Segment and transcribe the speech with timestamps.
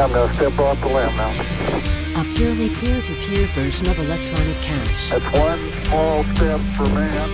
[0.00, 1.28] I'm going to step off the limb now.
[2.18, 5.10] A purely peer-to-peer version of electronic cash.
[5.10, 7.28] That's one small step for man.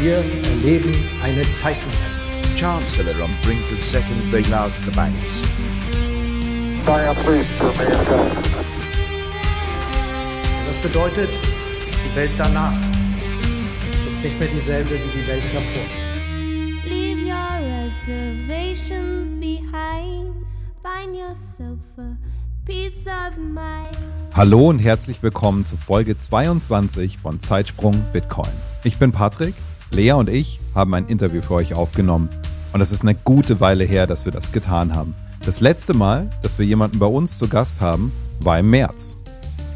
[0.00, 2.56] Wir erleben eine Zeitenwende.
[2.56, 5.42] Chancellor on brink of second bailout of the banks.
[6.84, 8.32] For mankind.
[10.66, 11.28] Das bedeutet,
[12.02, 12.72] die Welt danach
[14.08, 16.07] ist nicht mehr dieselbe wie die Welt davor.
[24.32, 28.50] Hallo und herzlich willkommen zu Folge 22 von Zeitsprung Bitcoin.
[28.84, 29.54] Ich bin Patrick,
[29.90, 32.28] Lea und ich haben ein Interview für euch aufgenommen.
[32.72, 35.16] Und es ist eine gute Weile her, dass wir das getan haben.
[35.44, 39.18] Das letzte Mal, dass wir jemanden bei uns zu Gast haben, war im März.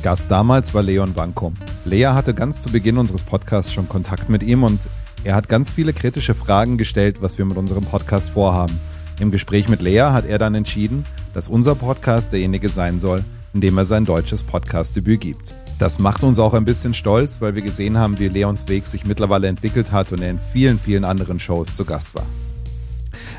[0.03, 1.55] Gast damals war Leon Wankum.
[1.85, 4.87] Lea hatte ganz zu Beginn unseres Podcasts schon Kontakt mit ihm und
[5.25, 8.79] er hat ganz viele kritische Fragen gestellt, was wir mit unserem Podcast vorhaben.
[9.21, 13.25] Im Gespräch mit Lea hat er dann entschieden, dass unser Podcast derjenige sein soll,
[13.55, 15.55] in dem er sein deutsches Podcast-Debüt gibt.
[15.79, 19.05] Das macht uns auch ein bisschen stolz, weil wir gesehen haben, wie Leons Weg sich
[19.05, 22.27] mittlerweile entwickelt hat und er in vielen, vielen anderen Shows zu Gast war.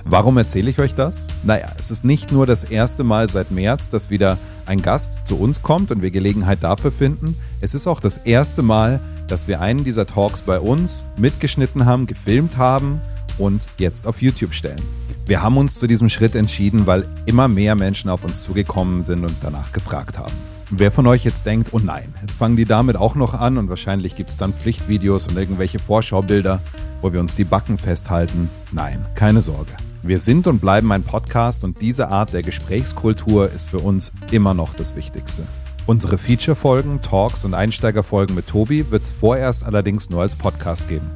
[0.06, 1.28] Warum erzähle ich euch das?
[1.44, 5.40] Naja, es ist nicht nur das erste Mal seit März, dass wieder ein Gast zu
[5.40, 7.38] uns kommt und wir Gelegenheit dafür finden.
[7.62, 12.08] Es ist auch das erste Mal, dass wir einen dieser Talks bei uns mitgeschnitten haben,
[12.08, 13.00] gefilmt haben
[13.38, 14.82] und jetzt auf YouTube stellen.
[15.26, 19.24] Wir haben uns zu diesem Schritt entschieden, weil immer mehr Menschen auf uns zugekommen sind
[19.24, 20.34] und danach gefragt haben.
[20.70, 23.70] Wer von euch jetzt denkt, oh nein, jetzt fangen die damit auch noch an und
[23.70, 26.60] wahrscheinlich gibt es dann Pflichtvideos und irgendwelche Vorschaubilder,
[27.02, 28.50] wo wir uns die Backen festhalten.
[28.74, 29.72] Nein, keine Sorge.
[30.02, 34.54] Wir sind und bleiben ein Podcast und diese Art der Gesprächskultur ist für uns immer
[34.54, 35.44] noch das Wichtigste.
[35.86, 41.10] Unsere Feature-Folgen, Talks und Einsteigerfolgen mit Tobi wird es vorerst allerdings nur als Podcast geben.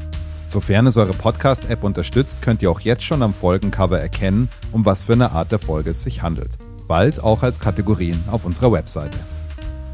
[0.47, 5.03] Sofern es eure Podcast-App unterstützt, könnt ihr auch jetzt schon am Folgencover erkennen, um was
[5.03, 6.57] für eine Art der Folge es sich handelt.
[6.87, 9.17] Bald auch als Kategorien auf unserer Webseite.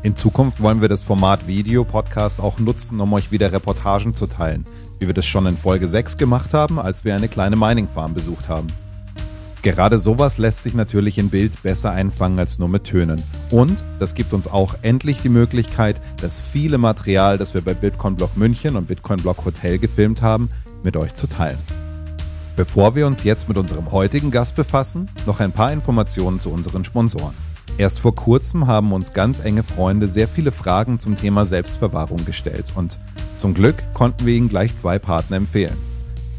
[0.04, 4.68] In Zukunft wollen wir das Format Video-Podcast auch nutzen, um euch wieder Reportagen zu teilen,
[5.00, 8.48] wie wir das schon in Folge 6 gemacht haben, als wir eine kleine Mining-Farm besucht
[8.48, 8.68] haben.
[9.64, 13.24] Gerade sowas lässt sich natürlich in Bild besser einfangen als nur mit Tönen.
[13.50, 18.18] Und das gibt uns auch endlich die Möglichkeit, das viele Material, das wir bei Bitcoin
[18.18, 20.50] Block München und Bitcoin Block Hotel gefilmt haben,
[20.84, 21.60] mit euch zu teilen.
[22.58, 26.84] Bevor wir uns jetzt mit unserem heutigen Gast befassen, noch ein paar Informationen zu unseren
[26.84, 27.34] Sponsoren.
[27.78, 32.74] Erst vor kurzem haben uns ganz enge Freunde sehr viele Fragen zum Thema Selbstverwahrung gestellt
[32.76, 33.00] und
[33.38, 35.78] zum Glück konnten wir ihnen gleich zwei Partner empfehlen.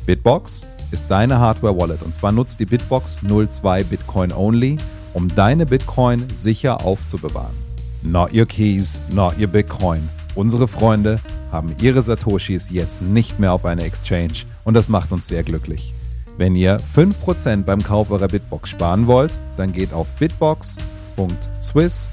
[0.04, 4.76] Bitbox ist deine Hardware-Wallet und zwar nutzt die Bitbox 02 Bitcoin Only,
[5.12, 7.56] um deine Bitcoin sicher aufzubewahren.
[8.02, 10.08] Not your keys, not your Bitcoin.
[10.36, 11.18] Unsere Freunde
[11.50, 15.92] haben ihre Satoshis jetzt nicht mehr auf einer Exchange und das macht uns sehr glücklich.
[16.38, 22.08] Wenn ihr 5% beim Kauf eurer Bitbox sparen wollt, dann geht auf bitbox.swiss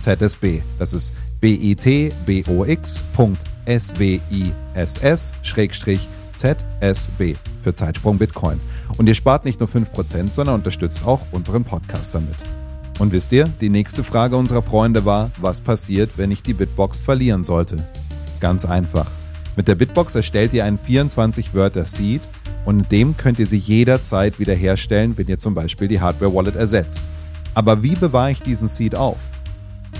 [0.00, 0.62] ZSB.
[0.80, 1.14] Das ist
[6.40, 8.60] bitbox.swiss-ZSB für Zeitsprung Bitcoin.
[8.96, 12.36] Und ihr spart nicht nur 5%, sondern unterstützt auch unseren Podcast damit.
[12.98, 16.98] Und wisst ihr, die nächste Frage unserer Freunde war, was passiert, wenn ich die Bitbox
[16.98, 17.76] verlieren sollte?
[18.40, 19.06] Ganz einfach.
[19.56, 22.20] Mit der Bitbox erstellt ihr einen 24-Wörter-Seed
[22.64, 27.00] und in dem könnt ihr sie jederzeit wiederherstellen, wenn ihr zum Beispiel die Hardware-Wallet ersetzt.
[27.54, 29.16] Aber wie bewahre ich diesen Seed auf?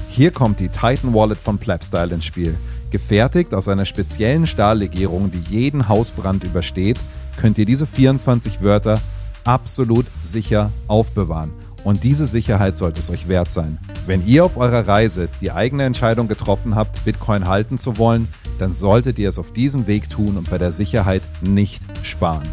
[0.09, 2.57] Hier kommt die Titan Wallet von Plapstyle ins Spiel.
[2.91, 6.99] Gefertigt aus einer speziellen Stahllegierung, die jeden Hausbrand übersteht,
[7.37, 9.01] könnt ihr diese 24 Wörter
[9.45, 11.53] absolut sicher aufbewahren.
[11.85, 13.79] Und diese Sicherheit sollte es euch wert sein.
[14.07, 18.29] Wenn ihr auf eurer Reise die eigene Entscheidung getroffen habt, Bitcoin halten zu wollen,
[18.59, 22.47] dann solltet ihr es auf diesem Weg tun und bei der Sicherheit nicht sparen.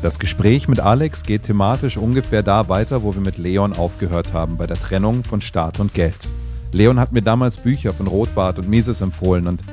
[0.01, 4.57] Das Gespräch mit Alex geht thematisch ungefähr da weiter, wo wir mit Leon aufgehört haben,
[4.57, 6.27] bei der Trennung von Staat und Geld.
[6.73, 9.63] Leon hat mir damals Bücher von Rothbart und Mises empfohlen und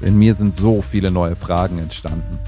[0.00, 2.40] in mir sind so viele neue Fragen entstanden.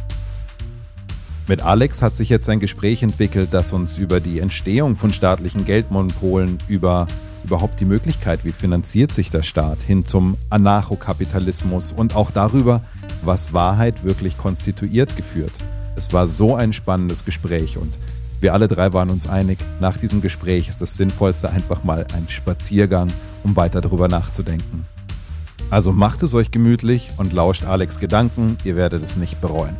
[1.47, 5.65] Mit Alex hat sich jetzt ein Gespräch entwickelt, das uns über die Entstehung von staatlichen
[5.65, 7.07] Geldmonopolen, über
[7.44, 12.81] überhaupt die Möglichkeit, wie finanziert sich der Staat, hin zum Anarchokapitalismus und auch darüber,
[13.23, 15.52] was Wahrheit wirklich konstituiert, geführt.
[15.96, 17.99] Es war so ein spannendes Gespräch und
[18.41, 22.29] wir alle drei waren uns einig, nach diesem Gespräch ist das Sinnvollste einfach mal ein
[22.29, 23.08] Spaziergang,
[23.43, 24.85] um weiter darüber nachzudenken.
[25.70, 29.76] Also macht es euch gemütlich und lauscht Alex Gedanken, ihr werdet es nicht bereuen.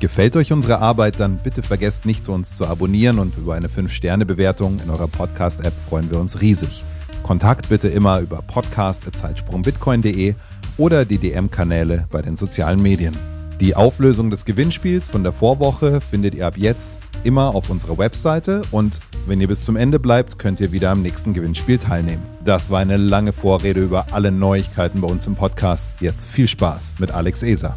[0.00, 4.78] Gefällt euch unsere Arbeit, dann bitte vergesst nicht, uns zu abonnieren und über eine 5-Sterne-Bewertung
[4.82, 6.84] in eurer Podcast-App freuen wir uns riesig.
[7.24, 10.34] Kontakt bitte immer über podcast.zeitsprungbitcoin.de
[10.76, 13.16] oder die DM-Kanäle bei den sozialen Medien.
[13.60, 18.62] Die Auflösung des Gewinnspiels von der Vorwoche findet ihr ab jetzt immer auf unserer Webseite
[18.70, 22.22] und wenn ihr bis zum Ende bleibt, könnt ihr wieder am nächsten Gewinnspiel teilnehmen.
[22.44, 25.88] Das war eine lange Vorrede über alle Neuigkeiten bei uns im Podcast.
[25.98, 27.76] Jetzt viel Spaß mit Alex Eser.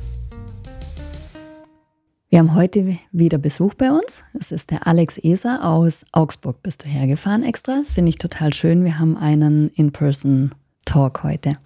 [2.32, 4.24] Wir haben heute wieder Besuch bei uns.
[4.40, 6.64] Es ist der Alex Eser aus Augsburg.
[6.64, 7.80] Bist du hergefahren extra?
[7.80, 8.86] Das finde ich total schön.
[8.86, 11.58] Wir haben einen In-Person-Talk heute.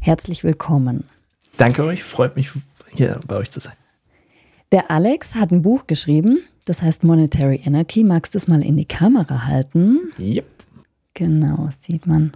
[0.00, 1.02] Herzlich willkommen.
[1.56, 2.52] Danke euch, freut mich,
[2.92, 3.72] hier bei euch zu sein.
[4.70, 8.04] Der Alex hat ein Buch geschrieben, das heißt Monetary Anarchy.
[8.04, 9.98] Magst du es mal in die Kamera halten?
[10.16, 10.46] Yep.
[11.14, 12.30] Genau, sieht man.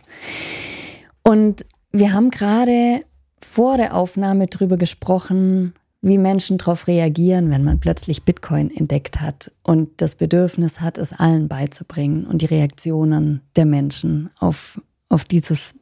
[1.22, 3.02] Und wir haben gerade
[3.40, 5.74] vor der Aufnahme darüber gesprochen,
[6.06, 11.12] wie Menschen darauf reagieren, wenn man plötzlich Bitcoin entdeckt hat und das Bedürfnis hat, es
[11.12, 15.74] allen beizubringen und die Reaktionen der Menschen auf, auf dieses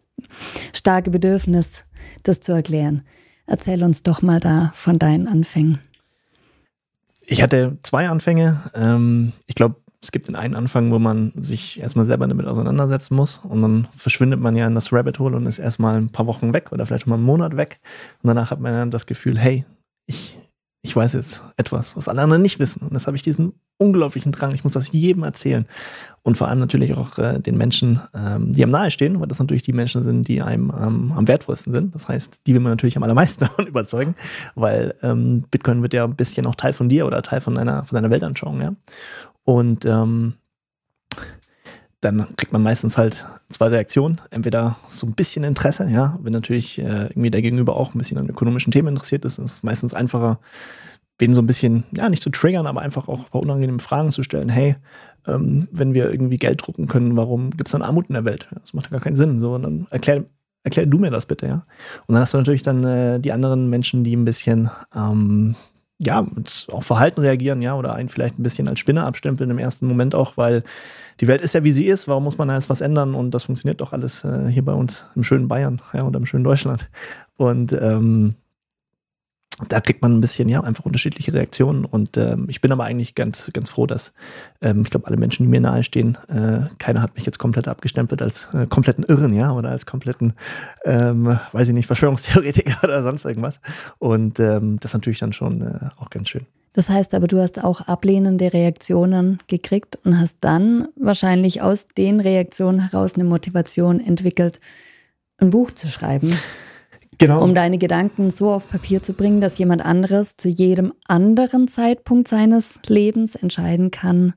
[0.73, 1.85] starke Bedürfnis,
[2.23, 3.03] das zu erklären.
[3.47, 5.79] Erzähl uns doch mal da von deinen Anfängen.
[7.26, 8.62] Ich hatte zwei Anfänge.
[8.75, 13.15] Ähm, ich glaube, es gibt den einen Anfang, wo man sich erstmal selber damit auseinandersetzen
[13.15, 16.26] muss und dann verschwindet man ja in das Rabbit Hole und ist erstmal ein paar
[16.26, 17.79] Wochen weg oder vielleicht mal einen Monat weg.
[18.23, 19.67] Und danach hat man dann das Gefühl, hey,
[20.06, 20.38] ich,
[20.82, 22.82] ich weiß jetzt etwas, was alle anderen nicht wissen.
[22.82, 24.54] Und das habe ich diesen unglaublichen Drang.
[24.54, 25.66] Ich muss das jedem erzählen.
[26.22, 29.38] Und vor allem natürlich auch äh, den Menschen, ähm, die am nahe stehen, weil das
[29.38, 31.94] natürlich die Menschen sind, die einem ähm, am wertvollsten sind.
[31.94, 34.14] Das heißt, die will man natürlich am allermeisten davon überzeugen,
[34.54, 37.84] weil ähm, Bitcoin wird ja ein bisschen auch Teil von dir oder Teil von deiner,
[37.84, 38.74] von deiner Weltanschauung, ja.
[39.44, 40.34] Und ähm,
[42.04, 44.20] dann kriegt man meistens halt zwei Reaktionen.
[44.30, 48.18] Entweder so ein bisschen Interesse, ja, wenn natürlich äh, irgendwie der Gegenüber auch ein bisschen
[48.18, 50.38] an ökonomischen Themen interessiert ist, ist es meistens einfacher,
[51.18, 54.10] wen so ein bisschen, ja, nicht zu triggern, aber einfach auch ein paar unangenehme Fragen
[54.10, 54.48] zu stellen.
[54.48, 54.76] Hey,
[55.26, 58.48] ähm, wenn wir irgendwie Geld drucken können, warum gibt es dann Armut in der Welt?
[58.60, 59.40] Das macht ja gar keinen Sinn.
[59.40, 60.24] So, und dann erklär,
[60.62, 61.66] erklär du mir das bitte, ja.
[62.06, 65.54] Und dann hast du natürlich dann äh, die anderen Menschen, die ein bisschen ähm,
[65.98, 69.86] ja, mit Verhalten reagieren, ja, oder einen vielleicht ein bisschen als Spinner abstempeln im ersten
[69.86, 70.64] Moment auch, weil
[71.20, 73.14] die Welt ist ja wie sie ist, warum muss man da jetzt was ändern?
[73.14, 76.26] Und das funktioniert doch alles äh, hier bei uns im schönen Bayern, ja, oder im
[76.26, 76.88] schönen Deutschland.
[77.37, 78.34] Und ähm,
[79.68, 81.84] da kriegt man ein bisschen, ja, einfach unterschiedliche Reaktionen.
[81.84, 84.12] Und ähm, ich bin aber eigentlich ganz, ganz froh, dass
[84.60, 88.20] ähm, ich glaube, alle Menschen, die mir nahestehen, äh, keiner hat mich jetzt komplett abgestempelt
[88.20, 90.32] als äh, kompletten Irren, ja, oder als kompletten,
[90.84, 93.60] ähm, weiß ich nicht, Verschwörungstheoretiker oder sonst irgendwas.
[93.98, 96.46] Und ähm, das ist natürlich dann schon äh, auch ganz schön.
[96.72, 102.18] Das heißt aber, du hast auch ablehnende Reaktionen gekriegt und hast dann wahrscheinlich aus den
[102.18, 104.58] Reaktionen heraus eine Motivation entwickelt,
[105.38, 106.36] ein Buch zu schreiben.
[107.19, 107.43] Genau.
[107.43, 112.28] Um deine Gedanken so auf Papier zu bringen, dass jemand anderes zu jedem anderen Zeitpunkt
[112.28, 114.35] seines Lebens entscheiden kann,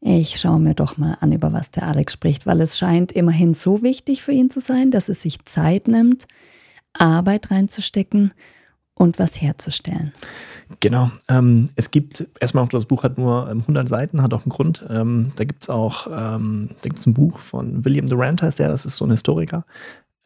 [0.00, 3.52] ich schaue mir doch mal an, über was der Alex spricht, weil es scheint immerhin
[3.52, 6.26] so wichtig für ihn zu sein, dass es sich Zeit nimmt,
[6.92, 8.32] Arbeit reinzustecken
[8.94, 10.12] und was herzustellen.
[10.80, 11.10] Genau.
[11.28, 14.50] Ähm, es gibt, erstmal auch das Buch hat nur 100 ähm, Seiten, hat auch einen
[14.50, 14.84] Grund.
[14.88, 18.58] Ähm, da gibt es auch, ähm, da gibt es ein Buch von William Durant, heißt
[18.58, 19.64] der, das ist so ein Historiker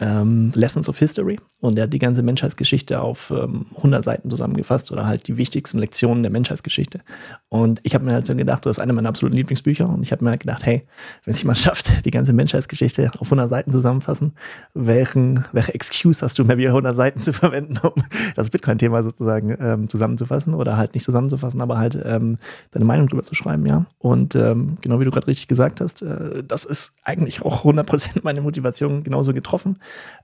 [0.02, 4.90] ähm, Lessons of History und er hat die ganze Menschheitsgeschichte auf ähm, 100 Seiten zusammengefasst
[4.90, 7.00] oder halt die wichtigsten Lektionen der Menschheitsgeschichte.
[7.48, 10.10] Und ich habe mir halt so gedacht, das ist eine meiner absoluten Lieblingsbücher und ich
[10.10, 10.86] habe mir halt gedacht, hey,
[11.24, 14.32] wenn es jemand schafft, die ganze Menschheitsgeschichte auf 100 Seiten zusammenfassen,
[14.74, 18.02] welchen, welche Excuse hast du mehr wie 100 Seiten zu verwenden, um
[18.34, 22.38] das Bitcoin-Thema sozusagen ähm, zusammenzufassen oder halt nicht zusammenzufassen, aber halt ähm,
[22.72, 23.86] deine Meinung drüber zu schreiben, ja.
[23.98, 28.20] Und ähm, genau wie du gerade richtig gesagt hast, äh, das ist eigentlich auch 100%
[28.22, 29.76] meine Motivation genauso getroffen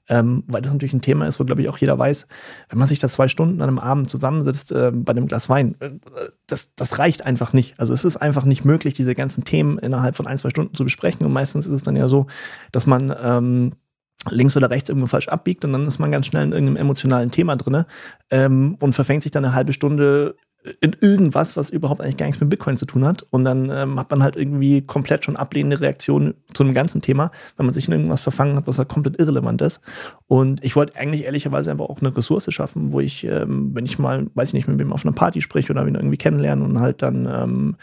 [0.08, 2.26] ähm, weil das natürlich ein Thema ist, wo, glaube ich, auch jeder weiß,
[2.70, 5.76] wenn man sich da zwei Stunden an einem Abend zusammensitzt äh, bei einem Glas Wein,
[5.80, 5.90] äh,
[6.46, 7.78] das, das reicht einfach nicht.
[7.78, 10.84] Also es ist einfach nicht möglich, diese ganzen Themen innerhalb von ein, zwei Stunden zu
[10.84, 11.26] besprechen.
[11.26, 12.26] Und meistens ist es dann ja so,
[12.72, 13.72] dass man ähm,
[14.30, 17.30] links oder rechts irgendwo falsch abbiegt und dann ist man ganz schnell in irgendeinem emotionalen
[17.30, 17.84] Thema drin
[18.30, 20.36] ähm, und verfängt sich dann eine halbe Stunde
[20.80, 23.26] in irgendwas, was überhaupt eigentlich gar nichts mit Bitcoin zu tun hat.
[23.30, 27.30] Und dann ähm, hat man halt irgendwie komplett schon ablehnende Reaktionen zu einem ganzen Thema,
[27.56, 29.80] wenn man sich in irgendwas verfangen hat, was da komplett irrelevant ist.
[30.26, 33.98] Und ich wollte eigentlich ehrlicherweise einfach auch eine Ressource schaffen, wo ich, ähm, wenn ich
[33.98, 36.80] mal, weiß ich nicht, mit wem auf einer Party spreche oder ihn irgendwie kennenlernen und
[36.80, 37.76] halt dann, ähm,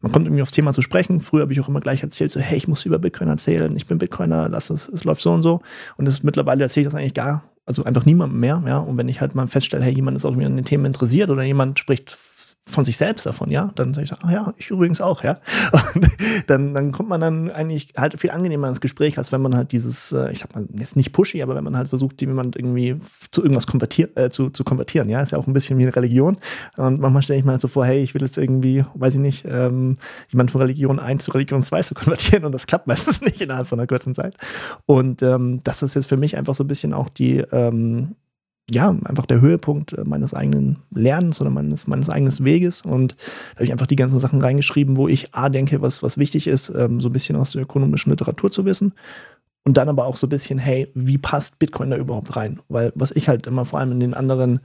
[0.00, 1.20] man kommt irgendwie aufs Thema zu sprechen.
[1.20, 3.86] Früher habe ich auch immer gleich erzählt, so, hey, ich muss über Bitcoin erzählen, ich
[3.86, 5.60] bin Bitcoiner, lass es, es läuft so und so.
[5.96, 8.78] Und das mittlerweile erzähle ich das eigentlich gar also einfach niemandem mehr, ja.
[8.78, 11.30] Und wenn ich halt mal feststelle, hey, jemand ist auch wieder an den Themen interessiert
[11.30, 12.18] oder jemand spricht
[12.64, 15.38] von sich selbst davon, ja, dann sage ich, ach ja, ich übrigens auch, ja.
[15.94, 16.08] Und
[16.46, 19.72] dann, dann kommt man dann eigentlich halt viel angenehmer ins Gespräch, als wenn man halt
[19.72, 22.96] dieses, äh, ich sag mal, jetzt nicht pushy, aber wenn man halt versucht, jemand irgendwie
[23.30, 25.94] zu irgendwas konvertieren, äh, zu, zu konvertieren, ja, ist ja auch ein bisschen wie eine
[25.94, 26.36] Religion.
[26.76, 29.20] Und manchmal stelle ich mir halt so vor, hey, ich will jetzt irgendwie, weiß ich
[29.20, 29.96] nicht, ähm,
[30.28, 33.66] jemand von Religion 1 zu Religion 2 zu konvertieren und das klappt meistens nicht innerhalb
[33.66, 34.36] von einer kurzen Zeit.
[34.86, 38.14] Und ähm, das ist jetzt für mich einfach so ein bisschen auch die, ähm,
[38.70, 42.82] ja, einfach der Höhepunkt äh, meines eigenen Lernens oder meines, meines eigenen Weges.
[42.82, 46.18] Und da habe ich einfach die ganzen Sachen reingeschrieben, wo ich A denke, was, was
[46.18, 48.94] wichtig ist, ähm, so ein bisschen aus der ökonomischen Literatur zu wissen.
[49.64, 52.60] Und dann aber auch so ein bisschen, hey, wie passt Bitcoin da überhaupt rein?
[52.68, 54.60] Weil was ich halt immer vor allem in den anderen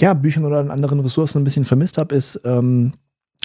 [0.00, 2.94] ja, Büchern oder in anderen Ressourcen ein bisschen vermisst habe, ist, ähm,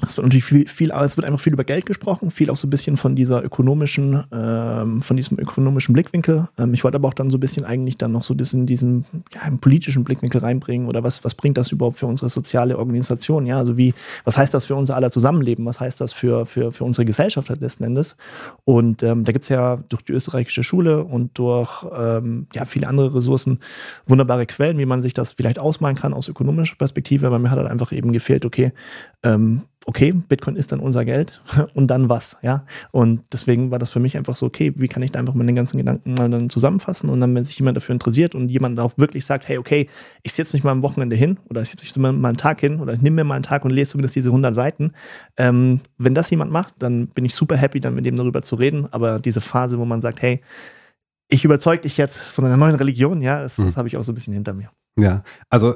[0.02, 2.68] es wird natürlich viel, viel, es wird einfach viel über Geld gesprochen, viel auch so
[2.68, 6.48] ein bisschen von dieser ökonomischen, ähm, von diesem ökonomischen Blickwinkel.
[6.58, 9.06] Ähm, ich wollte aber auch dann so ein bisschen eigentlich dann noch so diesen, diesen
[9.34, 13.46] ja, politischen Blickwinkel reinbringen oder was, was bringt das überhaupt für unsere soziale Organisation?
[13.46, 15.66] Ja, also wie, was heißt das für unser aller Zusammenleben?
[15.66, 18.16] Was heißt das für, für, für unsere Gesellschaft halt letzten Endes?
[18.64, 22.88] Und ähm, da gibt es ja durch die österreichische Schule und durch ähm, ja, viele
[22.88, 23.60] andere Ressourcen
[24.06, 27.28] wunderbare Quellen, wie man sich das vielleicht ausmalen kann aus ökonomischer Perspektive.
[27.28, 28.72] Aber mir hat halt einfach eben gefehlt, okay,
[29.24, 31.42] ähm, okay, Bitcoin ist dann unser Geld
[31.74, 32.64] und dann was, ja.
[32.92, 35.52] Und deswegen war das für mich einfach so, okay, wie kann ich da einfach meine
[35.56, 38.94] ganzen Gedanken mal dann zusammenfassen und dann, wenn sich jemand dafür interessiert und jemand auch
[38.98, 39.90] wirklich sagt, hey, okay,
[40.22, 42.80] ich setze mich mal am Wochenende hin oder ich setze mich mal einen Tag hin
[42.80, 44.92] oder ich nehme mir mal einen Tag und lese zumindest diese 100 Seiten.
[45.38, 48.58] Ähm, wenn das jemand macht, dann bin ich super happy, dann mit dem darüber zu
[48.58, 48.88] reden.
[48.92, 50.42] Aber diese Phase, wo man sagt, hey,
[51.30, 53.66] ich überzeuge dich jetzt von einer neuen Religion, ja, das, mhm.
[53.66, 54.70] das habe ich auch so ein bisschen hinter mir.
[55.00, 55.76] Ja, also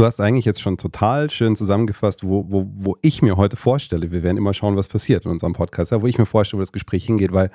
[0.00, 4.10] du hast eigentlich jetzt schon total schön zusammengefasst, wo, wo, wo ich mir heute vorstelle,
[4.10, 6.62] wir werden immer schauen, was passiert in unserem Podcast, ja, wo ich mir vorstelle, wo
[6.62, 7.50] das Gespräch hingeht, weil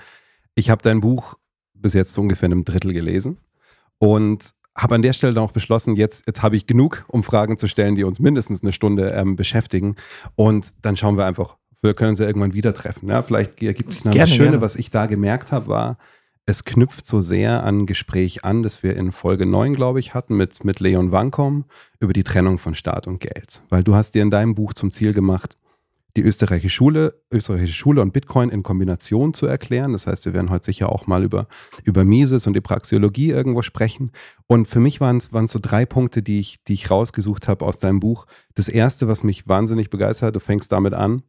[0.54, 1.36] ich habe dein Buch
[1.74, 3.38] bis jetzt ungefähr in einem Drittel gelesen
[3.98, 7.58] und habe an der Stelle dann auch beschlossen, jetzt, jetzt habe ich genug, um Fragen
[7.58, 9.96] zu stellen, die uns mindestens eine Stunde ähm, beschäftigen.
[10.36, 13.10] Und dann schauen wir einfach, wir können sie irgendwann wieder treffen.
[13.10, 14.62] Ja, vielleicht ergibt sich noch gerne, das Schöne, gerne.
[14.62, 15.98] was ich da gemerkt habe, war,
[16.46, 20.38] es knüpft so sehr an Gespräch an, das wir in Folge 9, glaube ich, hatten
[20.38, 21.66] mit, mit Leon Wankom
[22.00, 23.62] über die Trennung von Staat und Geld.
[23.70, 25.58] Weil du hast dir in deinem Buch zum Ziel gemacht,
[26.16, 29.92] die österreichische Schule, österreichische Schule und Bitcoin in Kombination zu erklären.
[29.92, 31.48] Das heißt, wir werden heute sicher auch mal über,
[31.84, 34.12] über Mises und die Praxeologie irgendwo sprechen.
[34.48, 37.80] Und für mich waren es, so drei Punkte, die ich, die ich rausgesucht habe aus
[37.80, 38.28] deinem Buch.
[38.54, 41.24] Das erste, was mich wahnsinnig begeistert du fängst damit an,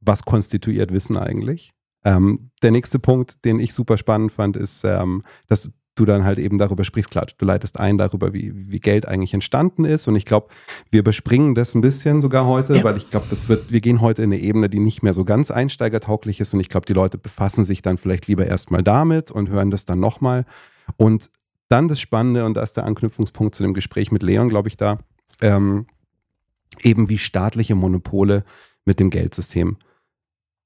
[0.00, 1.72] was konstituiert Wissen eigentlich?
[2.04, 6.38] Ähm, der nächste Punkt, den ich super spannend fand, ist, ähm, dass du dann halt
[6.38, 7.10] eben darüber sprichst.
[7.10, 10.06] Klar, du leitest ein darüber, wie, wie Geld eigentlich entstanden ist.
[10.08, 10.48] Und ich glaube,
[10.90, 12.84] wir überspringen das ein bisschen sogar heute, ja.
[12.84, 15.24] weil ich glaube, das wird, wir gehen heute in eine Ebene, die nicht mehr so
[15.24, 16.54] ganz einsteigertauglich ist.
[16.54, 19.84] Und ich glaube, die Leute befassen sich dann vielleicht lieber erstmal damit und hören das
[19.84, 20.44] dann nochmal.
[20.96, 21.30] Und
[21.68, 24.76] dann das Spannende, und da ist der Anknüpfungspunkt zu dem Gespräch mit Leon, glaube ich,
[24.76, 24.98] da,
[25.40, 25.86] ähm,
[26.82, 28.44] eben wie staatliche Monopole
[28.84, 29.76] mit dem Geldsystem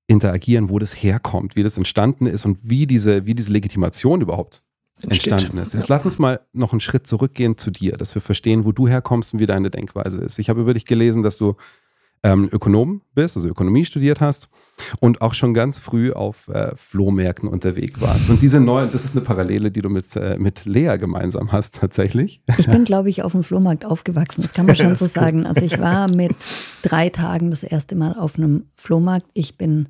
[0.06, 4.62] interagieren, wo das herkommt, wie das entstanden ist und wie diese, wie diese Legitimation überhaupt
[5.02, 5.32] Entsteht.
[5.32, 5.74] entstanden ist.
[5.74, 5.94] Jetzt ja.
[5.94, 9.34] lass uns mal noch einen Schritt zurückgehen zu dir, dass wir verstehen, wo du herkommst
[9.34, 10.38] und wie deine Denkweise ist.
[10.38, 11.56] Ich habe über dich gelesen, dass du
[12.22, 14.48] ähm, Ökonom bist, also Ökonomie studiert hast
[15.00, 18.30] und auch schon ganz früh auf äh, Flohmärkten unterwegs warst.
[18.30, 21.76] Und diese neue, das ist eine Parallele, die du mit, äh, mit Lea gemeinsam hast
[21.80, 22.40] tatsächlich.
[22.58, 25.46] Ich bin, glaube ich, auf dem Flohmarkt aufgewachsen, das kann man schon so sagen.
[25.46, 26.36] Also ich war mit
[26.82, 29.26] drei Tagen das erste Mal auf einem Flohmarkt.
[29.32, 29.88] Ich bin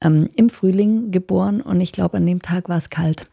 [0.00, 3.26] ähm, im Frühling geboren und ich glaube, an dem Tag war es kalt.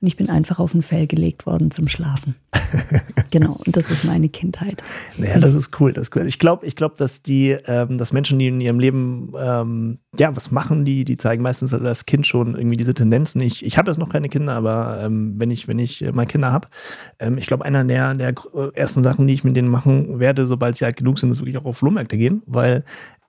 [0.00, 2.36] Und ich bin einfach auf ein Fell gelegt worden zum Schlafen.
[3.32, 4.80] genau, und das ist meine Kindheit.
[5.16, 5.92] Ja, das ist cool.
[5.92, 6.26] Das ist cool.
[6.26, 10.34] Ich glaube, ich glaub, dass die, ähm, dass Menschen, die in ihrem Leben ähm, ja
[10.36, 13.40] was machen, die, die zeigen meistens als Kind schon irgendwie diese Tendenzen.
[13.40, 16.52] Ich, ich habe jetzt noch keine Kinder, aber ähm, wenn ich, wenn ich mal Kinder
[16.52, 16.68] habe,
[17.18, 18.34] ähm, ich glaube, einer der, der
[18.74, 21.58] ersten Sachen, die ich mit denen machen werde, sobald sie alt genug sind, ist wirklich
[21.58, 22.84] auch auf Flohmärkte gehen, weil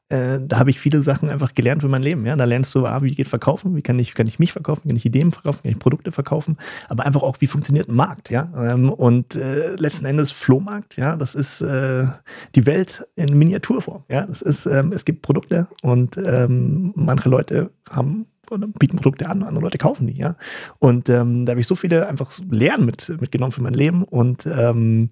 [0.10, 2.26] äh, da habe ich viele Sachen einfach gelernt für mein Leben.
[2.26, 2.36] Ja?
[2.36, 4.98] Da lernst du, ah, wie geht Verkaufen, wie kann ich, kann ich mich verkaufen, kann
[4.98, 8.30] ich Ideen verkaufen, kann ich Produkte verkaufen, aber einfach auch, wie funktioniert ein Markt.
[8.30, 8.52] Ja?
[8.58, 12.08] Ähm, und äh, letzten Endes Flohmarkt, ja, das ist äh,
[12.56, 14.04] die Welt in Miniaturform.
[14.10, 14.26] Ja?
[14.26, 19.44] Das ist, ähm, es gibt Produkte und ähm, manche Leute haben oder bieten Produkte an,
[19.44, 20.36] andere Leute kaufen die, ja.
[20.80, 24.04] Und ähm, da habe ich so viele einfach Lernen mit, mitgenommen für mein Leben.
[24.04, 25.10] Und ähm,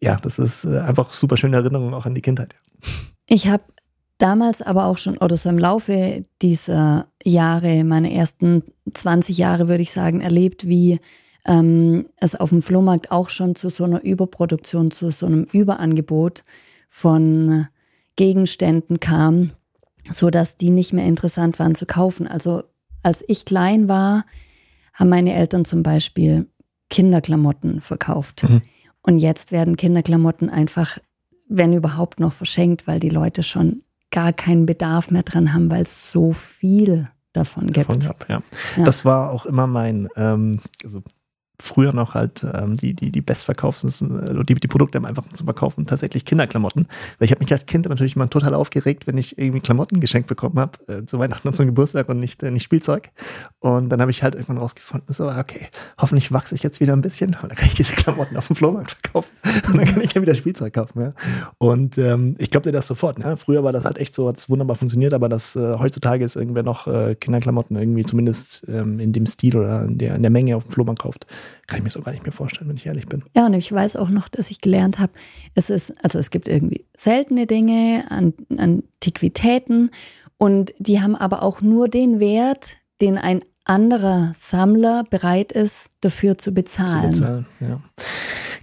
[0.00, 2.56] ja, das ist äh, einfach super schöne Erinnerung auch an die Kindheit.
[3.26, 3.62] Ich habe
[4.20, 8.62] damals aber auch schon, oder so im Laufe dieser Jahre, meine ersten
[8.92, 11.00] 20 Jahre würde ich sagen, erlebt, wie
[11.46, 16.42] ähm, es auf dem Flohmarkt auch schon zu so einer Überproduktion, zu so einem Überangebot
[16.88, 17.66] von
[18.16, 19.52] Gegenständen kam,
[20.10, 22.26] so dass die nicht mehr interessant waren zu kaufen.
[22.26, 22.64] Also
[23.02, 24.26] als ich klein war,
[24.92, 26.46] haben meine Eltern zum Beispiel
[26.90, 28.44] Kinderklamotten verkauft.
[28.48, 28.62] Mhm.
[29.02, 30.98] Und jetzt werden Kinderklamotten einfach,
[31.48, 35.82] wenn überhaupt, noch verschenkt, weil die Leute schon gar keinen Bedarf mehr dran haben, weil
[35.82, 37.88] es so viel davon gibt.
[37.88, 38.42] Davon gab, ja.
[38.76, 38.84] Ja.
[38.84, 41.02] Das war auch immer mein, ähm, also
[41.60, 45.44] früher noch halt ähm, die, die, die bestverkauftesten, äh, die, die Produkte am einfachsten zu
[45.44, 46.86] verkaufen, tatsächlich Kinderklamotten.
[47.18, 50.28] Weil ich habe mich als Kind natürlich immer total aufgeregt, wenn ich irgendwie Klamotten geschenkt
[50.28, 53.10] bekommen habe, äh, zu Weihnachten und zum Geburtstag und nicht, äh, nicht Spielzeug.
[53.60, 57.00] Und dann habe ich halt irgendwann rausgefunden, so, okay, hoffentlich wachse ich jetzt wieder ein
[57.00, 59.32] bisschen und dann kann ich diese Klamotten auf dem Flohmarkt verkaufen
[59.68, 61.00] und dann kann ich ja wieder Spielzeug kaufen.
[61.00, 61.12] Ja.
[61.58, 63.18] Und ähm, ich glaube dir das sofort.
[63.18, 63.36] Ne?
[63.36, 66.36] Früher war das halt echt so, hat es wunderbar funktioniert, aber das äh, heutzutage ist
[66.36, 70.30] irgendwer noch äh, Kinderklamotten irgendwie zumindest ähm, in dem Stil oder in der, in der
[70.30, 71.26] Menge auf dem Flohmarkt kauft.
[71.66, 73.24] Kann ich mir so gar nicht mehr vorstellen, wenn ich ehrlich bin.
[73.36, 75.12] Ja, und ich weiß auch noch, dass ich gelernt habe,
[75.54, 79.90] es ist, also es gibt irgendwie seltene Dinge, An Antiquitäten
[80.38, 86.38] und die haben aber auch nur den Wert, den ein anderer Sammler bereit ist, dafür
[86.38, 87.10] zu Zu bezahlen.
[87.10, 87.80] bezahlen, ja.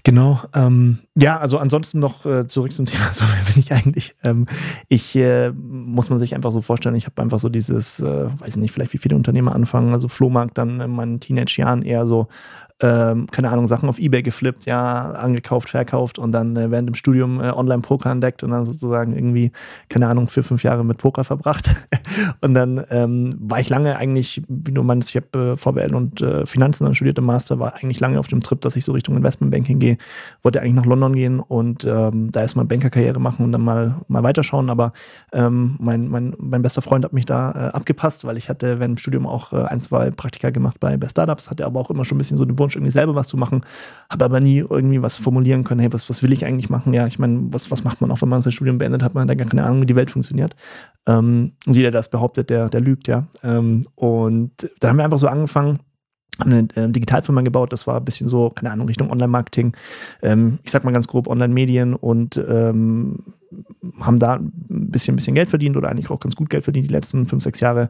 [0.07, 0.39] Genau.
[0.55, 3.09] Ähm, ja, also ansonsten noch äh, zurück zum Thema.
[3.13, 4.15] So bin ich eigentlich.
[4.23, 4.45] Ähm,
[4.87, 6.95] ich äh, muss man sich einfach so vorstellen.
[6.95, 9.91] Ich habe einfach so dieses, äh, weiß ich nicht, vielleicht wie viele Unternehmer anfangen.
[9.91, 12.29] Also Flohmarkt dann in meinen Teenage-Jahren eher so
[12.79, 16.93] ähm, keine Ahnung, Sachen auf Ebay geflippt, ja, angekauft, verkauft und dann äh, während dem
[16.95, 19.51] Studium äh, Online-Poker entdeckt und dann sozusagen irgendwie,
[19.89, 21.75] keine Ahnung, vier, fünf Jahre mit Poker verbracht.
[22.41, 26.21] und dann ähm, war ich lange eigentlich, wie du meinst, ich habe äh, VWL und
[26.21, 28.91] äh, Finanzen dann studiert im Master, war eigentlich lange auf dem Trip, dass ich so
[28.91, 29.97] Richtung Investmentbanking gehe,
[30.43, 34.21] wollte eigentlich nach London gehen und ähm, da erstmal Bankerkarriere machen und dann mal, mal
[34.21, 34.93] weiterschauen, aber
[35.33, 38.97] ähm, mein, mein, mein bester Freund hat mich da äh, abgepasst, weil ich hatte während
[38.97, 42.05] dem Studium auch äh, ein, zwei Praktika gemacht bei, bei Startups, hatte aber auch immer
[42.05, 43.61] schon ein bisschen so den Wunsch, irgendwie selber was zu machen,
[44.09, 46.93] habe aber nie irgendwie was formulieren können, hey, was, was will ich eigentlich machen?
[46.93, 49.23] Ja, ich meine, was, was macht man auch, wenn man sein Studium beendet hat, man
[49.23, 50.55] hat ja gar keine Ahnung, wie die Welt funktioniert.
[51.07, 53.27] Ähm, und jeder, der das behauptet, der, der lügt, ja.
[53.43, 55.79] Ähm, und dann haben wir einfach so angefangen,
[56.39, 59.75] haben eine äh, Digitalfirma gebaut, das war ein bisschen so, keine Ahnung, Richtung Online-Marketing.
[60.21, 63.23] Ähm, ich sag mal ganz grob Online-Medien und ähm,
[63.99, 64.39] haben da
[64.87, 67.43] ein bisschen, bisschen Geld verdient oder eigentlich auch ganz gut Geld verdient die letzten fünf,
[67.43, 67.89] sechs Jahre.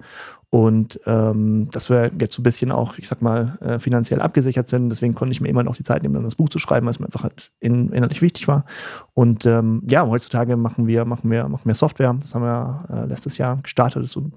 [0.50, 4.70] Und ähm, dass wir jetzt so ein bisschen auch, ich sag mal, äh, finanziell abgesichert
[4.70, 4.90] sind.
[4.90, 6.92] Deswegen konnte ich mir immer noch die Zeit nehmen, dann das Buch zu schreiben, weil
[6.92, 8.66] es mir einfach halt in, inhaltlich wichtig war.
[9.14, 12.16] Und ähm, ja, heutzutage machen wir, machen wir, machen wir Software.
[12.20, 14.04] Das haben wir äh, letztes Jahr gestartet.
[14.04, 14.32] Das ist so so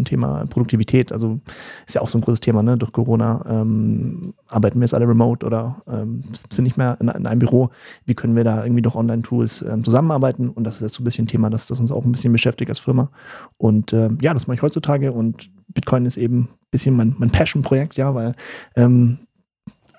[0.00, 1.40] ein Thema Produktivität, also
[1.86, 2.76] ist ja auch so ein großes Thema, ne?
[2.76, 7.26] Durch Corona ähm, arbeiten wir jetzt alle remote oder ähm, sind nicht mehr in, in
[7.26, 7.70] einem Büro.
[8.04, 10.48] Wie können wir da irgendwie durch Online-Tools ähm, zusammenarbeiten?
[10.48, 12.32] Und das ist jetzt so ein bisschen ein Thema, das, das uns auch ein bisschen
[12.32, 13.10] beschäftigt als Firma.
[13.58, 17.30] Und ähm, ja, das mache ich heutzutage und Bitcoin ist eben ein bisschen mein, mein
[17.30, 18.32] Passion-Projekt, ja, weil
[18.76, 19.18] ähm,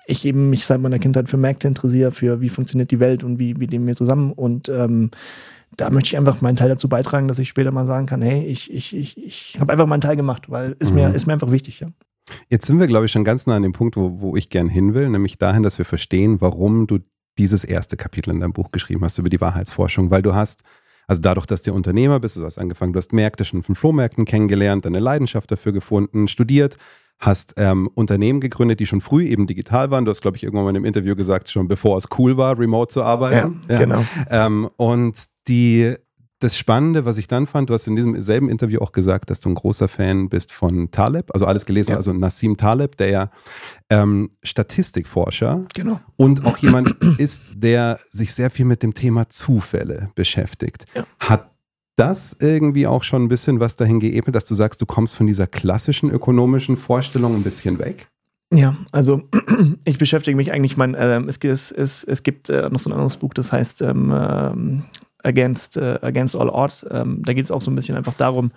[0.06, 3.38] ich eben mich seit meiner Kindheit für Märkte interessiere, für wie funktioniert die Welt und
[3.38, 5.10] wie, wie leben wir zusammen und ähm,
[5.76, 8.44] da möchte ich einfach meinen Teil dazu beitragen, dass ich später mal sagen kann, hey,
[8.44, 11.14] ich, ich, ich, ich habe einfach meinen Teil gemacht, weil ist, mir, Mhm.
[11.14, 11.80] ist mir einfach wichtig.
[11.80, 11.88] Ja.
[12.48, 14.68] Jetzt sind wir, glaube ich, schon ganz nah an dem Punkt, wo, wo ich gern
[14.68, 16.98] hin will, nämlich dahin, dass wir verstehen, warum du
[17.38, 20.62] dieses erste Kapitel in deinem Buch geschrieben hast über die Wahrheitsforschung, weil du hast,
[21.06, 24.24] also dadurch, dass du Unternehmer bist, du hast angefangen, du hast Märkte schon von Flohmärkten
[24.24, 26.76] kennengelernt, deine Leidenschaft dafür gefunden, studiert,
[27.18, 30.04] hast ähm, Unternehmen gegründet, die schon früh eben digital waren.
[30.04, 32.58] Du hast, glaube ich, irgendwann mal in einem Interview gesagt, schon bevor es cool war,
[32.58, 33.62] remote zu arbeiten.
[33.68, 34.04] genau.
[34.30, 35.94] Ähm, und die,
[36.40, 39.40] das Spannende, was ich dann fand, du hast in diesem selben Interview auch gesagt, dass
[39.40, 41.96] du ein großer Fan bist von Taleb, also alles gelesen, Ja.
[41.96, 43.30] also Nassim Taleb, der ja
[43.88, 46.00] ähm, Statistikforscher Genau.
[46.16, 50.84] und auch jemand ist, der sich sehr viel mit dem Thema Zufälle beschäftigt.
[50.94, 51.04] Ja.
[51.20, 51.50] Hat
[51.96, 55.26] das irgendwie auch schon ein bisschen was dahin geebnet, dass du sagst, du kommst von
[55.26, 58.08] dieser klassischen ökonomischen Vorstellung ein bisschen weg?
[58.52, 59.22] Ja, also
[59.84, 63.16] ich beschäftige mich eigentlich, mein, es, es, es, es gibt äh, noch so ein anderes
[63.16, 64.82] Buch, das heißt ähm, ähm,
[65.22, 66.86] Against, äh, Against All Odds.
[66.90, 68.52] Ähm, da geht es auch so ein bisschen einfach darum,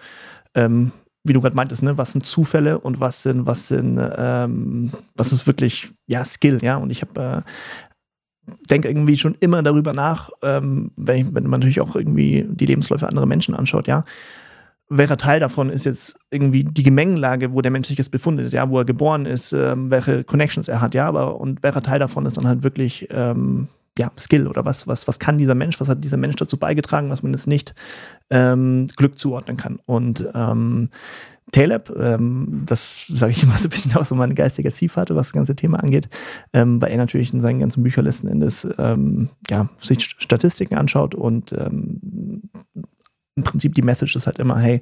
[0.54, 0.92] ähm,
[1.24, 5.32] wie du gerade meintest, ne, was sind Zufälle und was sind, was sind, ähm, was
[5.32, 6.78] ist wirklich, ja, Skill, ja.
[6.78, 7.52] Und ich habe äh,
[8.70, 12.66] denke irgendwie schon immer darüber nach, ähm, wenn, ich, wenn man natürlich auch irgendwie die
[12.66, 14.04] Lebensläufe anderer Menschen anschaut, ja.
[14.90, 18.70] Welcher Teil davon ist jetzt irgendwie die Gemengenlage, wo der Mensch sich jetzt befindet, ja,
[18.70, 22.26] wo er geboren ist, ähm, welche Connections er hat, ja, aber und welcher Teil davon
[22.26, 25.90] ist dann halt wirklich ähm, ja, Skill oder was, was, was kann dieser Mensch, was
[25.90, 27.74] hat dieser Mensch dazu beigetragen, was man jetzt nicht
[28.30, 29.80] ähm, Glück zuordnen kann.
[29.86, 30.90] Und ähm,
[31.52, 35.28] Taleb, ähm, das sage ich immer so ein bisschen auch so meine geistige Zielfahrt, was
[35.28, 36.10] das ganze Thema angeht,
[36.54, 41.16] ähm, weil er natürlich in seinen ganzen Büchern letzten Endes ähm, ja, sich Statistiken anschaut
[41.16, 42.42] und ähm,
[43.38, 44.82] im Prinzip die Message ist halt immer, hey,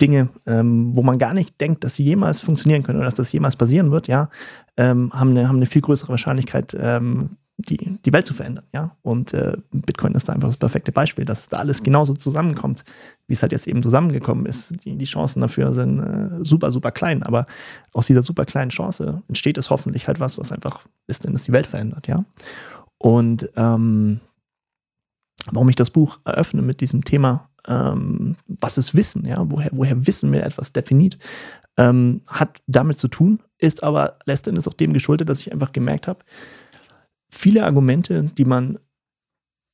[0.00, 3.30] Dinge, ähm, wo man gar nicht denkt, dass sie jemals funktionieren können oder dass das
[3.30, 4.28] jemals passieren wird, ja,
[4.76, 6.76] ähm, haben, eine, haben eine viel größere Wahrscheinlichkeit,
[7.68, 8.96] die, die Welt zu verändern, ja.
[9.02, 12.84] Und äh, Bitcoin ist da einfach das perfekte Beispiel, dass da alles genauso zusammenkommt,
[13.26, 14.84] wie es halt jetzt eben zusammengekommen ist.
[14.84, 17.46] Die, die Chancen dafür sind äh, super, super klein, aber
[17.92, 21.52] aus dieser super kleinen Chance entsteht es hoffentlich halt was, was einfach letzten Endes die
[21.52, 22.24] Welt verändert, ja.
[22.98, 24.20] Und ähm,
[25.50, 30.06] warum ich das Buch eröffne mit diesem Thema, ähm, was ist Wissen, ja, woher, woher
[30.06, 31.18] Wissen wir etwas definiert,
[31.76, 35.72] ähm, hat damit zu tun, ist aber letzten Endes auch dem geschuldet, dass ich einfach
[35.72, 36.20] gemerkt habe,
[37.32, 38.78] viele Argumente, die man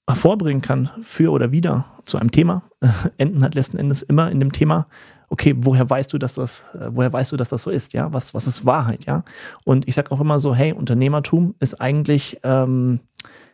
[0.09, 4.41] hervorbringen kann für oder wieder zu einem Thema, äh, enden halt letzten Endes immer in
[4.41, 4.87] dem Thema,
[5.29, 8.11] okay, woher weißt du, dass das, äh, woher weißt du, dass das so ist, ja?
[8.15, 9.23] Was, was ist Wahrheit, ja?
[9.65, 13.01] Und ich sage auch immer so, hey, Unternehmertum ist eigentlich ähm,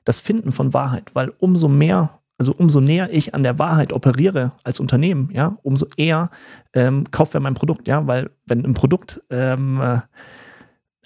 [0.04, 4.52] das Finden von Wahrheit, weil umso mehr, also umso näher ich an der Wahrheit operiere
[4.62, 6.30] als Unternehmen, ja, umso eher
[6.74, 9.98] ähm, kauft wer mein Produkt, ja, weil wenn ein Produkt ähm, äh,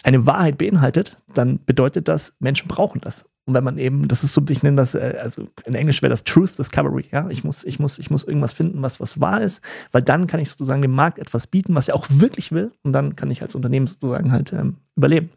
[0.05, 3.25] eine Wahrheit beinhaltet, dann bedeutet das, Menschen brauchen das.
[3.49, 6.11] Und wenn man eben, das ist so, ich nenne das, äh, also in Englisch wäre
[6.11, 7.31] das Truth Discovery, ja.
[7.31, 10.39] Ich muss, ich muss, ich muss irgendwas finden, was, was wahr ist, weil dann kann
[10.39, 12.73] ich sozusagen dem Markt etwas bieten, was er auch wirklich will.
[12.83, 15.31] Und dann kann ich als Unternehmen sozusagen halt ähm, überleben.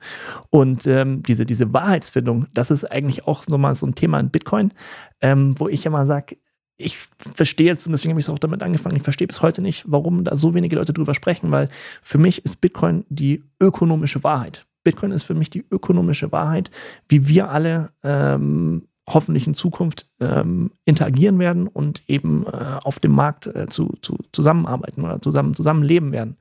[0.50, 4.74] Und ähm, diese, diese Wahrheitsfindung, das ist eigentlich auch nochmal so ein Thema in Bitcoin,
[5.21, 6.36] ähm, wo ich immer sage,
[6.82, 9.62] ich verstehe jetzt, und deswegen habe ich es auch damit angefangen, ich verstehe bis heute
[9.62, 11.70] nicht, warum da so wenige Leute drüber sprechen, weil
[12.02, 14.65] für mich ist Bitcoin die ökonomische Wahrheit.
[14.84, 16.72] Bitcoin ist für mich die ökonomische Wahrheit,
[17.08, 23.12] wie wir alle ähm, hoffentlich in Zukunft ähm, interagieren werden und eben äh, auf dem
[23.12, 26.38] Markt äh, zu, zu, zusammenarbeiten oder zusammen zusammenleben werden.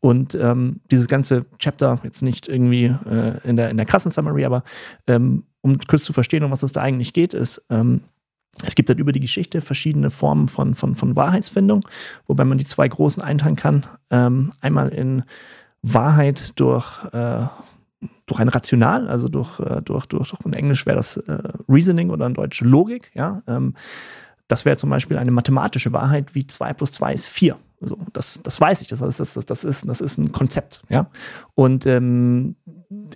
[0.00, 4.44] Und ähm, dieses ganze Chapter jetzt nicht irgendwie äh, in der in der krassen Summary,
[4.44, 4.64] aber
[5.06, 8.02] ähm, um kurz zu verstehen, um was es da eigentlich geht, ist ähm,
[8.62, 11.86] es gibt halt über die Geschichte verschiedene Formen von, von, von Wahrheitsfindung,
[12.26, 13.86] wobei man die zwei großen einteilen kann.
[14.10, 15.24] Ähm, einmal in
[15.82, 17.46] Wahrheit durch äh,
[18.26, 21.38] durch ein Rational, also durch, äh, durch, durch, durch in Englisch wäre das äh,
[21.68, 23.42] Reasoning oder in Deutsch Logik, ja.
[23.46, 23.74] Ähm,
[24.48, 27.56] das wäre zum Beispiel eine mathematische Wahrheit, wie 2 plus 2 ist 4.
[27.80, 31.10] So, das, das weiß ich, das, das, das, das, ist, das ist ein Konzept, ja.
[31.54, 32.56] Und ähm,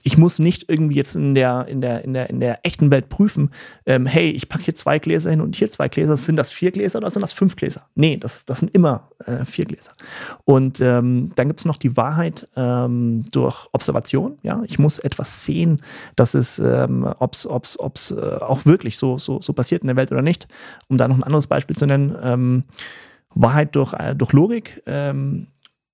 [0.03, 3.09] ich muss nicht irgendwie jetzt in der, in der, in der, in der echten Welt
[3.09, 3.51] prüfen,
[3.87, 6.71] ähm, hey, ich packe hier zwei Gläser hin und hier zwei Gläser, sind das vier
[6.71, 7.87] Gläser oder sind das fünf Gläser?
[7.95, 9.93] Nee, das, das sind immer äh, vier Gläser.
[10.45, 14.63] Und ähm, dann gibt es noch die Wahrheit ähm, durch Observation, ja.
[14.67, 15.83] Ich muss etwas sehen,
[16.17, 20.13] dass es, ähm, ob es äh, auch wirklich so, so, so passiert in der Welt
[20.13, 20.49] oder nicht.
[20.89, 22.65] Um da noch ein anderes Beispiel zu nennen, ähm,
[23.35, 24.83] Wahrheit durch, äh, durch Logik.
[24.87, 25.49] Ähm,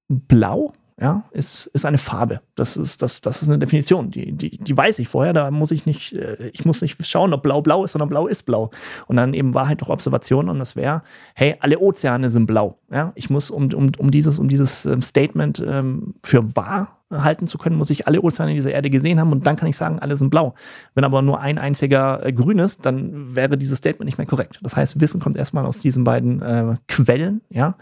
[0.09, 2.41] blau ja, ist, ist eine Farbe.
[2.55, 4.11] Das ist, das, das ist eine Definition.
[4.11, 5.33] Die, die, die weiß ich vorher.
[5.33, 8.29] Da muss ich nicht, äh, ich muss nicht schauen, ob blau blau ist, sondern blau
[8.29, 8.71] ist blau.
[9.09, 10.49] Und dann eben Wahrheit durch Observation.
[10.49, 11.03] Und das wäre,
[11.35, 12.79] hey, alle Ozeane sind blau.
[12.93, 17.47] Ja, ich muss, um, um, um dieses, um dieses ähm, Statement ähm, für wahr halten
[17.47, 19.99] zu können, muss ich alle Ozeane dieser Erde gesehen haben und dann kann ich sagen,
[19.99, 20.55] alle sind blau.
[20.95, 24.61] Wenn aber nur ein einziger äh, grün ist, dann wäre dieses Statement nicht mehr korrekt.
[24.63, 27.77] Das heißt, Wissen kommt erstmal aus diesen beiden äh, Quellen, ja.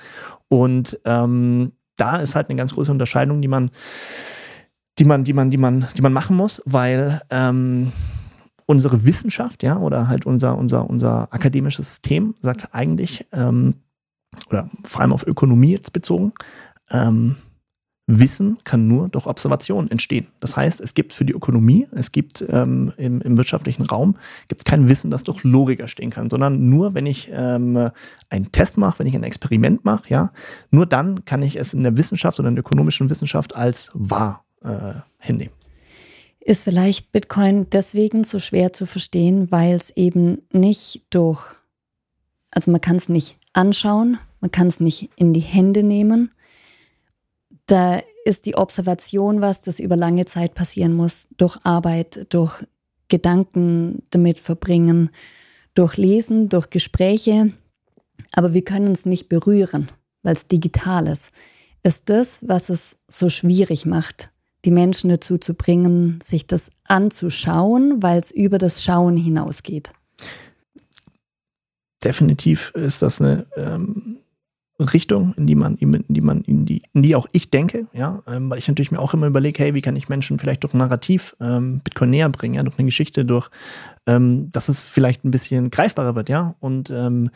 [0.49, 1.73] Und ähm,
[2.03, 3.71] da ist halt eine ganz große Unterscheidung, die man,
[4.99, 7.93] die man, die man, die man, die man machen muss, weil ähm,
[8.67, 13.75] unsere Wissenschaft, ja, oder halt unser, unser, unser akademisches System sagt eigentlich, ähm,
[14.51, 16.33] oder vor allem auf Ökonomie jetzt bezogen,
[16.91, 17.37] ähm,
[18.21, 20.29] Wissen kann nur durch Observation entstehen.
[20.41, 24.17] Das heißt, es gibt für die Ökonomie, es gibt ähm, im, im, wirtschaftlichen Raum,
[24.49, 27.91] gibt es kein Wissen, das durch Logik entstehen kann, sondern nur, wenn ich ähm,
[28.29, 30.31] einen Test mache, wenn ich ein Experiment mache, ja,
[30.71, 34.45] nur dann kann ich es in der Wissenschaft oder in der ökonomischen Wissenschaft als wahr
[34.63, 35.55] äh, hinnehmen.
[36.41, 41.45] Ist vielleicht Bitcoin deswegen so schwer zu verstehen, weil es eben nicht durch,
[42.51, 46.33] also man kann es nicht anschauen, man kann es nicht in die Hände nehmen
[47.67, 52.65] da ist die Observation was, das über lange Zeit passieren muss, durch Arbeit, durch
[53.09, 55.11] Gedanken damit verbringen,
[55.75, 57.53] durch Lesen, durch Gespräche.
[58.33, 59.89] Aber wir können es nicht berühren,
[60.23, 61.33] weil es digital ist.
[61.83, 64.31] Ist das, was es so schwierig macht,
[64.65, 69.93] die Menschen dazu zu bringen, sich das anzuschauen, weil es über das Schauen hinausgeht?
[72.05, 74.19] Definitiv ist das eine ähm,
[74.85, 78.23] Richtung, in die man, in die man, in die, in die auch ich denke, ja,
[78.27, 80.75] ähm, weil ich natürlich mir auch immer überlege, hey, wie kann ich Menschen vielleicht durch
[80.75, 83.51] ein Narrativ ähm, Bitcoin näher bringen, ja, durch eine Geschichte, durch,
[84.07, 86.55] ähm, dass es vielleicht ein bisschen greifbarer wird, ja.
[86.61, 87.31] Und ähm,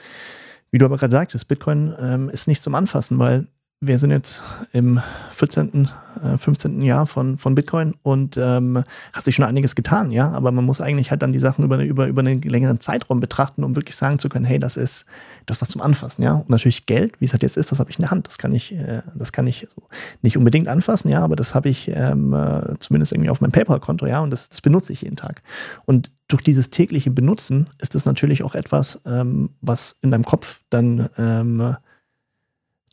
[0.70, 3.46] wie du aber gerade sagtest, Bitcoin ähm, ist nicht zum Anfassen, weil
[3.80, 5.00] wir sind jetzt im
[5.32, 5.90] 14.,
[6.22, 6.80] äh, 15.
[6.80, 10.30] Jahr von, von Bitcoin und ähm, hat sich schon einiges getan, ja.
[10.30, 13.64] Aber man muss eigentlich halt dann die Sachen über, über, über einen längeren Zeitraum betrachten,
[13.64, 15.04] um wirklich sagen zu können, hey, das ist
[15.44, 16.32] das was zum Anfassen, ja.
[16.32, 18.26] Und natürlich Geld, wie es halt jetzt ist, das habe ich in der Hand.
[18.26, 19.82] Das kann ich, äh, das kann ich so
[20.22, 24.06] nicht unbedingt anfassen, ja, aber das habe ich ähm, äh, zumindest irgendwie auf meinem PayPal-Konto,
[24.06, 25.42] ja, und das, das benutze ich jeden Tag.
[25.84, 30.60] Und durch dieses tägliche Benutzen ist es natürlich auch etwas, ähm, was in deinem Kopf
[30.70, 31.76] dann ähm,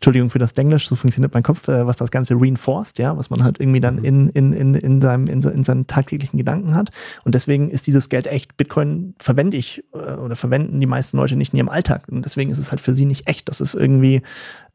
[0.03, 3.29] Entschuldigung für das Englisch, so funktioniert mein Kopf, äh, was das Ganze reinforced, ja, was
[3.29, 4.03] man halt irgendwie dann Mhm.
[4.03, 6.89] in, in, in, in, seinem, in, in seinen tagtäglichen Gedanken hat.
[7.23, 11.37] Und deswegen ist dieses Geld echt, Bitcoin verwende ich äh, oder verwenden die meisten Leute
[11.37, 12.03] nicht in ihrem Alltag.
[12.11, 13.47] Und deswegen ist es halt für sie nicht echt.
[13.47, 14.21] Das ist irgendwie,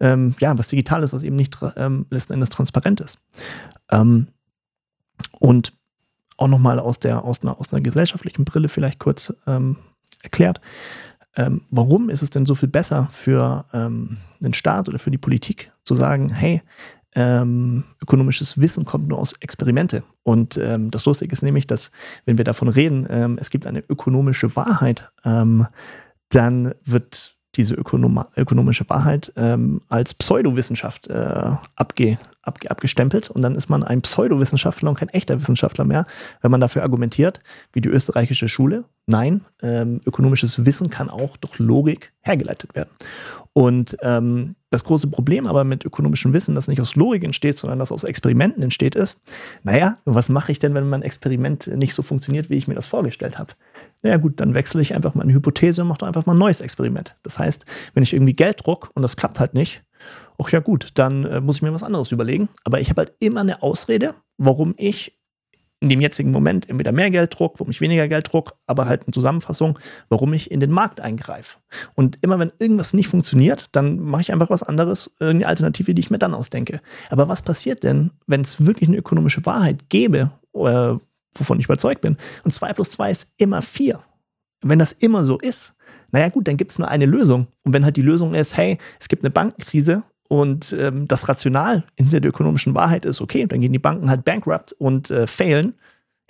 [0.01, 3.19] ähm, ja, was digital ist, was eben nicht ähm, letzten Endes transparent ist.
[3.91, 4.29] Ähm,
[5.33, 5.75] und
[6.39, 9.77] auch nochmal aus, der, aus, einer, aus einer gesellschaftlichen Brille vielleicht kurz ähm,
[10.23, 10.63] erklärt.
[11.39, 15.19] Ähm, warum ist es denn so viel besser für ähm, den Staat oder für die
[15.19, 16.63] Politik zu sagen, hey,
[17.15, 20.03] ähm, ökonomisches Wissen kommt nur aus Experimente.
[20.25, 21.91] Und ähm, das Lustige ist nämlich, dass
[22.27, 25.67] wenn wir davon reden, ähm, es gibt eine ökonomische Wahrheit, ähm,
[26.29, 32.19] dann wird diese Ökonom ökonomische Wahrheit ähm, als Pseudowissenschaft äh, abge
[32.49, 36.07] abge abgestempelt und dann ist man ein Pseudowissenschaftler und kein echter Wissenschaftler mehr,
[36.43, 37.41] wenn man dafür argumentiert,
[37.73, 42.91] wie die österreichische Schule, nein, ähm, ökonomisches Wissen kann auch durch Logik hergeleitet werden.
[43.59, 47.81] Und ähm, das große Problem aber mit ökonomischem Wissen, das nicht aus Logik entsteht, sondern
[47.81, 49.19] das aus Experimenten entsteht, ist,
[49.65, 52.87] naja, was mache ich denn, wenn mein Experiment nicht so funktioniert, wie ich mir das
[52.87, 53.55] vorgestellt habe?
[54.03, 57.17] Naja gut, dann wechsle ich einfach meine Hypothese und mache einfach mal ein neues Experiment.
[57.25, 59.83] Das heißt, wenn ich irgendwie Geld druck und das klappt halt nicht,
[60.41, 62.49] ach ja gut, dann äh, muss ich mir was anderes überlegen.
[62.63, 65.18] Aber ich habe halt immer eine Ausrede, warum ich
[65.81, 69.03] in dem jetzigen Moment entweder mehr Geld druck, warum ich weniger Geld druck, aber halt
[69.07, 71.59] eine Zusammenfassung, warum ich in den Markt eingreife.
[71.95, 76.01] Und immer wenn irgendwas nicht funktioniert, dann mache ich einfach was anderes, irgendeine Alternative, die
[76.01, 76.81] ich mir dann ausdenke.
[77.11, 80.95] Aber was passiert denn, wenn es wirklich eine ökonomische Wahrheit gäbe, äh,
[81.35, 84.03] wovon ich überzeugt bin, und 2 plus 2 ist immer 4?
[84.63, 85.75] Wenn das immer so ist,
[86.11, 87.47] naja gut, dann gibt es nur eine Lösung.
[87.65, 91.85] Und wenn halt die Lösung ist, hey, es gibt eine Bankenkrise und ähm, das Rational
[91.97, 95.75] hinter der ökonomischen Wahrheit ist, okay, dann gehen die Banken halt bankrupt und äh, failen,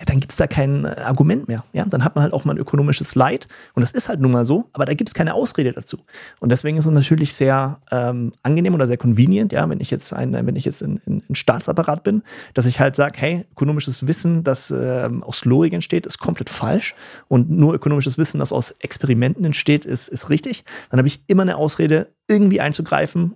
[0.01, 1.65] ja, dann gibt es da kein äh, Argument mehr.
[1.73, 1.83] Ja?
[1.83, 4.45] Dann hat man halt auch mal ein ökonomisches Leid und das ist halt nun mal
[4.45, 5.99] so, aber da gibt es keine Ausrede dazu.
[6.39, 10.13] Und deswegen ist es natürlich sehr ähm, angenehm oder sehr convenient, ja, wenn ich jetzt
[10.13, 14.07] ein, wenn ich jetzt in, in, in Staatsapparat bin, dass ich halt sage, hey, ökonomisches
[14.07, 16.95] Wissen, das ähm, aus Logik entsteht, ist komplett falsch
[17.27, 20.63] und nur ökonomisches Wissen, das aus Experimenten entsteht, ist, ist richtig.
[20.89, 23.35] Dann habe ich immer eine Ausrede, irgendwie einzugreifen,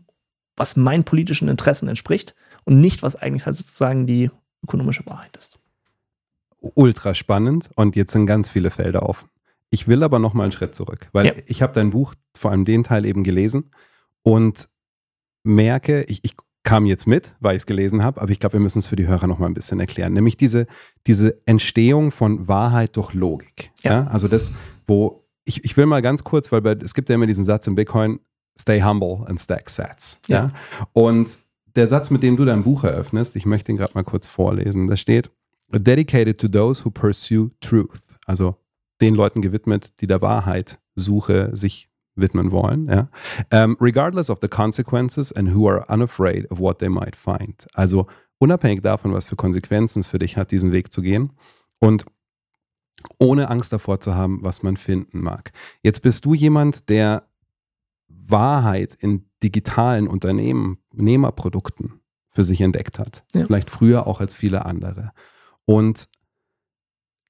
[0.55, 4.29] was meinen politischen Interessen entspricht und nicht, was eigentlich halt sozusagen die
[4.63, 5.59] ökonomische Wahrheit ist.
[6.75, 9.27] ultra spannend und jetzt sind ganz viele Felder offen.
[9.69, 11.33] Ich will aber noch mal einen Schritt zurück, weil Ja.
[11.45, 13.71] ich habe dein Buch, vor allem den Teil eben gelesen
[14.21, 14.69] und
[15.43, 18.59] merke, ich, ich kam jetzt mit, weil ich es gelesen habe, aber ich glaube, wir
[18.61, 20.13] müssen es für die Hörer noch mal ein bisschen erklären.
[20.13, 20.65] Nämlich diese,
[21.07, 23.71] diese Entstehung von Wahrheit durch Logik.
[23.83, 23.91] Ja.
[23.91, 24.07] Ja.
[24.07, 24.53] Also das,
[24.87, 27.67] wo, ich, ich will mal ganz kurz, weil bei, es gibt ja immer diesen Satz
[27.67, 28.19] im Bitcoin,
[28.59, 30.21] stay humble and stack sats.
[30.27, 30.45] Ja.
[30.45, 30.51] Ja.
[30.93, 31.37] Und
[31.75, 34.87] der Satz, mit dem du dein Buch eröffnest, ich möchte ihn gerade mal kurz vorlesen,
[34.87, 35.31] da steht,
[35.69, 38.19] dedicated to those who pursue truth.
[38.25, 38.55] Also
[39.01, 42.87] den Leuten gewidmet, die der Wahrheit Suche sich widmen wollen.
[42.87, 43.09] Ja?
[43.51, 47.67] Um, regardless of the consequences and who are unafraid of what they might find.
[47.73, 51.31] Also unabhängig davon, was für Konsequenzen es für dich hat, diesen Weg zu gehen
[51.79, 52.05] und
[53.17, 55.51] ohne Angst davor zu haben, was man finden mag.
[55.81, 57.27] Jetzt bist du jemand, der
[58.25, 63.23] Wahrheit in digitalen Unternehmen, Nehmerprodukten für sich entdeckt hat.
[63.33, 63.45] Ja.
[63.45, 65.11] Vielleicht früher auch als viele andere.
[65.65, 66.07] Und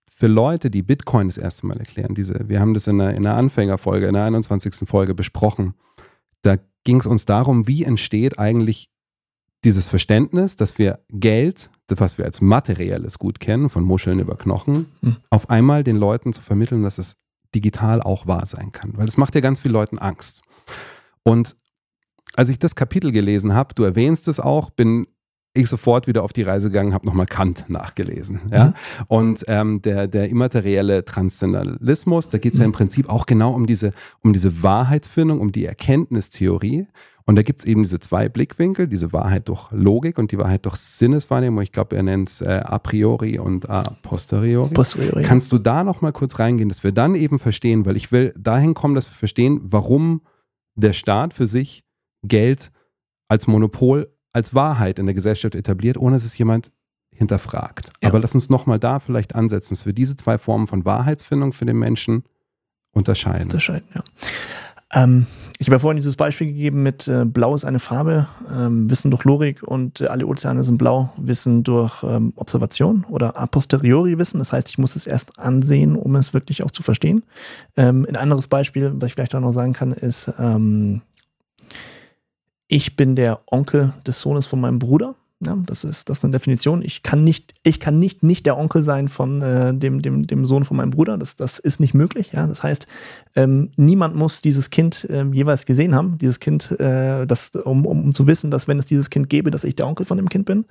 [0.07, 3.25] für Leute, die Bitcoin das erste Mal erklären, diese, wir haben das in einer, in
[3.25, 4.87] einer Anfängerfolge, in der 21.
[4.87, 5.73] Folge besprochen,
[6.41, 8.89] da ging es uns darum, wie entsteht eigentlich
[9.63, 14.35] dieses Verständnis, dass wir Geld, das, was wir als materielles Gut kennen, von Muscheln über
[14.35, 15.17] Knochen, Hm.
[15.29, 17.17] auf einmal den Leuten zu vermitteln, dass es
[17.55, 18.97] digital auch wahr sein kann.
[18.97, 20.41] Weil das macht ja ganz vielen Leuten Angst.
[21.23, 21.55] Und
[22.35, 25.07] als ich das Kapitel gelesen habe, du erwähnst es auch, bin
[25.55, 28.41] ich sofort wieder auf die Reise gegangen, habe nochmal Kant nachgelesen.
[28.51, 28.65] Ja?
[28.67, 28.73] Mhm.
[29.07, 33.67] Und ähm, der, der immaterielle Transzendentalismus, da geht es ja im Prinzip auch genau um
[33.67, 36.87] diese, um diese Wahrheitsfindung, um die Erkenntnistheorie.
[37.25, 40.65] Und da gibt es eben diese zwei Blickwinkel, diese Wahrheit durch Logik und die Wahrheit
[40.65, 41.61] durch Sinneswahrnehmung.
[41.61, 44.73] Ich glaube, er nennt es äh, a priori und a posteriori.
[44.73, 45.21] Posteriori.
[45.21, 48.33] Kannst du da noch mal kurz reingehen, dass wir dann eben verstehen, weil ich will
[48.37, 50.21] dahin kommen, dass wir verstehen, warum
[50.75, 51.83] der Staat für sich
[52.23, 52.71] Geld
[53.27, 56.71] als Monopol, als Wahrheit in der Gesellschaft etabliert, ohne dass es jemand
[57.11, 57.91] hinterfragt.
[58.01, 58.09] Ja.
[58.09, 61.53] Aber lass uns noch mal da vielleicht ansetzen, dass wir diese zwei Formen von Wahrheitsfindung
[61.53, 62.23] für den Menschen
[62.91, 63.43] unterscheiden.
[63.43, 64.03] unterscheiden, ja.
[64.93, 65.27] Ähm,
[65.63, 69.11] ich habe ja vorhin dieses Beispiel gegeben mit äh, Blau ist eine Farbe, ähm, Wissen
[69.11, 74.17] durch Logik und äh, alle Ozeane sind blau, Wissen durch ähm, Observation oder a posteriori
[74.17, 74.39] Wissen.
[74.39, 77.23] Das heißt, ich muss es erst ansehen, um es wirklich auch zu verstehen.
[77.77, 81.01] Ähm, ein anderes Beispiel, was ich vielleicht auch noch sagen kann, ist, ähm,
[82.67, 85.15] ich bin der Onkel des Sohnes von meinem Bruder.
[85.45, 86.81] Ja, das ist das ist eine Definition.
[86.81, 90.45] Ich kann nicht, ich kann nicht, nicht der Onkel sein von äh, dem, dem, dem
[90.45, 91.17] Sohn von meinem Bruder.
[91.17, 92.31] Das, das ist nicht möglich.
[92.33, 92.87] Ja, das heißt,
[93.35, 96.17] ähm, niemand muss dieses Kind äh, jeweils gesehen haben.
[96.17, 99.63] Dieses Kind, äh, das, um, um zu wissen, dass wenn es dieses Kind gäbe, dass
[99.63, 100.65] ich der Onkel von dem Kind bin.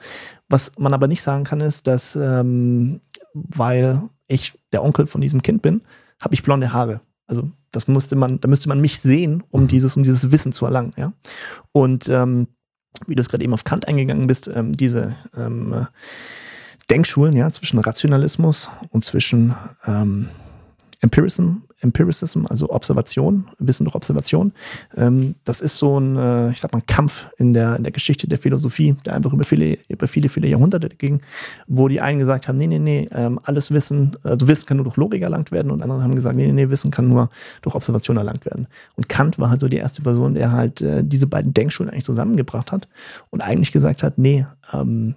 [0.49, 3.01] Was man aber nicht sagen kann, ist, dass ähm,
[3.35, 5.83] weil ich der Onkel von diesem Kind bin,
[6.21, 7.01] habe ich blonde Haare.
[7.27, 10.65] Also das musste man, da müsste man mich sehen, um dieses, um dieses Wissen zu
[10.67, 10.93] erlangen.
[10.97, 11.13] Ja,
[11.73, 12.49] und ähm,
[13.07, 15.85] wie du es gerade eben auf Kant eingegangen bist, ähm, diese ähm, äh,
[16.91, 19.55] Denkschulen, ja, zwischen Rationalismus und zwischen
[19.87, 20.29] ähm,
[21.01, 24.53] Empiricism, Empiricism, also Observation, Wissen durch Observation.
[24.97, 28.29] Ähm, das ist so ein, äh, ich sag mal, Kampf in der, in der Geschichte
[28.29, 31.21] der Philosophie, der einfach über viele, über viele, viele Jahrhunderte ging,
[31.67, 34.85] wo die einen gesagt haben, nee, nee, nee, ähm, alles Wissen, also Wissen kann nur
[34.85, 37.31] durch Logik erlangt werden und andere haben gesagt, nee, nee, nee, Wissen kann nur
[37.63, 38.69] durch Observation erlangt werden.
[38.97, 42.05] Und Kant war halt so die erste Person, der halt äh, diese beiden Denkschulen eigentlich
[42.05, 42.89] zusammengebracht hat
[43.31, 45.17] und eigentlich gesagt hat, nee, ähm,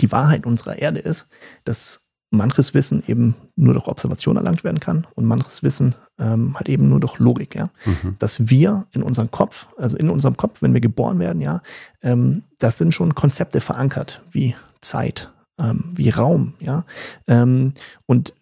[0.00, 1.28] die Wahrheit unserer Erde ist,
[1.64, 2.01] dass
[2.32, 6.88] manches Wissen eben nur durch Observation erlangt werden kann und manches Wissen ähm, hat eben
[6.88, 7.70] nur durch Logik, ja.
[7.84, 8.16] Mhm.
[8.18, 11.62] Dass wir in unserem Kopf, also in unserem Kopf, wenn wir geboren werden, ja,
[12.02, 16.84] ähm, das sind schon Konzepte verankert, wie Zeit, ähm, wie Raum, ja.
[17.28, 17.74] Ähm,
[18.06, 18.34] und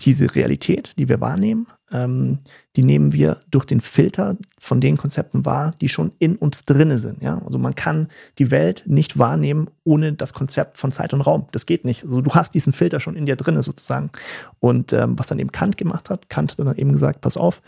[0.00, 2.38] diese Realität, die wir wahrnehmen, ähm,
[2.76, 6.98] die nehmen wir durch den Filter von den Konzepten wahr, die schon in uns drinne
[6.98, 7.22] sind.
[7.22, 7.40] Ja?
[7.44, 11.46] Also man kann die Welt nicht wahrnehmen ohne das Konzept von Zeit und Raum.
[11.52, 12.04] Das geht nicht.
[12.04, 14.10] Also du hast diesen Filter schon in dir drinne sozusagen.
[14.60, 17.62] Und ähm, was dann eben Kant gemacht hat, Kant hat dann eben gesagt, pass auf,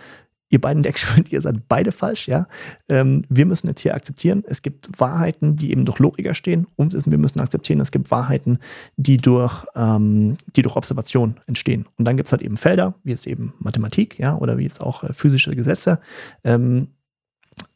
[0.50, 2.46] ihr beiden Deckschwimmt, ihr seid beide falsch, ja.
[2.88, 6.94] Ähm, wir müssen jetzt hier akzeptieren, es gibt Wahrheiten, die eben durch Logiker stehen und
[7.06, 8.58] wir müssen akzeptieren, es gibt Wahrheiten,
[8.96, 11.86] die durch, ähm, die durch Observation entstehen.
[11.96, 14.80] Und dann gibt es halt eben Felder, wie es eben Mathematik, ja, oder wie es
[14.80, 16.00] auch äh, physische Gesetze,
[16.44, 16.88] ähm,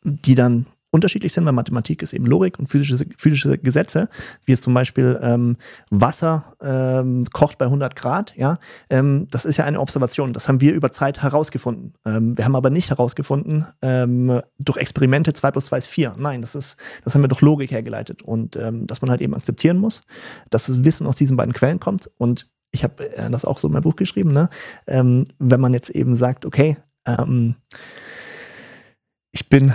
[0.03, 4.09] die dann unterschiedlich sind, weil Mathematik ist eben Logik und physische, physische Gesetze,
[4.45, 5.57] wie es zum Beispiel ähm,
[5.91, 8.59] Wasser ähm, kocht bei 100 Grad, ja,
[8.91, 11.95] ähm, das ist ja eine Observation, das haben wir über Zeit herausgefunden.
[12.07, 16.15] Ähm, wir haben aber nicht herausgefunden ähm, durch Experimente 2 plus 2 ist 4.
[16.17, 19.35] Nein, das ist, das haben wir durch Logik hergeleitet und ähm, dass man halt eben
[19.35, 20.03] akzeptieren muss,
[20.51, 23.67] dass das Wissen aus diesen beiden Quellen kommt und ich habe äh, das auch so
[23.67, 24.49] in meinem Buch geschrieben, ne?
[24.87, 26.77] wenn man jetzt eben sagt, okay,
[29.33, 29.73] ich bin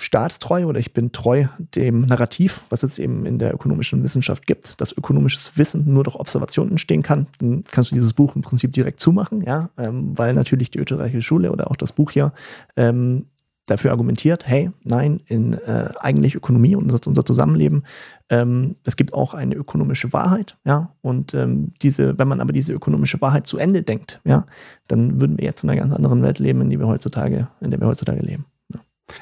[0.00, 4.80] staatstreu oder ich bin treu dem Narrativ, was es eben in der ökonomischen Wissenschaft gibt,
[4.80, 8.72] dass ökonomisches Wissen nur durch Observation entstehen kann, dann kannst du dieses Buch im Prinzip
[8.72, 12.32] direkt zumachen, ja, ähm, weil natürlich die österreichische Schule oder auch das Buch hier
[12.76, 13.26] ähm,
[13.66, 17.84] dafür argumentiert, hey, nein, in äh, eigentlich Ökonomie und unser, unser Zusammenleben,
[18.28, 22.72] ähm, es gibt auch eine ökonomische Wahrheit, ja, und ähm, diese, wenn man aber diese
[22.72, 24.46] ökonomische Wahrheit zu Ende denkt, ja,
[24.88, 27.70] dann würden wir jetzt in einer ganz anderen Welt leben, in die wir heutzutage, in
[27.70, 28.46] der wir heutzutage leben.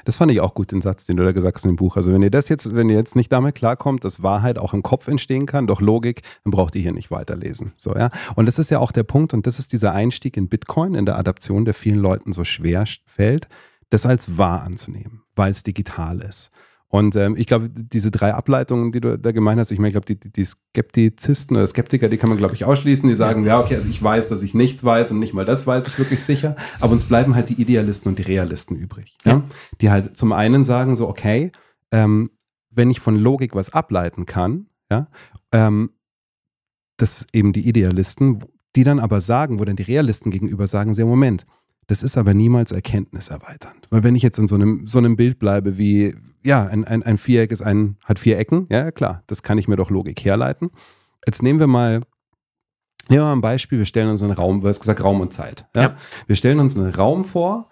[0.04, 1.96] Das fand ich auch gut, den Satz, den du da gesagt hast in dem Buch.
[1.96, 4.82] Also wenn ihr das jetzt, wenn ihr jetzt nicht damit klarkommt, dass Wahrheit auch im
[4.82, 7.72] Kopf entstehen kann, durch Logik, dann braucht ihr hier nicht weiterlesen.
[7.76, 8.10] So, ja.
[8.34, 11.06] Und das ist ja auch der Punkt, und das ist dieser Einstieg in Bitcoin, in
[11.06, 13.48] der Adaption, der vielen Leuten so schwer fällt,
[13.90, 16.50] das als wahr anzunehmen, weil es digital ist.
[16.90, 19.92] Und ähm, ich glaube, diese drei Ableitungen, die du da gemeint hast, ich meine, ich
[19.92, 23.06] glaube, die, die Skeptizisten oder Skeptiker, die kann man, glaube ich, ausschließen.
[23.08, 23.60] Die sagen, ja.
[23.60, 26.22] okay, also ich weiß, dass ich nichts weiß und nicht mal das weiß ich wirklich
[26.22, 26.56] sicher.
[26.80, 29.18] Aber uns bleiben halt die Idealisten und die Realisten übrig.
[29.24, 29.32] Ja?
[29.32, 29.44] ja?
[29.82, 31.52] Die halt zum einen sagen so, okay,
[31.92, 32.30] ähm,
[32.70, 35.08] wenn ich von Logik was ableiten kann, ja,
[35.52, 35.90] ähm,
[36.96, 38.44] das ist eben die Idealisten,
[38.76, 41.44] die dann aber sagen, wo dann die Realisten gegenüber sagen, sehr Moment,
[41.88, 43.86] das ist aber niemals erkenntniserweiternd.
[43.90, 47.02] Weil wenn ich jetzt in so einem, so einem Bild bleibe wie, ja, ein, ein,
[47.02, 50.22] ein Viereck ist ein, hat vier Ecken, ja klar, das kann ich mir doch Logik
[50.22, 50.70] herleiten.
[51.26, 52.02] Jetzt nehmen wir mal,
[53.08, 55.32] nehmen wir mal ein Beispiel, wir stellen uns einen Raum, du hast gesagt Raum und
[55.32, 55.66] Zeit.
[55.74, 55.82] Ja?
[55.82, 55.96] ja.
[56.26, 57.70] Wir stellen uns einen Raum vor,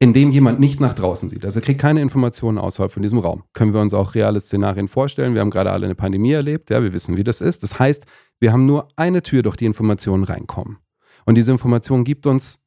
[0.00, 1.44] in dem jemand nicht nach draußen sieht.
[1.44, 3.44] Also er kriegt keine Informationen außerhalb von diesem Raum.
[3.52, 5.34] Können wir uns auch reale Szenarien vorstellen.
[5.34, 7.62] Wir haben gerade alle eine Pandemie erlebt, ja, wir wissen, wie das ist.
[7.62, 8.06] Das heißt,
[8.40, 10.78] wir haben nur eine Tür, durch die Informationen reinkommen.
[11.26, 12.60] Und diese Information gibt uns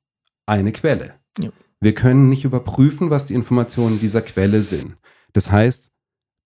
[0.46, 1.16] eine Quelle.
[1.40, 1.50] Ja.
[1.80, 4.96] Wir können nicht überprüfen, was die Informationen dieser Quelle sind.
[5.34, 5.92] Das heißt,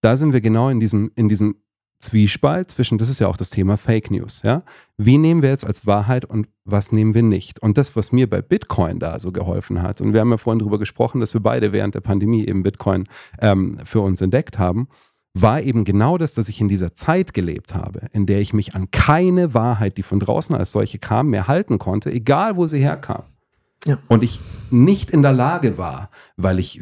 [0.02, 1.56] da sind wir genau in diesem, in diesem
[2.00, 4.62] Zwiespalt zwischen, das ist ja auch das Thema Fake News, ja.
[4.98, 7.60] Wie nehmen wir jetzt als Wahrheit und was nehmen wir nicht?
[7.60, 10.60] Und das, was mir bei Bitcoin da so geholfen hat, und wir haben ja vorhin
[10.60, 13.08] darüber gesprochen, dass wir beide während der Pandemie eben Bitcoin
[13.40, 14.90] ähm, für uns entdeckt haben,
[15.34, 18.76] war eben genau das, dass ich in dieser Zeit gelebt habe, in der ich mich
[18.76, 22.80] an keine Wahrheit, die von draußen als solche kam, mehr halten konnte, egal wo sie
[22.80, 23.24] herkam.
[23.86, 24.00] Ja.
[24.08, 26.82] und ich nicht in der Lage war, weil ich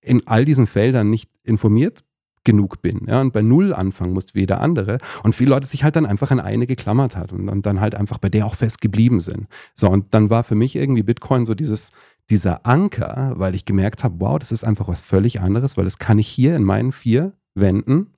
[0.00, 2.04] in all diesen Feldern nicht informiert
[2.44, 3.06] genug bin.
[3.06, 4.98] Ja, und bei Null anfangen muss wie jeder andere.
[5.22, 7.94] Und viele Leute sich halt dann einfach an eine geklammert hat und, und dann halt
[7.94, 9.46] einfach bei der auch fest geblieben sind.
[9.74, 11.92] So, und dann war für mich irgendwie Bitcoin so dieses,
[12.30, 15.98] dieser Anker, weil ich gemerkt habe, wow, das ist einfach was völlig anderes, weil das
[15.98, 18.08] kann ich hier in meinen vier Wänden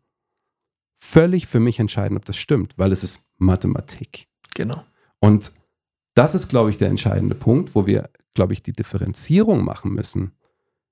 [0.95, 4.27] völlig für mich entscheiden, ob das stimmt, weil es ist Mathematik.
[4.55, 4.83] Genau.
[5.21, 5.53] Und
[6.15, 10.33] das ist, glaube ich, der entscheidende Punkt, wo wir, glaube ich, die Differenzierung machen müssen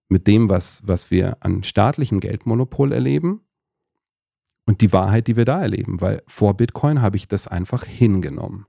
[0.08, 3.40] mit dem, was, was wir an staatlichem Geldmonopol erleben
[4.66, 6.00] und die Wahrheit, die wir da erleben.
[6.00, 8.66] Weil vor Bitcoin habe ich das einfach hingenommen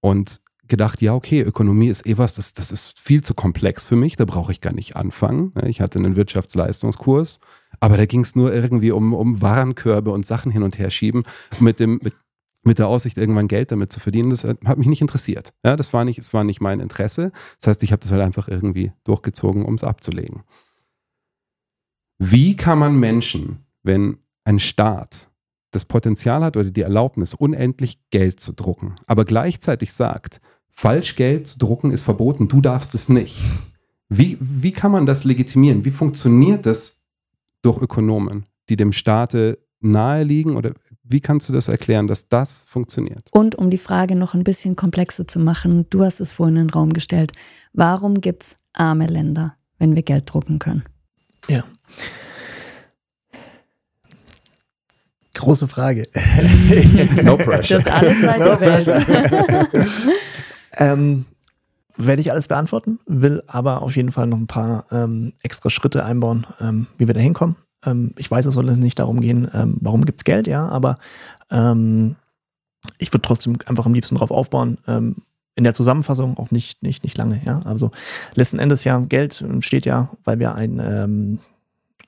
[0.00, 3.96] und gedacht, ja, okay, Ökonomie ist eh was, das, das ist viel zu komplex für
[3.96, 5.52] mich, da brauche ich gar nicht anfangen.
[5.66, 7.40] Ich hatte einen Wirtschaftsleistungskurs,
[7.80, 11.24] aber da ging es nur irgendwie um, um Warenkörbe und Sachen hin und her schieben
[11.58, 12.14] mit dem, mit,
[12.62, 15.52] mit der Aussicht, irgendwann Geld damit zu verdienen, das hat mich nicht interessiert.
[15.64, 17.32] Ja, das war nicht, es war nicht mein Interesse.
[17.60, 20.42] Das heißt, ich habe das halt einfach irgendwie durchgezogen, um es abzulegen.
[22.18, 25.28] Wie kann man Menschen, wenn ein Staat
[25.72, 30.40] das Potenzial hat oder die Erlaubnis, unendlich Geld zu drucken, aber gleichzeitig sagt,
[30.70, 33.40] falsch Geld zu drucken ist verboten, du darfst es nicht.
[34.08, 35.84] Wie, wie kann man das legitimieren?
[35.84, 37.00] Wie funktioniert das
[37.62, 40.56] durch Ökonomen, die dem Staate nahe liegen?
[40.56, 40.72] Oder
[41.02, 43.28] wie kannst du das erklären, dass das funktioniert?
[43.32, 46.66] Und um die Frage noch ein bisschen komplexer zu machen, du hast es vorhin in
[46.68, 47.32] den Raum gestellt.
[47.72, 50.84] Warum gibt es arme Länder, wenn wir Geld drucken können?
[51.48, 51.64] Ja.
[55.34, 56.06] Große Frage.
[57.22, 57.82] no pressure.
[57.82, 59.86] Das alle Zeit der Welt.
[60.78, 61.26] Ähm,
[61.96, 66.04] werde ich alles beantworten, will aber auf jeden Fall noch ein paar ähm, extra Schritte
[66.04, 67.56] einbauen, ähm, wie wir da hinkommen.
[67.84, 70.98] Ähm, ich weiß, es soll nicht darum gehen, ähm, warum gibt es Geld, ja, aber
[71.50, 72.16] ähm,
[72.98, 74.78] ich würde trotzdem einfach am liebsten drauf aufbauen.
[74.86, 75.16] Ähm,
[75.54, 77.60] in der Zusammenfassung auch nicht, nicht, nicht lange, ja.
[77.64, 77.90] Also
[78.34, 81.38] letzten Endes ja, Geld steht ja, weil wir ein ähm,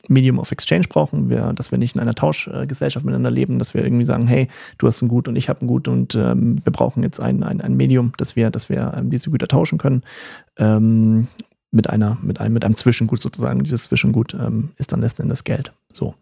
[0.09, 3.83] Medium of Exchange brauchen, wir, dass wir nicht in einer Tauschgesellschaft miteinander leben, dass wir
[3.85, 4.49] irgendwie sagen, hey,
[4.79, 7.43] du hast ein Gut und ich habe ein Gut und ähm, wir brauchen jetzt ein,
[7.43, 10.03] ein, ein Medium, dass wir, dass wir ähm, diese Güter tauschen können.
[10.59, 11.29] Ähm,
[11.75, 13.63] mit einer, mit einem, mit einem Zwischengut sozusagen.
[13.65, 15.73] Dieses Zwischengut ähm, ist dann letzten Endes Geld.
[15.93, 16.15] So.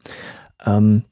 [0.64, 1.02] Ähm,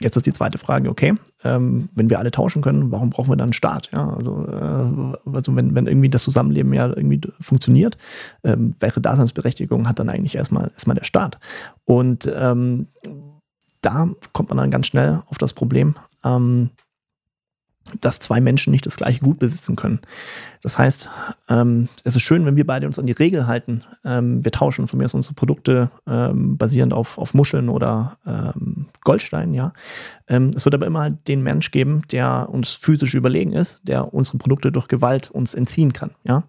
[0.00, 1.14] jetzt ist die zweite Frage, okay,
[1.44, 3.90] ähm, wenn wir alle tauschen können, warum brauchen wir dann einen Staat?
[3.92, 7.98] Ja, also, äh, also wenn, wenn irgendwie das Zusammenleben ja irgendwie funktioniert,
[8.44, 11.38] ähm, welche Daseinsberechtigung hat dann eigentlich erstmal, erstmal der Staat?
[11.84, 12.88] Und ähm,
[13.82, 16.70] da kommt man dann ganz schnell auf das Problem, ähm,
[18.00, 20.00] dass zwei Menschen nicht das gleiche Gut besitzen können.
[20.62, 21.08] Das heißt,
[21.48, 23.84] ähm, es ist schön, wenn wir beide uns an die Regel halten.
[24.04, 28.86] Ähm, wir tauschen von mir aus unsere Produkte ähm, basierend auf, auf Muscheln oder ähm,
[29.02, 29.72] Goldstein, ja.
[30.26, 34.38] Ähm, es wird aber immer den Mensch geben, der uns physisch überlegen ist, der unsere
[34.38, 36.42] Produkte durch Gewalt uns entziehen kann, ja.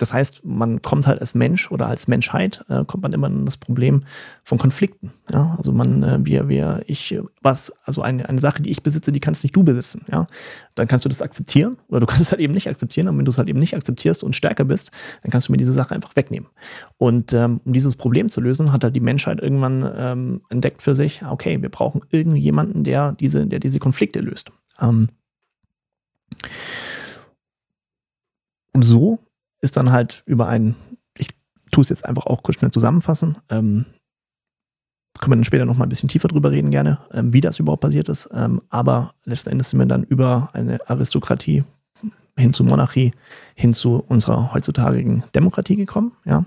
[0.00, 3.44] Das heißt, man kommt halt als Mensch oder als Menschheit, äh, kommt man immer in
[3.44, 4.00] das Problem
[4.44, 5.12] von Konflikten.
[5.30, 5.54] Ja?
[5.58, 9.20] Also man, äh, wir, wir, ich, was, also eine, eine Sache, die ich besitze, die
[9.20, 10.06] kannst nicht du besitzen.
[10.10, 10.26] Ja?
[10.74, 13.08] Dann kannst du das akzeptieren oder du kannst es halt eben nicht akzeptieren.
[13.08, 14.90] Und wenn du es halt eben nicht akzeptierst und stärker bist,
[15.22, 16.48] dann kannst du mir diese Sache einfach wegnehmen.
[16.96, 20.94] Und ähm, um dieses Problem zu lösen, hat halt die Menschheit irgendwann ähm, entdeckt für
[20.94, 24.50] sich, okay, wir brauchen irgendjemanden, der diese, der diese Konflikte löst.
[24.80, 25.10] Ähm,
[28.72, 29.18] und so
[29.60, 30.76] ist dann halt über einen,
[31.16, 31.28] ich
[31.70, 33.86] tue es jetzt einfach auch kurz schnell zusammenfassen, ähm,
[35.20, 37.58] können wir dann später noch mal ein bisschen tiefer drüber reden gerne, ähm, wie das
[37.58, 38.30] überhaupt passiert ist.
[38.32, 41.64] Ähm, aber letzten Endes sind wir dann über eine Aristokratie
[42.36, 43.12] hin zu Monarchie,
[43.54, 46.12] hin zu unserer heutzutage Demokratie gekommen.
[46.24, 46.46] Ja.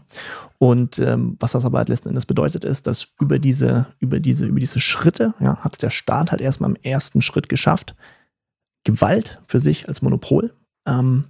[0.58, 4.46] Und ähm, was das aber halt letzten Endes bedeutet, ist, dass über diese, über diese,
[4.46, 7.96] über diese Schritte, ja, hat der Staat halt erstmal im ersten Schritt geschafft,
[8.86, 10.54] Gewalt für sich als Monopol
[10.88, 11.26] ähm,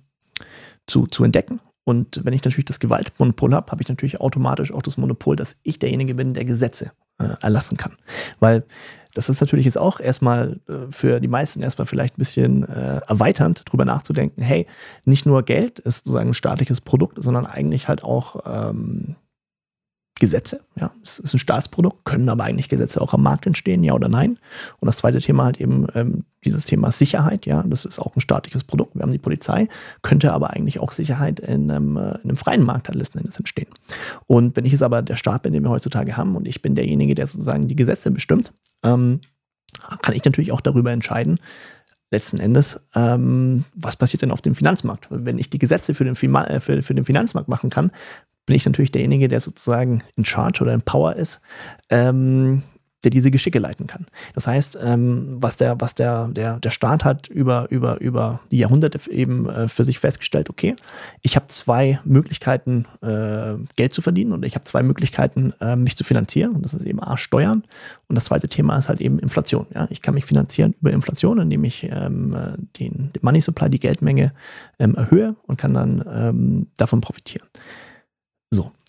[0.87, 4.81] zu, zu entdecken und wenn ich natürlich das Gewaltmonopol habe, habe ich natürlich automatisch auch
[4.81, 7.95] das Monopol, dass ich derjenige bin, der Gesetze äh, erlassen kann.
[8.39, 8.63] Weil
[9.13, 13.01] das ist natürlich jetzt auch erstmal äh, für die meisten erstmal vielleicht ein bisschen äh,
[13.07, 14.65] erweiternd, darüber nachzudenken, hey,
[15.05, 19.15] nicht nur Geld ist sozusagen ein staatliches Produkt, sondern eigentlich halt auch ähm,
[20.19, 20.61] Gesetze.
[20.75, 24.09] Ja, es ist ein Staatsprodukt, können aber eigentlich Gesetze auch am Markt entstehen, ja oder
[24.09, 24.37] nein?
[24.79, 28.21] Und das zweite Thema halt eben ähm, dieses Thema Sicherheit, ja, das ist auch ein
[28.21, 28.95] staatliches Produkt.
[28.95, 29.67] Wir haben die Polizei,
[30.01, 33.37] könnte aber eigentlich auch Sicherheit in einem, äh, in einem freien Markt halt letzten Endes
[33.37, 33.69] entstehen.
[34.27, 36.75] Und wenn ich jetzt aber der Staat bin, den wir heutzutage haben, und ich bin
[36.75, 38.53] derjenige, der sozusagen die Gesetze bestimmt,
[38.83, 39.21] ähm,
[40.01, 41.39] kann ich natürlich auch darüber entscheiden,
[42.13, 45.07] letzten Endes, ähm, was passiert denn auf dem Finanzmarkt?
[45.09, 47.91] Wenn ich die Gesetze für den, für, für den Finanzmarkt machen kann,
[48.45, 51.39] bin ich natürlich derjenige, der sozusagen in Charge oder in Power ist,
[51.89, 52.63] ähm,
[53.03, 54.05] der diese Geschicke leiten kann.
[54.33, 58.57] Das heißt, ähm, was der, was der, der, der Staat hat über, über, über die
[58.57, 60.75] Jahrhunderte eben äh, für sich festgestellt, okay,
[61.21, 65.97] ich habe zwei Möglichkeiten, äh, Geld zu verdienen und ich habe zwei Möglichkeiten, äh, mich
[65.97, 66.53] zu finanzieren.
[66.55, 67.63] Und das ist eben A, Steuern.
[68.07, 69.67] Und das zweite Thema ist halt eben Inflation.
[69.73, 69.87] Ja?
[69.89, 72.35] Ich kann mich finanzieren über Inflation, indem ich ähm,
[72.79, 74.33] den, den Money Supply, die Geldmenge
[74.79, 77.47] ähm, erhöhe und kann dann ähm, davon profitieren.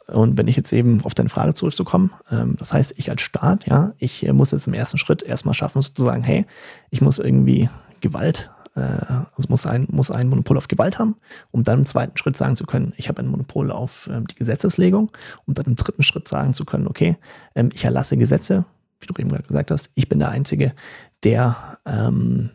[0.06, 3.66] Und wenn ich jetzt eben auf deine Frage zurückzukommen, ähm, das heißt, ich als Staat,
[3.66, 6.46] ja, ich äh, muss jetzt im ersten Schritt erstmal schaffen, sozusagen, hey,
[6.90, 7.68] ich muss irgendwie
[8.00, 11.16] Gewalt, äh, also muss ein, muss ein Monopol auf Gewalt haben,
[11.52, 14.34] um dann im zweiten Schritt sagen zu können, ich habe ein Monopol auf ähm, die
[14.34, 15.10] Gesetzeslegung,
[15.46, 17.16] um dann im dritten Schritt sagen zu können, okay,
[17.54, 18.66] ähm, ich erlasse Gesetze,
[19.00, 20.74] wie du eben gerade gesagt hast, ich bin der Einzige,
[21.22, 22.50] der ähm,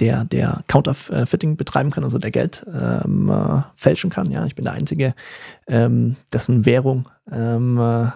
[0.00, 4.30] der, der Counterfeiting betreiben kann, also der Geld ähm, äh, fälschen kann.
[4.30, 5.14] Ja, ich bin der Einzige,
[5.66, 8.10] ähm, dessen Währung ähm, äh,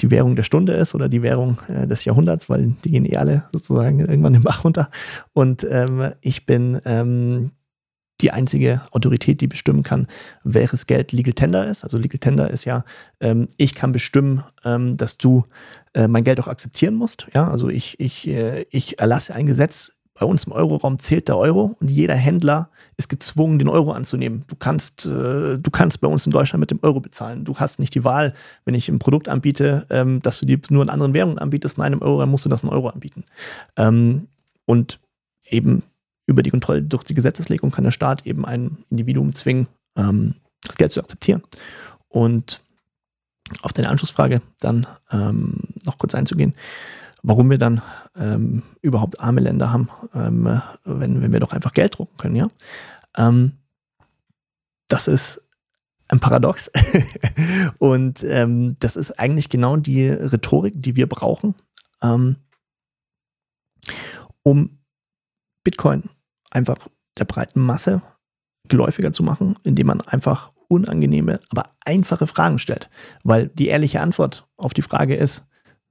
[0.00, 3.16] die Währung der Stunde ist oder die Währung äh, des Jahrhunderts, weil die gehen eh
[3.16, 4.90] alle sozusagen irgendwann den Bach runter.
[5.32, 7.52] Und ähm, ich bin ähm,
[8.20, 10.06] die einzige Autorität, die bestimmen kann,
[10.44, 11.84] welches Geld Legal Tender ist.
[11.84, 12.84] Also Legal Tender ist ja,
[13.20, 15.44] ähm, ich kann bestimmen, ähm, dass du
[15.94, 17.26] äh, mein Geld auch akzeptieren musst.
[17.34, 21.38] Ja, also ich, ich, äh, ich erlasse ein Gesetz bei uns im Euroraum zählt der
[21.38, 24.44] Euro und jeder Händler ist gezwungen, den Euro anzunehmen.
[24.46, 27.44] Du kannst, äh, du kannst bei uns in Deutschland mit dem Euro bezahlen.
[27.44, 28.34] Du hast nicht die Wahl,
[28.64, 31.78] wenn ich ein Produkt anbiete, ähm, dass du die nur in anderen Währungen anbietest.
[31.78, 33.24] Nein, im Euro, dann musst du das in Euro anbieten.
[33.76, 34.28] Ähm,
[34.66, 35.00] und
[35.48, 35.82] eben
[36.26, 40.76] über die Kontrolle durch die Gesetzeslegung kann der Staat eben ein Individuum zwingen, ähm, das
[40.76, 41.42] Geld zu akzeptieren.
[42.08, 42.60] Und
[43.62, 46.54] auf deine Anschlussfrage dann ähm, noch kurz einzugehen
[47.22, 47.82] warum wir dann
[48.16, 52.48] ähm, überhaupt arme Länder haben, ähm, wenn, wenn wir doch einfach Geld drucken können, ja.
[53.16, 53.52] Ähm,
[54.88, 55.42] das ist
[56.08, 56.70] ein Paradox.
[57.78, 61.54] und ähm, das ist eigentlich genau die Rhetorik, die wir brauchen,
[62.02, 62.36] ähm,
[64.42, 64.78] um
[65.64, 66.04] Bitcoin
[66.50, 68.02] einfach der breiten Masse
[68.68, 72.88] geläufiger zu machen, indem man einfach unangenehme, aber einfache Fragen stellt.
[73.22, 75.44] Weil die ehrliche Antwort auf die Frage ist,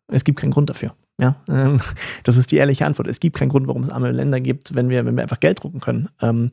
[0.07, 0.95] es gibt keinen Grund dafür.
[1.22, 1.80] Ja, ähm,
[2.24, 3.07] das ist die ehrliche Antwort.
[3.07, 5.63] Es gibt keinen Grund, warum es arme Länder gibt, wenn wir, wenn wir einfach Geld
[5.63, 6.09] drucken können.
[6.22, 6.49] Ähm,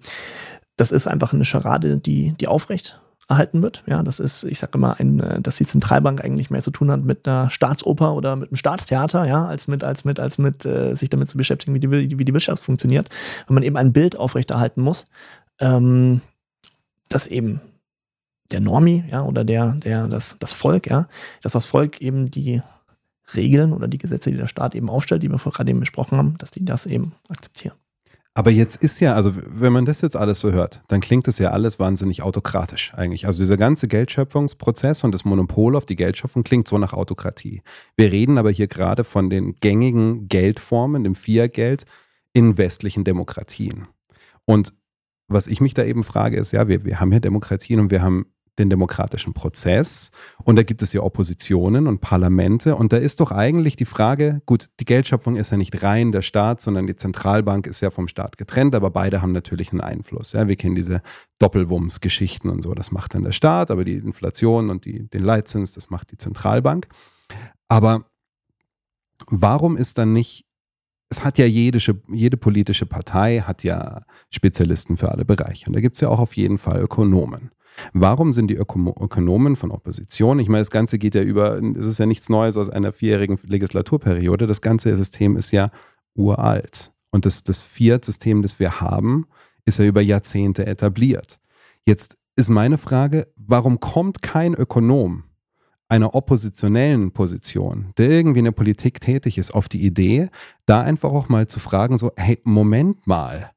[0.76, 3.82] das ist einfach eine Scharade, die, die aufrecht erhalten wird.
[3.86, 6.90] Ja, das ist, ich sage immer, ein, äh, dass die Zentralbank eigentlich mehr zu tun
[6.90, 10.64] hat mit einer Staatsoper oder mit einem Staatstheater, ja, als mit, als mit, als mit
[10.64, 13.08] äh, sich damit zu beschäftigen, wie die, wie die Wirtschaft funktioniert.
[13.46, 15.04] Wenn man eben ein Bild aufrechterhalten muss,
[15.60, 16.20] ähm,
[17.08, 17.60] dass eben
[18.50, 21.06] der Normi, ja, oder der, der, das, das Volk, ja,
[21.42, 22.62] dass das Volk eben die
[23.34, 26.36] Regeln oder die Gesetze, die der Staat eben aufstellt, die wir gerade eben besprochen haben,
[26.38, 27.74] dass die das eben akzeptieren.
[28.38, 31.40] Aber jetzt ist ja, also wenn man das jetzt alles so hört, dann klingt das
[31.40, 33.26] ja alles wahnsinnig autokratisch eigentlich.
[33.26, 37.62] Also dieser ganze Geldschöpfungsprozess und das Monopol auf die Geldschöpfung klingt so nach Autokratie.
[37.96, 41.84] Wir reden aber hier gerade von den gängigen Geldformen, dem Fiat-Geld
[42.32, 43.88] in westlichen Demokratien.
[44.44, 44.72] Und
[45.26, 48.02] was ich mich da eben frage, ist, ja, wir, wir haben hier Demokratien und wir
[48.02, 48.26] haben
[48.58, 50.10] den demokratischen Prozess
[50.44, 54.42] und da gibt es ja Oppositionen und Parlamente und da ist doch eigentlich die Frage,
[54.46, 58.08] gut, die Geldschöpfung ist ja nicht rein der Staat, sondern die Zentralbank ist ja vom
[58.08, 60.32] Staat getrennt, aber beide haben natürlich einen Einfluss.
[60.32, 61.02] Ja, wir kennen diese
[61.38, 65.72] Doppelwumms-Geschichten und so, das macht dann der Staat, aber die Inflation und die, den Leitzins,
[65.72, 66.88] das macht die Zentralbank.
[67.68, 68.06] Aber
[69.28, 70.48] warum ist dann nicht
[71.10, 71.78] es hat ja jede,
[72.08, 75.66] jede politische Partei hat ja Spezialisten für alle Bereiche.
[75.66, 77.50] Und da gibt es ja auch auf jeden Fall Ökonomen.
[77.92, 80.38] Warum sind die Öko Ökonomen von Opposition?
[80.38, 83.38] Ich meine, das Ganze geht ja über, es ist ja nichts Neues aus einer vierjährigen
[83.46, 84.46] Legislaturperiode.
[84.46, 85.68] Das ganze System ist ja
[86.14, 86.92] uralt.
[87.10, 89.26] Und das, das Fiat-System, das wir haben,
[89.64, 91.38] ist ja über Jahrzehnte etabliert.
[91.84, 95.24] Jetzt ist meine Frage, warum kommt kein Ökonom
[95.88, 100.28] einer oppositionellen Position, der irgendwie in der Politik tätig ist, auf die Idee,
[100.66, 103.52] da einfach auch mal zu fragen, so, hey, Moment mal,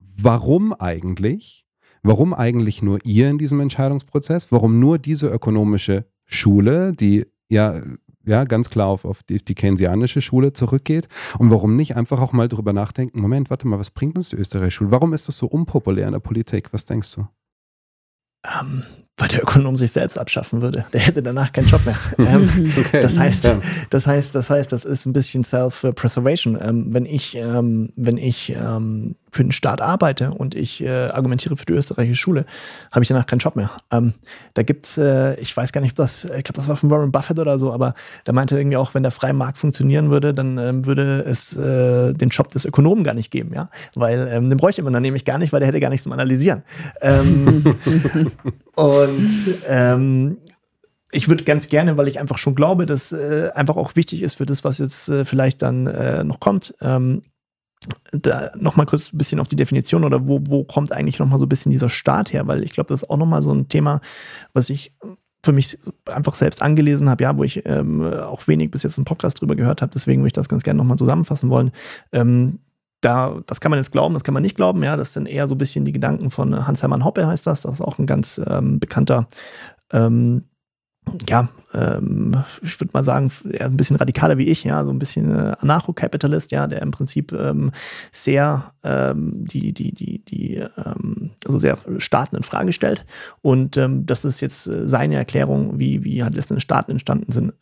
[0.00, 1.67] warum eigentlich
[2.02, 4.52] Warum eigentlich nur ihr in diesem Entscheidungsprozess?
[4.52, 7.82] Warum nur diese ökonomische Schule, die ja,
[8.24, 11.08] ja ganz klar auf, auf die, die keynesianische Schule zurückgeht?
[11.38, 14.36] Und warum nicht einfach auch mal drüber nachdenken, Moment, warte mal, was bringt uns die
[14.36, 14.90] österreichische Schule?
[14.90, 16.72] Warum ist das so unpopulär in der Politik?
[16.72, 17.26] Was denkst du?
[18.44, 18.84] Ähm,
[19.18, 20.86] weil der Ökonom sich selbst abschaffen würde.
[20.92, 21.98] Der hätte danach keinen Job mehr.
[22.18, 23.00] Ähm, okay.
[23.00, 23.50] Das heißt,
[23.90, 26.58] das heißt, das heißt, das ist ein bisschen Self-Preservation.
[26.60, 31.56] Ähm, wenn ich, ähm, wenn ich ähm, für den Staat arbeite und ich äh, argumentiere
[31.56, 32.46] für die österreichische Schule,
[32.92, 33.70] habe ich danach keinen Job mehr.
[33.92, 34.14] Ähm,
[34.54, 37.12] da gibt's, äh, ich weiß gar nicht, ob das, ich glaube, das war von Warren
[37.12, 40.58] Buffett oder so, aber da meinte irgendwie auch, wenn der freie Markt funktionieren würde, dann
[40.58, 44.58] ähm, würde es äh, den Job des Ökonomen gar nicht geben, ja, weil ähm, den
[44.58, 46.62] bräuchte man dann nämlich gar nicht, weil der hätte gar nichts zum Analysieren.
[47.00, 47.64] Ähm,
[48.74, 49.30] und
[49.66, 50.38] ähm,
[51.10, 54.36] ich würde ganz gerne, weil ich einfach schon glaube, dass äh, einfach auch wichtig ist
[54.36, 57.22] für das, was jetzt äh, vielleicht dann äh, noch kommt, ähm,
[58.12, 61.46] da nochmal kurz ein bisschen auf die Definition oder wo, wo kommt eigentlich nochmal so
[61.46, 64.00] ein bisschen dieser Start her, weil ich glaube, das ist auch nochmal so ein Thema,
[64.52, 64.92] was ich
[65.44, 69.04] für mich einfach selbst angelesen habe, ja, wo ich ähm, auch wenig bis jetzt einen
[69.04, 71.70] Podcast drüber gehört habe, deswegen würde ich das ganz gerne nochmal zusammenfassen wollen.
[72.12, 72.58] Ähm,
[73.00, 75.46] da, das kann man jetzt glauben, das kann man nicht glauben, ja, das sind eher
[75.46, 78.40] so ein bisschen die Gedanken von Hans-Hermann Hoppe heißt das, das ist auch ein ganz
[78.44, 79.28] ähm, bekannter
[79.92, 80.44] ähm,
[81.28, 84.90] ja, ähm, ich würde mal sagen, er ist ein bisschen radikaler wie ich, ja, so
[84.90, 87.72] ein bisschen äh, Anarcho-Capitalist, ja, der im Prinzip ähm,
[88.10, 93.04] sehr ähm, die, die, die, die, ähm, also sehr Staaten in Frage stellt.
[93.42, 97.52] Und ähm, das ist jetzt äh, seine Erklärung, wie, wie halt letzten Staaten entstanden sind.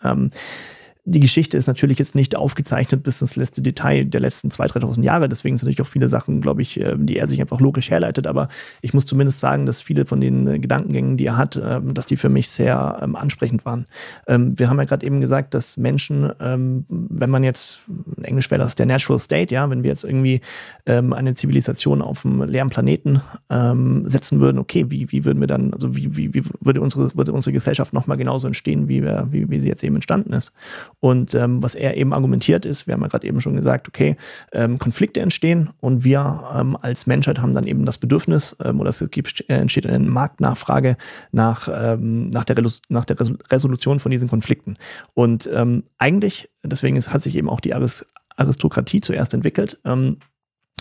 [1.09, 5.03] Die Geschichte ist natürlich jetzt nicht aufgezeichnet bis ins letzte Detail der letzten 2.000, 3.000
[5.05, 5.29] Jahre.
[5.29, 8.27] Deswegen sind natürlich auch viele Sachen, glaube ich, ähm, die er sich einfach logisch herleitet.
[8.27, 8.49] Aber
[8.83, 12.07] ich muss zumindest sagen, dass viele von den äh, Gedankengängen, die er hat, ähm, dass
[12.07, 13.87] die für mich sehr ähm, ansprechend waren.
[14.27, 17.81] Wir haben ja gerade eben gesagt, dass Menschen, wenn man jetzt,
[18.17, 20.41] in Englisch wäre das der Natural State, ja, wenn wir jetzt irgendwie
[20.87, 25.95] eine Zivilisation auf einem leeren Planeten setzen würden, okay, wie, wie würden wir dann, also
[25.95, 29.61] wie, wie, wie würde unsere, würde unsere Gesellschaft nochmal genauso entstehen, wie, wir, wie, wie
[29.61, 30.53] sie jetzt eben entstanden ist?
[31.01, 34.17] Und ähm, was er eben argumentiert ist, wir haben ja gerade eben schon gesagt, okay,
[34.53, 38.91] ähm, Konflikte entstehen und wir ähm, als Menschheit haben dann eben das Bedürfnis ähm, oder
[38.91, 40.97] es gibt, äh, entsteht eine Marktnachfrage
[41.33, 42.57] nach, ähm, nach, der,
[42.89, 43.17] nach der
[43.51, 44.77] Resolution von diesen Konflikten.
[45.13, 49.79] Und ähm, eigentlich, deswegen ist, hat sich eben auch die Aristokratie zuerst entwickelt.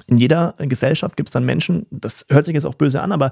[0.08, 3.32] In jeder Gesellschaft gibt es dann Menschen, das hört sich jetzt auch böse an, aber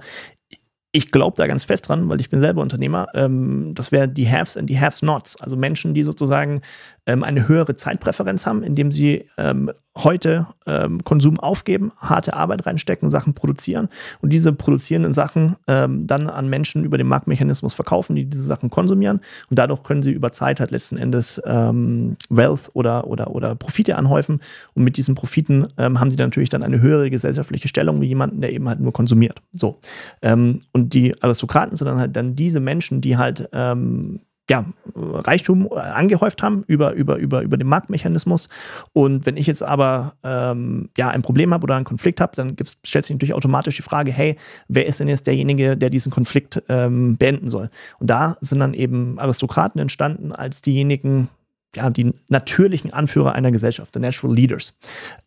[0.96, 3.08] ich glaube da ganz fest dran, weil ich bin selber Unternehmer.
[3.16, 6.62] Ähm, das wären die Haves und die Haves-Nots, also Menschen, die sozusagen
[7.06, 13.10] ähm, eine höhere Zeitpräferenz haben, indem sie ähm, heute ähm, Konsum aufgeben, harte Arbeit reinstecken,
[13.10, 13.89] Sachen produzieren
[14.22, 18.70] und diese produzierenden Sachen ähm, dann an Menschen über den Marktmechanismus verkaufen, die diese Sachen
[18.70, 23.56] konsumieren und dadurch können sie über Zeit halt letzten Endes ähm, Wealth oder, oder, oder
[23.56, 24.41] Profite anhäufen
[24.74, 28.08] und mit diesen Profiten ähm, haben sie dann natürlich dann eine höhere gesellschaftliche Stellung wie
[28.08, 29.41] jemanden, der eben halt nur konsumiert.
[29.51, 29.80] So.
[30.22, 34.20] Und die Aristokraten sind dann halt dann diese Menschen, die halt ähm,
[34.50, 34.66] ja,
[34.96, 38.50] Reichtum äh, angehäuft haben über, über, über, über den Marktmechanismus.
[38.91, 42.56] Und wenn ich jetzt aber ähm, ja, ein Problem habe oder einen Konflikt habe, dann
[42.56, 44.36] gibt's, stellt sich natürlich automatisch die Frage, hey,
[44.68, 47.70] wer ist denn jetzt derjenige, der diesen Konflikt ähm, beenden soll?
[48.00, 51.30] Und da sind dann eben Aristokraten entstanden als diejenigen,
[51.76, 54.74] ja, die natürlichen Anführer einer Gesellschaft, the natural leaders.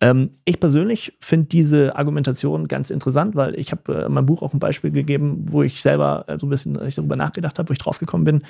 [0.01, 4.43] Ähm, ich persönlich finde diese Argumentation ganz interessant, weil ich habe äh, in meinem Buch
[4.43, 7.69] auch ein Beispiel gegeben, wo ich selber äh, so ein bisschen ich darüber nachgedacht habe,
[7.69, 8.43] wo ich draufgekommen bin.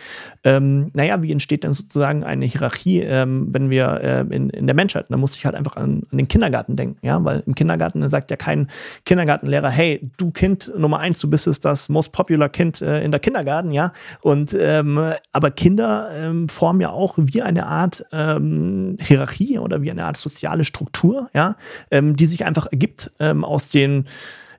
[0.44, 4.76] Ähm, naja, wie entsteht denn sozusagen eine Hierarchie, ähm, wenn wir äh, in, in der
[4.76, 5.06] Menschheit?
[5.08, 8.30] Da musste ich halt einfach an, an den Kindergarten denken, ja, weil im Kindergarten sagt
[8.30, 8.68] ja kein
[9.04, 13.10] Kindergartenlehrer, hey, du Kind Nummer eins, du bist es das most popular Kind äh, in
[13.10, 13.92] der Kindergarten, ja.
[14.20, 15.00] Und ähm,
[15.32, 20.04] aber Kinder ähm, formen ja auch wie eine Art Art ähm, Hierarchie oder wie eine
[20.04, 21.56] Art soziale Struktur, ja,
[21.90, 24.06] ähm, die sich einfach ergibt ähm, aus den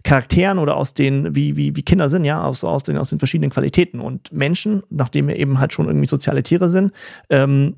[0.04, 3.20] Charakteren oder aus den, wie, wie, wie Kinder sind, ja, aus, aus, den, aus den
[3.20, 4.00] verschiedenen Qualitäten.
[4.00, 6.94] Und Menschen, nachdem wir eben halt schon irgendwie soziale Tiere sind,
[7.30, 7.76] ähm,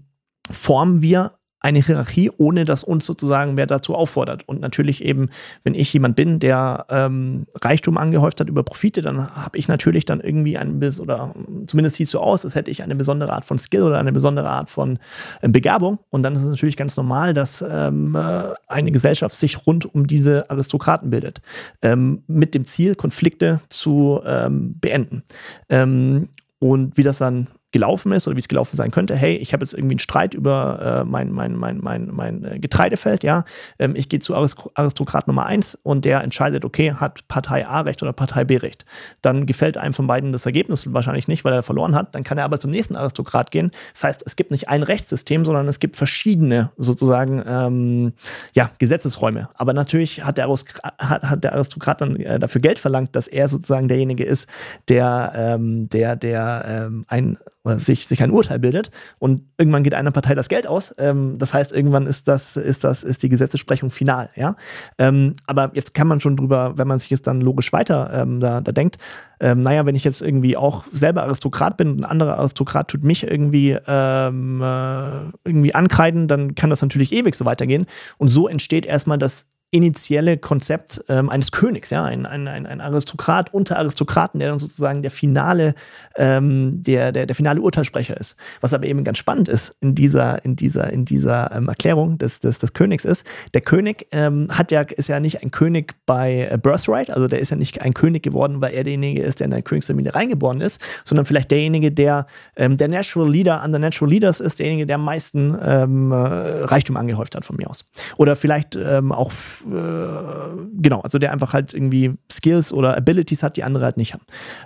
[0.52, 4.48] formen wir eine Hierarchie, ohne dass uns sozusagen wer dazu auffordert.
[4.48, 5.30] Und natürlich eben,
[5.64, 10.06] wenn ich jemand bin, der ähm, Reichtum angehäuft hat über Profite, dann habe ich natürlich
[10.06, 11.36] dann irgendwie ein bis oder
[11.68, 14.14] zumindest sieht es so aus, als hätte ich eine besondere Art von Skill oder eine
[14.14, 15.00] besondere Art von
[15.42, 16.00] äh, Begabung.
[16.10, 20.08] Und dann ist es natürlich ganz normal, dass ähm, äh, eine Gesellschaft sich rund um
[20.08, 21.42] diese Aristokraten bildet,
[21.82, 25.24] ähm, mit dem Ziel, Konflikte zu ähm, beenden.
[25.68, 26.30] Ähm,
[26.60, 29.16] und wie das dann gelaufen ist oder wie es gelaufen sein könnte.
[29.16, 32.60] Hey, ich habe jetzt irgendwie einen Streit über äh, mein, mein, mein, mein, mein äh,
[32.60, 33.46] Getreidefeld, ja.
[33.78, 38.02] Ähm, ich gehe zu Aristokrat Nummer eins und der entscheidet, okay, hat Partei A Recht
[38.02, 38.86] oder Partei B Recht.
[39.22, 42.16] Dann gefällt einem von beiden das Ergebnis wahrscheinlich nicht, weil er verloren hat.
[42.16, 43.72] Dann kann er aber zum nächsten Aristokrat gehen.
[43.94, 48.14] Das heißt, es gibt nicht ein Rechtssystem, sondern es gibt verschiedene sozusagen ähm,
[48.54, 49.50] ja, Gesetzesräume.
[49.54, 53.48] Aber natürlich hat der, hat, hat der Aristokrat dann äh, dafür Geld verlangt, dass er
[53.48, 54.48] sozusagen derjenige ist,
[54.88, 57.38] der, ähm, der, der ähm, ein
[57.78, 60.96] sich, sich ein Urteil bildet und irgendwann geht einer Partei das Geld aus.
[60.98, 64.56] Ähm, das heißt, irgendwann ist das, ist das, ist die Gesetzesprechung final, ja.
[64.98, 68.40] Ähm, aber jetzt kann man schon drüber, wenn man sich jetzt dann logisch weiter ähm,
[68.40, 68.98] da, da denkt,
[69.42, 73.04] ähm, naja, wenn ich jetzt irgendwie auch selber Aristokrat bin und ein anderer Aristokrat tut
[73.04, 77.86] mich irgendwie, ähm, äh, irgendwie ankreiden, dann kann das natürlich ewig so weitergehen.
[78.18, 83.54] Und so entsteht erstmal das initielle Konzept ähm, eines Königs, ja, ein, ein, ein, Aristokrat
[83.54, 85.76] unter Aristokraten, der dann sozusagen der finale,
[86.16, 88.36] ähm, der, der, der finale Urteilsprecher ist.
[88.62, 92.40] Was aber eben ganz spannend ist in dieser, in dieser, in dieser ähm, Erklärung des,
[92.40, 96.50] des, des Königs ist, der König ähm, hat ja, ist ja nicht ein König bei
[96.50, 99.46] äh, Birthright, also der ist ja nicht ein König geworden, weil er derjenige ist, der
[99.46, 103.80] in eine Königsfamilie reingeboren ist, sondern vielleicht derjenige, der ähm, der Natural Leader an der
[103.80, 107.86] Natural Leaders ist, derjenige, der am meisten ähm, äh, Reichtum angehäuft hat von mir aus.
[108.18, 109.32] Oder vielleicht auch
[109.62, 114.14] äh, genau, also der einfach halt irgendwie Skills oder Abilities hat, die andere halt nicht
[114.14, 114.24] haben.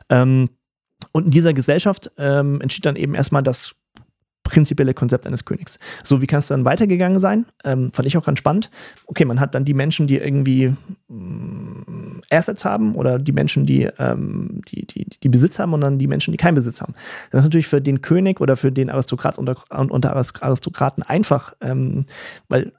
[0.10, 0.50] Ähm,
[1.12, 3.76] und in dieser Gesellschaft ähm, entsteht dann eben erstmal das
[4.44, 5.80] prinzipielle Konzept eines Königs.
[6.04, 7.46] So, wie kann es dann weitergegangen sein?
[7.64, 8.70] Ähm, fand ich auch ganz spannend.
[9.08, 10.76] Okay, man hat dann die Menschen, die irgendwie
[11.08, 15.98] mm, Assets haben oder die Menschen, die, ähm, die, die, die Besitz haben und dann
[15.98, 16.94] die Menschen, die keinen Besitz haben.
[17.32, 22.06] Das ist natürlich für den König oder für den Aristokrat unter, unter Aristokraten einfach, ähm,
[22.50, 22.74] weil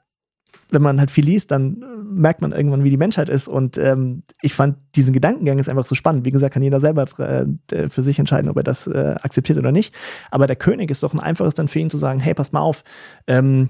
[0.69, 3.47] wenn man halt viel liest, dann äh, merkt man irgendwann, wie die Menschheit ist.
[3.47, 6.25] Und ähm, ich fand diesen Gedankengang ist einfach so spannend.
[6.25, 9.71] Wie gesagt, kann jeder selber äh, für sich entscheiden, ob er das äh, akzeptiert oder
[9.71, 9.93] nicht.
[10.31, 12.61] Aber der König ist doch ein einfaches dann für ihn zu sagen, hey, pass mal
[12.61, 12.83] auf,
[13.27, 13.69] ähm,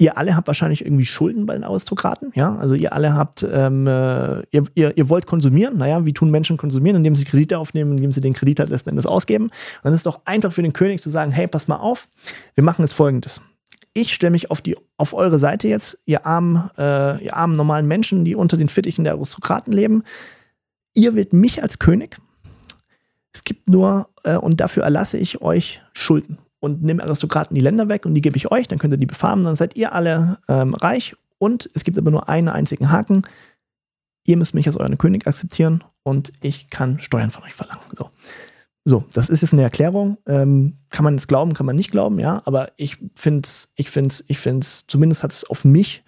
[0.00, 2.54] Ihr alle habt wahrscheinlich irgendwie Schulden bei den Aristokraten, ja?
[2.54, 5.76] Also ihr alle habt, ähm, äh, ihr, ihr, ihr wollt konsumieren.
[5.76, 6.98] Naja, wie tun Menschen konsumieren?
[6.98, 9.46] Indem sie Kredite aufnehmen, indem sie den Kredit halt letzten Endes ausgeben.
[9.46, 12.06] Und dann ist es doch einfach für den König zu sagen, hey, pass mal auf,
[12.54, 13.40] wir machen jetzt folgendes
[14.00, 17.86] ich stelle mich auf, die, auf eure Seite jetzt, ihr armen, äh, ihr armen normalen
[17.88, 20.04] Menschen, die unter den Fittichen der Aristokraten leben.
[20.94, 22.16] Ihr wählt mich als König.
[23.32, 27.88] Es gibt nur, äh, und dafür erlasse ich euch Schulden und nehme Aristokraten die Länder
[27.88, 30.38] weg und die gebe ich euch, dann könnt ihr die befarmen, dann seid ihr alle
[30.48, 31.16] ähm, reich.
[31.38, 33.22] Und es gibt aber nur einen einzigen Haken.
[34.24, 37.84] Ihr müsst mich als euren König akzeptieren und ich kann Steuern von euch verlangen.
[37.96, 38.10] So.
[38.88, 40.16] So, das ist jetzt eine Erklärung.
[40.26, 42.40] Ähm, kann man es glauben, kann man nicht glauben, ja.
[42.46, 46.02] Aber ich finde es, ich finde es, ich finde es, zumindest hat es auf mich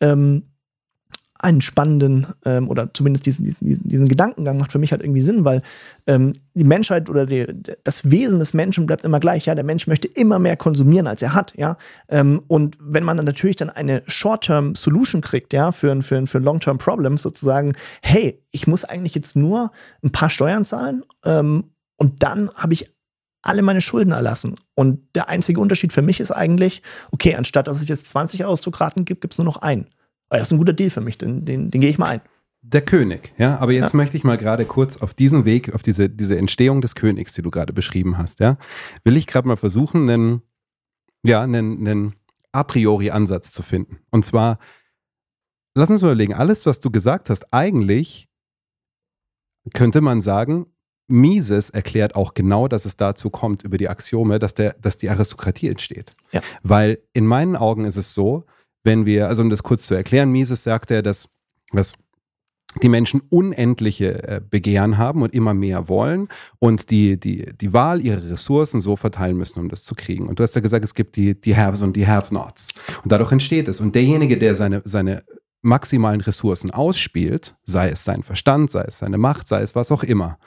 [0.00, 0.42] ähm,
[1.38, 5.44] einen spannenden ähm, oder zumindest diesen, diesen, diesen, Gedankengang macht für mich halt irgendwie Sinn,
[5.44, 5.62] weil
[6.08, 7.46] ähm, die Menschheit oder die,
[7.84, 9.46] das Wesen des Menschen bleibt immer gleich.
[9.46, 11.54] Ja, der Mensch möchte immer mehr konsumieren, als er hat.
[11.56, 11.76] Ja,
[12.08, 17.22] ähm, und wenn man dann natürlich dann eine Short-Term-Solution kriegt, ja, für, für, für Long-Term-Problems
[17.22, 19.70] sozusagen, hey, ich muss eigentlich jetzt nur
[20.02, 22.90] ein paar Steuern zahlen ähm, und dann habe ich
[23.42, 24.56] alle meine Schulden erlassen.
[24.74, 29.04] Und der einzige Unterschied für mich ist eigentlich, okay, anstatt dass es jetzt 20 Aristokraten
[29.04, 29.86] gibt, gibt es nur noch einen.
[30.30, 32.20] Das ist ein guter Deal für mich, den, den, den gehe ich mal ein.
[32.62, 33.58] Der König, ja.
[33.58, 33.98] Aber jetzt ja.
[33.98, 37.42] möchte ich mal gerade kurz auf diesen Weg, auf diese, diese Entstehung des Königs, die
[37.42, 38.56] du gerade beschrieben hast, ja,
[39.04, 40.42] will ich gerade mal versuchen, einen,
[41.22, 42.14] ja, einen, einen
[42.52, 43.98] a priori Ansatz zu finden.
[44.10, 44.58] Und zwar,
[45.74, 48.30] lass uns mal überlegen, alles, was du gesagt hast, eigentlich
[49.74, 50.66] könnte man sagen,
[51.06, 55.10] Mises erklärt auch genau, dass es dazu kommt über die Axiome, dass, der, dass die
[55.10, 56.14] Aristokratie entsteht.
[56.32, 56.40] Ja.
[56.62, 58.46] Weil in meinen Augen ist es so,
[58.84, 61.28] wenn wir, also um das kurz zu erklären, Mises sagt er, dass,
[61.72, 61.94] dass
[62.82, 66.28] die Menschen unendliche äh, Begehren haben und immer mehr wollen
[66.58, 70.26] und die, die, die Wahl ihrer Ressourcen so verteilen müssen, um das zu kriegen.
[70.26, 72.74] Und du hast ja gesagt, es gibt die, die Haves und die Have-Nots.
[73.02, 73.80] Und dadurch entsteht es.
[73.80, 75.22] Und derjenige, der seine, seine
[75.62, 80.02] maximalen Ressourcen ausspielt, sei es sein Verstand, sei es seine Macht, sei es was auch
[80.02, 80.38] immer,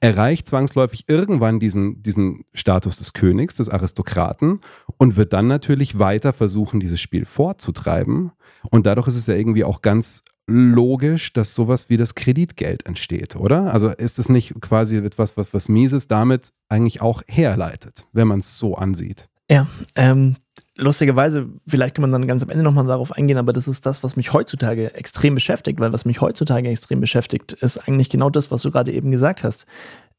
[0.00, 4.60] erreicht zwangsläufig irgendwann diesen, diesen Status des Königs, des Aristokraten
[4.98, 8.32] und wird dann natürlich weiter versuchen, dieses Spiel fortzutreiben.
[8.70, 13.36] Und dadurch ist es ja irgendwie auch ganz logisch, dass sowas wie das Kreditgeld entsteht,
[13.36, 13.72] oder?
[13.72, 18.40] Also ist es nicht quasi etwas, was, was Mises damit eigentlich auch herleitet, wenn man
[18.40, 19.28] es so ansieht?
[19.48, 19.66] Ja,
[19.96, 20.36] ähm,
[20.80, 24.02] lustigerweise, vielleicht kann man dann ganz am Ende nochmal darauf eingehen, aber das ist das,
[24.02, 28.50] was mich heutzutage extrem beschäftigt, weil was mich heutzutage extrem beschäftigt, ist eigentlich genau das,
[28.50, 29.66] was du gerade eben gesagt hast.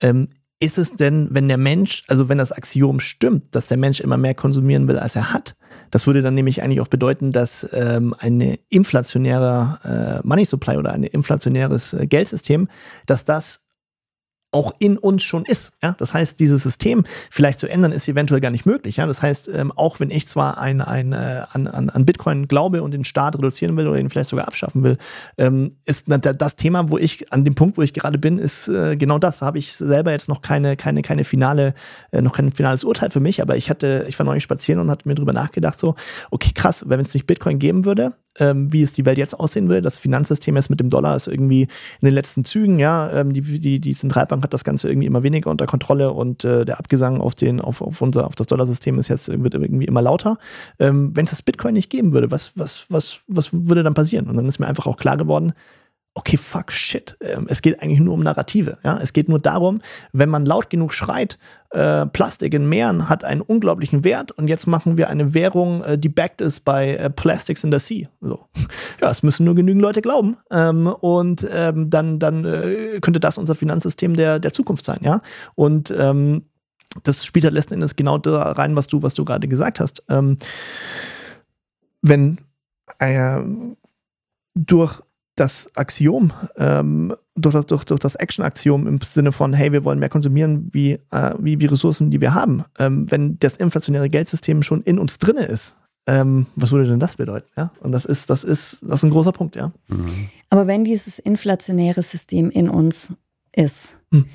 [0.02, 4.00] Ähm, ist es denn, wenn der Mensch, also wenn das Axiom stimmt, dass der Mensch
[4.00, 5.56] immer mehr konsumieren will, als er hat,
[5.90, 10.94] das würde dann nämlich eigentlich auch bedeuten, dass ähm, eine inflationäre äh, Money Supply oder
[10.94, 12.70] ein inflationäres äh, Geldsystem,
[13.08, 13.64] dass das
[14.52, 15.72] auch in uns schon ist.
[15.82, 15.96] Ja?
[15.98, 18.98] Das heißt, dieses System vielleicht zu ändern, ist eventuell gar nicht möglich.
[18.98, 19.06] Ja?
[19.06, 22.92] Das heißt, ähm, auch wenn ich zwar ein, ein, äh, an, an, Bitcoin glaube und
[22.92, 24.98] den Staat reduzieren will oder ihn vielleicht sogar abschaffen will,
[25.38, 28.98] ähm, ist das Thema, wo ich, an dem Punkt, wo ich gerade bin, ist äh,
[28.98, 29.40] genau das.
[29.40, 31.74] Da habe ich selber jetzt noch keine, keine, keine finale,
[32.12, 34.90] äh, noch kein finales Urteil für mich, aber ich hatte, ich war neulich spazieren und
[34.90, 35.96] hatte mir drüber nachgedacht, so,
[36.30, 39.68] okay, krass, wenn es nicht Bitcoin geben würde, ähm, wie es die Welt jetzt aussehen
[39.68, 39.82] würde.
[39.82, 43.42] Das Finanzsystem jetzt mit dem Dollar ist irgendwie in den letzten Zügen, ja, ähm, die,
[43.42, 47.20] die, die Zentralbank hat das Ganze irgendwie immer weniger unter Kontrolle und äh, der Abgesang
[47.20, 50.38] auf, den, auf, auf, unser, auf das Dollarsystem ist jetzt wird irgendwie immer lauter.
[50.80, 54.28] Ähm, Wenn es das Bitcoin nicht geben würde, was, was, was, was würde dann passieren?
[54.28, 55.54] Und dann ist mir einfach auch klar geworden,
[56.14, 57.18] okay, fuck, shit.
[57.22, 58.78] Ähm, es geht eigentlich nur um Narrative.
[58.84, 59.00] Ja?
[59.02, 61.38] Es geht nur darum, wenn man laut genug schreit,
[61.72, 65.98] äh, Plastik in Meeren hat einen unglaublichen Wert und jetzt machen wir eine Währung, äh,
[65.98, 68.10] die backed ist bei äh, Plastics in the Sea.
[68.20, 68.48] So.
[69.02, 70.38] Ja, es müssen nur genügend Leute glauben.
[70.52, 75.22] Ähm, und ähm, dann, dann äh, könnte das unser Finanzsystem der, der Zukunft sein, ja.
[75.56, 76.44] Und ähm,
[77.04, 80.04] das spielt halt letzten Endes genau da rein, was du, was du gerade gesagt hast.
[80.10, 80.38] Ähm,
[82.02, 82.38] wenn
[83.00, 83.40] äh,
[84.54, 85.02] durch
[85.42, 89.98] das Axiom, ähm, durch das, durch, durch das Action-Axiom im Sinne von, hey, wir wollen
[89.98, 92.64] mehr konsumieren wie, äh, wie, wie Ressourcen, die wir haben.
[92.78, 95.76] Ähm, wenn das inflationäre Geldsystem schon in uns drinne ist,
[96.06, 97.48] ähm, was würde denn das bedeuten?
[97.58, 97.72] Ja?
[97.80, 99.72] Und das ist, das ist, das ist ein großer Punkt, ja.
[99.88, 100.30] Mhm.
[100.50, 103.14] Aber wenn dieses inflationäre System in uns
[103.52, 104.26] ist, Hm.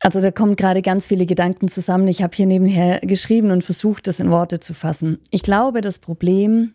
[0.00, 2.06] also da kommen gerade ganz viele Gedanken zusammen.
[2.08, 5.18] Ich habe hier nebenher geschrieben und versucht, das in Worte zu fassen.
[5.30, 6.74] Ich glaube, das Problem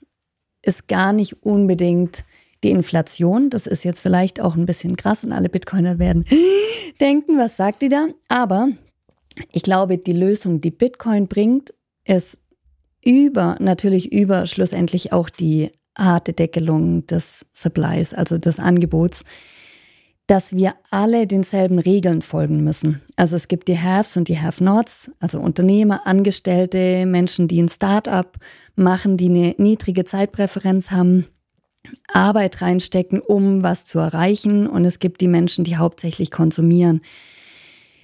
[0.62, 2.24] ist gar nicht unbedingt
[2.64, 3.50] die Inflation.
[3.50, 6.26] Das ist jetzt vielleicht auch ein bisschen krass und alle Bitcoiner werden
[7.00, 8.08] denken, was sagt die da?
[8.28, 8.70] Aber
[9.52, 11.74] ich glaube, die Lösung, die Bitcoin bringt,
[12.06, 12.38] ist
[13.04, 19.24] über, natürlich über schlussendlich auch die harte Deckelung des Supplies, also des Angebots,
[20.28, 23.02] dass wir alle denselben Regeln folgen müssen.
[23.16, 28.38] Also es gibt die Haves und die Have-Nots, also Unternehmer, Angestellte, Menschen, die ein Start-up
[28.76, 31.28] machen, die eine niedrige Zeitpräferenz haben,
[32.12, 34.68] Arbeit reinstecken, um was zu erreichen.
[34.68, 37.02] Und es gibt die Menschen, die hauptsächlich konsumieren.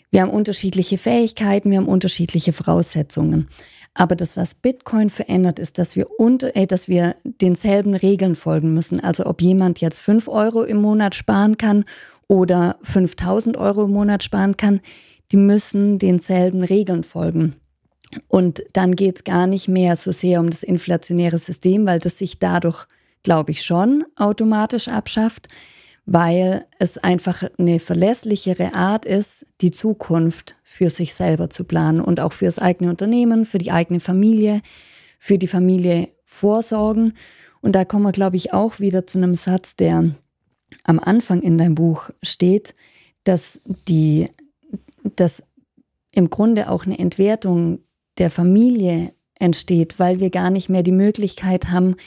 [0.09, 3.49] Wir haben unterschiedliche Fähigkeiten, wir haben unterschiedliche Voraussetzungen.
[3.93, 8.73] Aber das, was Bitcoin verändert, ist, dass wir, unter, äh, dass wir denselben Regeln folgen
[8.73, 8.99] müssen.
[8.99, 11.83] Also ob jemand jetzt 5 Euro im Monat sparen kann
[12.27, 14.81] oder 5000 Euro im Monat sparen kann,
[15.31, 17.55] die müssen denselben Regeln folgen.
[18.27, 22.17] Und dann geht es gar nicht mehr so sehr um das inflationäre System, weil das
[22.17, 22.85] sich dadurch,
[23.27, 25.49] glaube ich, schon automatisch abschafft,
[26.05, 32.21] weil es einfach eine verlässlichere Art ist, die Zukunft für sich selber zu planen und
[32.21, 34.61] auch für das eigene Unternehmen, für die eigene Familie,
[35.19, 37.15] für die Familie vorsorgen.
[37.59, 40.15] Und da kommen wir, glaube ich, auch wieder zu einem Satz, der
[40.85, 42.75] am Anfang in deinem Buch steht,
[43.25, 43.59] dass
[43.89, 44.27] die,
[45.17, 45.43] dass
[46.13, 47.79] im Grunde auch eine Entwertung
[48.19, 51.97] der Familie entsteht, weil wir gar nicht mehr die Möglichkeit haben,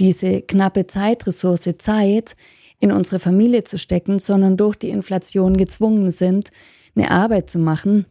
[0.00, 2.34] diese knappe Zeitressource Zeit
[2.80, 6.50] in unsere Familie zu stecken, sondern durch die Inflation gezwungen sind,
[6.96, 8.06] eine Arbeit zu machen,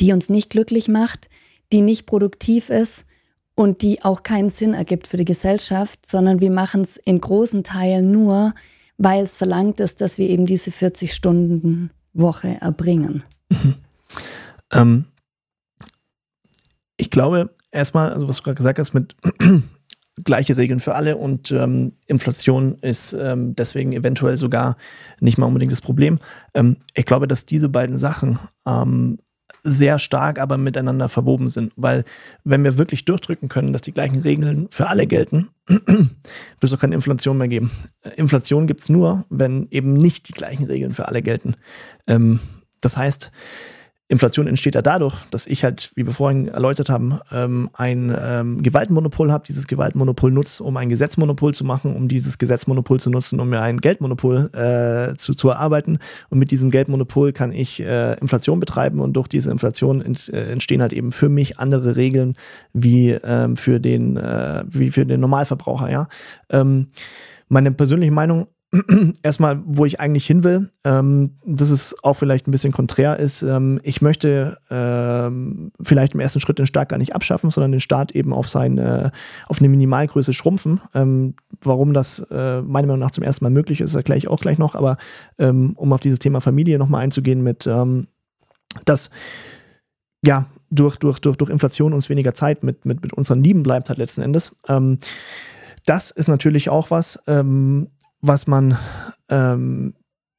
[0.00, 1.28] die uns nicht glücklich macht,
[1.72, 3.06] die nicht produktiv ist
[3.54, 7.64] und die auch keinen Sinn ergibt für die Gesellschaft, sondern wir machen es in großen
[7.64, 8.52] Teilen nur,
[8.98, 13.24] weil es verlangt ist, dass wir eben diese 40 Stunden Woche erbringen.
[14.72, 15.06] Ähm,
[16.96, 19.16] ich glaube, erstmal, also was du gerade gesagt hast, mit
[20.22, 24.76] gleiche Regeln für alle und ähm, Inflation ist ähm, deswegen eventuell sogar
[25.20, 26.20] nicht mal unbedingt das Problem.
[26.54, 29.18] Ähm, ich glaube, dass diese beiden Sachen ähm,
[29.64, 32.04] sehr stark aber miteinander verwoben sind, weil
[32.44, 36.10] wenn wir wirklich durchdrücken können, dass die gleichen Regeln für alle gelten, wird
[36.60, 37.70] es auch keine Inflation mehr geben.
[38.16, 41.56] Inflation gibt es nur, wenn eben nicht die gleichen Regeln für alle gelten.
[42.06, 42.40] Ähm,
[42.82, 43.32] das heißt,
[44.08, 48.62] Inflation entsteht ja dadurch, dass ich halt, wie wir vorhin erläutert haben, ähm, ein ähm,
[48.62, 53.40] Gewaltmonopol habe, dieses Gewaltmonopol nutze, um ein Gesetzmonopol zu machen, um dieses Gesetzmonopol zu nutzen,
[53.40, 55.98] um mir ein Geldmonopol äh, zu, zu erarbeiten.
[56.28, 60.52] Und mit diesem Geldmonopol kann ich äh, Inflation betreiben und durch diese Inflation ent, äh,
[60.52, 62.34] entstehen halt eben für mich andere Regeln
[62.74, 65.90] wie ähm, für den äh, wie für den Normalverbraucher.
[65.90, 66.08] Ja,
[66.50, 66.88] ähm,
[67.48, 68.48] meine persönliche Meinung
[69.22, 73.42] erstmal, wo ich eigentlich hin will, ähm, das ist auch vielleicht ein bisschen konträr ist,
[73.42, 77.80] ähm, ich möchte ähm, vielleicht im ersten Schritt den Staat gar nicht abschaffen, sondern den
[77.80, 79.12] Staat eben auf seine,
[79.48, 80.80] auf eine Minimalgröße schrumpfen.
[80.94, 84.40] Ähm, warum das äh, meiner Meinung nach zum ersten Mal möglich ist, erkläre ich auch
[84.40, 84.96] gleich noch, aber
[85.38, 88.08] ähm, um auf dieses Thema Familie nochmal einzugehen mit, ähm,
[88.84, 89.10] dass
[90.24, 93.88] ja, durch, durch, durch, durch Inflation uns weniger Zeit mit, mit, mit unseren Lieben bleibt
[93.88, 94.56] halt letzten Endes.
[94.68, 94.98] Ähm,
[95.86, 97.90] das ist natürlich auch was, ähm,
[98.26, 98.78] was man
[99.28, 99.94] ähm,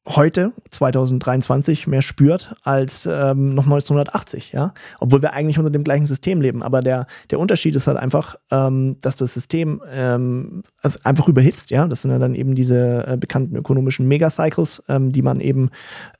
[0.08, 4.74] heute, 2023, mehr spürt als ähm, noch 1980, ja.
[5.00, 6.62] Obwohl wir eigentlich unter dem gleichen System leben.
[6.62, 11.72] Aber der, der Unterschied ist halt einfach, ähm, dass das System ähm, also einfach überhitzt,
[11.72, 11.88] ja.
[11.88, 15.72] Das sind ja dann eben diese äh, bekannten ökonomischen Megacycles, ähm, die man eben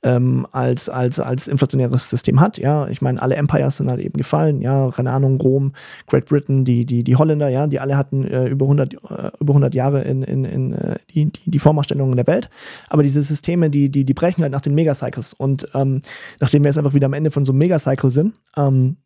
[0.02, 2.88] ähm, als, als, als inflationäres System hat, ja.
[2.88, 4.90] Ich meine, alle Empires sind halt eben gefallen, ja.
[4.90, 5.72] Keine Ahnung, Rom,
[6.08, 8.96] Great Britain, die, die, die Holländer, ja, die alle hatten äh, über 100, äh,
[9.38, 12.50] über 100 Jahre in, in, in äh, die, die, die Vormachtstellungen der Welt.
[12.88, 15.32] Aber diese Systeme, die, die, die brechen halt nach den Megacycles.
[15.32, 16.00] Und ähm,
[16.40, 18.96] nachdem wir jetzt einfach wieder am Ende von so einem Megacycle sind, ähm,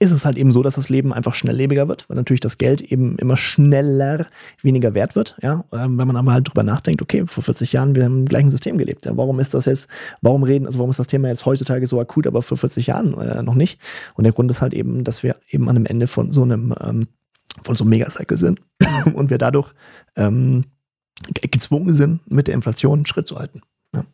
[0.00, 2.80] ist es halt eben so, dass das Leben einfach schnelllebiger wird, weil natürlich das Geld
[2.80, 4.26] eben immer schneller
[4.62, 5.36] weniger wert wird.
[5.42, 8.26] Ja, ähm, wenn man aber halt drüber nachdenkt, okay, vor 40 Jahren wir haben im
[8.26, 9.06] gleichen System gelebt.
[9.06, 9.88] Ja, warum ist das jetzt,
[10.20, 13.18] warum reden, also warum ist das Thema jetzt heutzutage so akut, aber vor 40 Jahren
[13.18, 13.80] äh, noch nicht?
[14.14, 16.74] Und der Grund ist halt eben, dass wir eben an einem Ende von so einem
[16.80, 17.08] ähm,
[17.64, 18.60] von so einem Megacycle sind
[19.14, 19.72] und wir dadurch
[20.16, 20.62] ähm,
[21.50, 23.62] gezwungen sind, mit der Inflation Schritt zu halten.
[23.94, 24.04] Ja.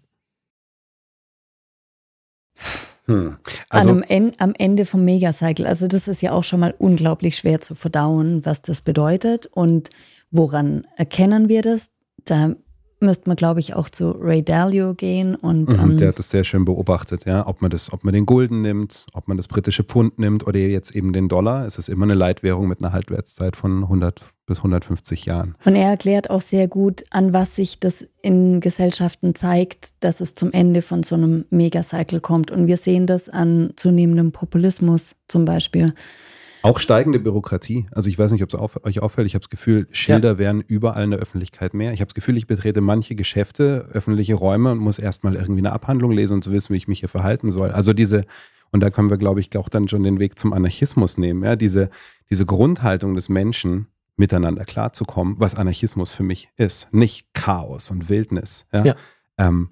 [3.07, 3.37] Hm.
[3.69, 5.67] Also, An einem En am Ende vom Megacycle.
[5.67, 9.91] Also das ist ja auch schon mal unglaublich schwer zu verdauen, was das bedeutet und
[10.31, 11.91] woran erkennen wir das.
[12.25, 12.55] Da
[13.05, 16.31] müsste man, glaube ich, auch zu Ray Dalio gehen und mhm, ähm, der hat das
[16.31, 17.47] sehr schön beobachtet, ja.
[17.47, 20.59] Ob man das, ob man den Gulden nimmt, ob man das britische Pfund nimmt oder
[20.59, 21.67] jetzt eben den Dollar.
[21.67, 25.55] Es ist immer eine Leitwährung mit einer Halbwertszeit von 100 bis 150 Jahren.
[25.65, 30.35] Und er erklärt auch sehr gut, an was sich das in Gesellschaften zeigt, dass es
[30.35, 32.51] zum Ende von so einem Megacycle kommt.
[32.51, 35.95] Und wir sehen das an zunehmendem Populismus zum Beispiel.
[36.65, 37.87] Auch steigende Bürokratie.
[37.93, 39.27] Also ich weiß nicht, ob es auf, euch auffällt.
[39.27, 41.93] Ich habe das Gefühl, Schilder werden überall in der Öffentlichkeit mehr.
[41.93, 45.73] Ich habe das Gefühl, ich betrete manche Geschäfte, öffentliche Räume und muss erstmal irgendwie eine
[45.73, 47.71] Abhandlung lesen, um zu wissen, wie ich mich hier verhalten soll.
[47.71, 48.25] Also diese,
[48.71, 51.45] und da können wir, glaube ich, auch dann schon den Weg zum Anarchismus nehmen.
[51.45, 51.55] Ja?
[51.55, 51.91] Diese,
[52.31, 56.93] diese Grundhaltung des Menschen, miteinander klarzukommen, was Anarchismus für mich ist.
[56.95, 58.67] Nicht Chaos und Wildnis.
[58.73, 58.85] Ja?
[58.85, 58.97] Ja.
[59.39, 59.71] Ähm,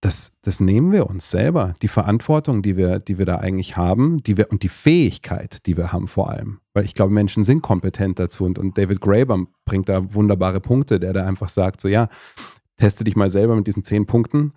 [0.00, 1.74] das, das nehmen wir uns selber.
[1.82, 5.76] Die Verantwortung, die wir, die wir da eigentlich haben, die wir, und die Fähigkeit, die
[5.76, 6.60] wir haben vor allem.
[6.74, 8.44] Weil ich glaube, Menschen sind kompetent dazu.
[8.44, 12.08] Und, und David Graeber bringt da wunderbare Punkte, der da einfach sagt: so, ja,
[12.76, 14.52] teste dich mal selber mit diesen zehn Punkten.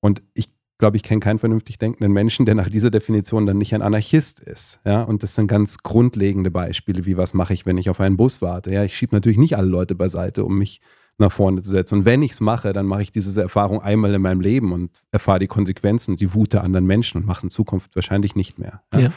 [0.00, 3.74] Und ich glaube, ich kenne keinen vernünftig denkenden Menschen, der nach dieser Definition dann nicht
[3.74, 4.80] ein Anarchist ist.
[4.84, 8.16] Ja, und das sind ganz grundlegende Beispiele, wie was mache ich, wenn ich auf einen
[8.16, 8.72] Bus warte.
[8.72, 10.80] Ja, ich schiebe natürlich nicht alle Leute beiseite, um mich
[11.18, 11.96] nach vorne zu setzen.
[11.98, 14.90] Und wenn ich es mache, dann mache ich diese Erfahrung einmal in meinem Leben und
[15.10, 18.36] erfahre die Konsequenzen und die Wut der anderen Menschen und mache es in Zukunft wahrscheinlich
[18.36, 18.82] nicht mehr.
[18.94, 19.00] Ja?
[19.00, 19.12] Ja.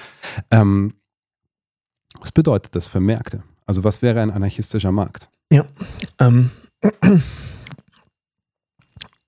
[0.50, 0.94] Ähm,
[2.20, 3.44] was bedeutet das für Märkte?
[3.66, 5.30] Also was wäre ein anarchistischer Markt?
[5.52, 5.66] Ja.
[6.20, 6.50] Ähm,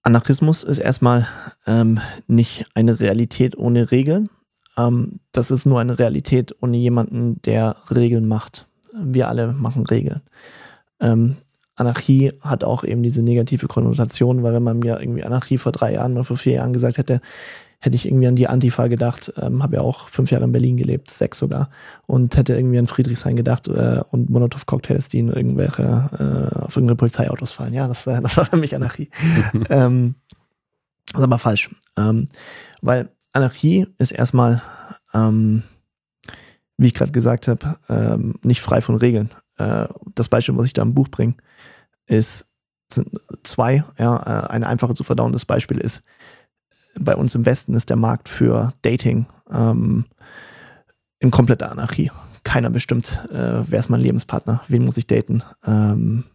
[0.03, 1.27] Anarchismus ist erstmal
[1.65, 4.29] ähm, nicht eine Realität ohne Regeln.
[4.77, 8.67] Ähm, das ist nur eine Realität ohne jemanden, der Regeln macht.
[8.93, 10.21] Wir alle machen Regeln.
[10.99, 11.37] Ähm,
[11.75, 15.93] Anarchie hat auch eben diese negative Konnotation, weil wenn man mir irgendwie Anarchie vor drei
[15.93, 17.21] Jahren oder vor vier Jahren gesagt hätte,
[17.83, 20.77] hätte ich irgendwie an die Antifa gedacht, ähm, habe ja auch fünf Jahre in Berlin
[20.77, 21.69] gelebt, sechs sogar,
[22.05, 26.95] und hätte irgendwie an Friedrichshain gedacht äh, und Molotow-Cocktails, die in irgendwelche, äh, auf irgendwelche
[26.95, 27.73] Polizeiautos fallen.
[27.73, 29.09] Ja, das, äh, das war für mich Anarchie.
[29.69, 30.15] ähm,
[31.11, 31.71] das ist aber falsch.
[31.97, 32.29] Ähm,
[32.81, 34.61] weil Anarchie ist erstmal,
[35.13, 35.63] ähm,
[36.77, 39.31] wie ich gerade gesagt habe, ähm, nicht frei von Regeln.
[39.57, 41.35] Äh, das Beispiel, was ich da im Buch bringe,
[42.05, 42.47] ist
[42.93, 43.09] sind
[43.43, 43.83] zwei.
[43.97, 46.03] Ja, äh, ein einfaches zu verdauendes Beispiel ist,
[46.99, 50.05] bei uns im Westen ist der Markt für Dating ähm,
[51.19, 52.11] in kompletter Anarchie.
[52.43, 56.25] Keiner bestimmt, äh, wer ist mein Lebenspartner, wen muss ich daten, ähm,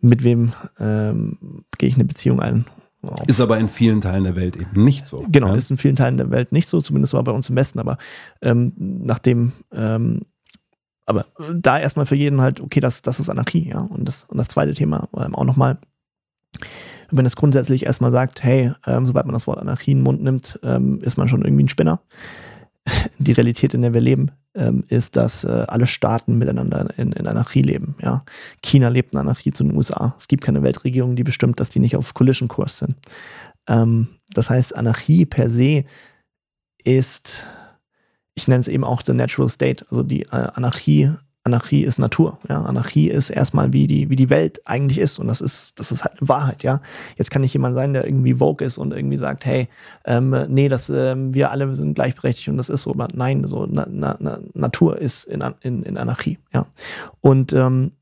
[0.00, 2.64] mit wem ähm, gehe ich eine Beziehung ein.
[3.26, 5.24] Ist aber in vielen Teilen der Welt eben nicht so.
[5.30, 5.54] Genau, ja?
[5.54, 7.98] ist in vielen Teilen der Welt nicht so, zumindest war bei uns im Westen, aber
[8.42, 10.22] ähm, nachdem, ähm,
[11.06, 13.80] aber da erstmal für jeden halt, okay, das, das ist Anarchie, ja.
[13.80, 15.78] Und das, und das zweite Thema ähm, auch nochmal,
[17.10, 20.22] wenn es grundsätzlich erstmal sagt, hey, ähm, sobald man das Wort Anarchie in den Mund
[20.22, 22.00] nimmt, ähm, ist man schon irgendwie ein Spinner.
[23.18, 27.26] Die Realität, in der wir leben, ähm, ist, dass äh, alle Staaten miteinander in, in
[27.26, 27.94] Anarchie leben.
[28.02, 28.24] Ja?
[28.62, 30.14] China lebt in Anarchie zu den USA.
[30.18, 32.96] Es gibt keine Weltregierung, die bestimmt, dass die nicht auf Collision-Kurs sind.
[33.68, 35.84] Ähm, das heißt, Anarchie per se
[36.82, 37.46] ist,
[38.36, 41.10] ich nenne es eben auch the natural state, also die äh, Anarchie
[41.46, 42.38] Anarchie ist Natur.
[42.48, 42.62] Ja?
[42.62, 45.18] Anarchie ist erstmal, wie die, wie die Welt eigentlich ist.
[45.20, 46.82] Und das ist, das ist halt eine Wahrheit, ja.
[47.16, 49.68] Jetzt kann nicht jemand sein, der irgendwie Vogue ist und irgendwie sagt, hey,
[50.04, 52.90] ähm, nee, das, ähm, wir alle sind gleichberechtigt und das ist so.
[52.90, 56.66] Aber nein, so na, na, na, Natur ist in, in, in Anarchie, ja.
[57.20, 57.92] Und ähm,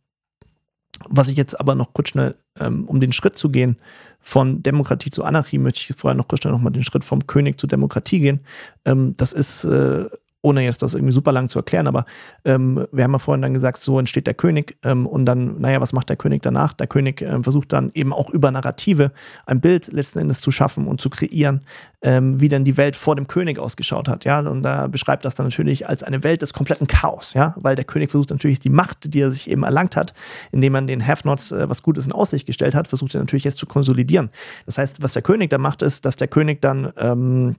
[1.08, 3.76] was ich jetzt aber noch kurz schnell, ähm, um den Schritt zu gehen,
[4.20, 7.60] von Demokratie zu Anarchie, möchte ich vorher noch kurz schnell nochmal den Schritt vom König
[7.60, 8.40] zur Demokratie gehen.
[8.86, 10.06] Ähm, das ist äh,
[10.44, 12.04] ohne jetzt das irgendwie super lang zu erklären, aber
[12.44, 15.80] ähm, wir haben ja vorhin dann gesagt, so entsteht der König ähm, und dann, naja,
[15.80, 16.74] was macht der König danach?
[16.74, 19.12] Der König ähm, versucht dann eben auch über Narrative
[19.46, 21.62] ein Bild letzten Endes zu schaffen und zu kreieren,
[22.02, 25.34] ähm, wie denn die Welt vor dem König ausgeschaut hat, ja, und da beschreibt das
[25.34, 28.68] dann natürlich als eine Welt des kompletten Chaos, ja, weil der König versucht natürlich die
[28.68, 30.12] Macht, die er sich eben erlangt hat,
[30.52, 33.56] indem man den Have-Nots äh, was Gutes in Aussicht gestellt hat, versucht er natürlich jetzt
[33.56, 34.28] zu konsolidieren.
[34.66, 37.56] Das heißt, was der König dann macht, ist, dass der König dann ähm,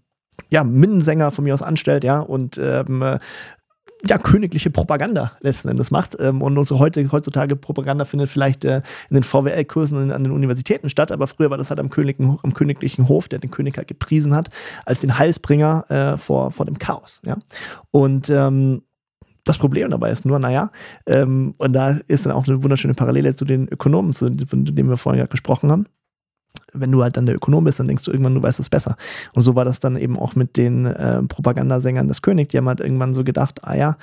[0.50, 3.04] ja, Minnesänger von mir aus anstellt, ja, und ähm,
[4.08, 6.16] ja, königliche Propaganda letzten Endes macht.
[6.20, 10.90] Ähm, und unsere heute, heutzutage Propaganda findet vielleicht äh, in den VWL-Kursen an den Universitäten
[10.90, 13.88] statt, aber früher war das halt am, Königen, am königlichen Hof, der den König halt
[13.88, 14.50] gepriesen hat,
[14.86, 17.22] als den Heilsbringer äh, vor, vor dem Chaos.
[17.26, 17.38] Ja?
[17.92, 18.84] Und ähm,
[19.44, 20.72] das Problem dabei ist nur, naja,
[21.06, 24.90] ähm, und da ist dann auch eine wunderschöne Parallele zu den Ökonomen, zu, von denen
[24.90, 25.86] wir vorhin ja gesprochen haben
[26.80, 28.98] wenn du halt dann der Ökonom bist, dann denkst du irgendwann, du weißt es besser.
[29.34, 32.50] Und so war das dann eben auch mit den äh, Propagandasängern des Königs.
[32.50, 33.98] Die haben halt irgendwann so gedacht, ah ja,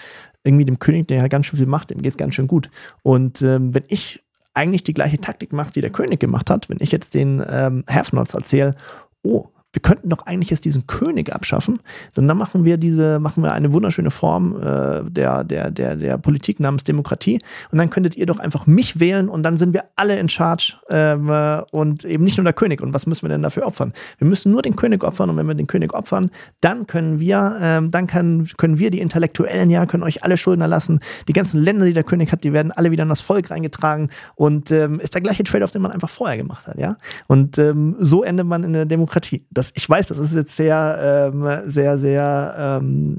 [0.44, 2.70] irgendwie dem König, der ja ganz schön viel macht, dem geht es ganz schön gut.
[3.02, 4.22] Und ähm, wenn ich
[4.54, 7.84] eigentlich die gleiche Taktik mache, die der König gemacht hat, wenn ich jetzt den ähm,
[7.88, 8.74] Have-Nots erzähle,
[9.22, 11.80] oh, wir könnten doch eigentlich jetzt diesen König abschaffen,
[12.16, 16.18] denn dann machen wir diese, machen wir eine wunderschöne Form äh, der, der, der, der
[16.18, 19.84] Politik namens Demokratie und dann könntet ihr doch einfach mich wählen und dann sind wir
[19.96, 22.82] alle in Charge ähm, äh, und eben nicht nur der König.
[22.82, 23.92] Und was müssen wir denn dafür opfern?
[24.18, 27.56] Wir müssen nur den König opfern und wenn wir den König opfern, dann können wir,
[27.60, 31.00] ähm, dann kann, können wir die Intellektuellen ja, können euch alle Schulden erlassen.
[31.28, 34.10] Die ganzen Länder, die der König hat, die werden alle wieder in das Volk reingetragen
[34.34, 36.96] und ähm, ist der gleiche Trade-off, den man einfach vorher gemacht hat, ja.
[37.26, 39.46] Und ähm, so endet man in der Demokratie.
[39.50, 43.18] Das das, ich weiß, das ist jetzt sehr, ähm, sehr, sehr, ähm,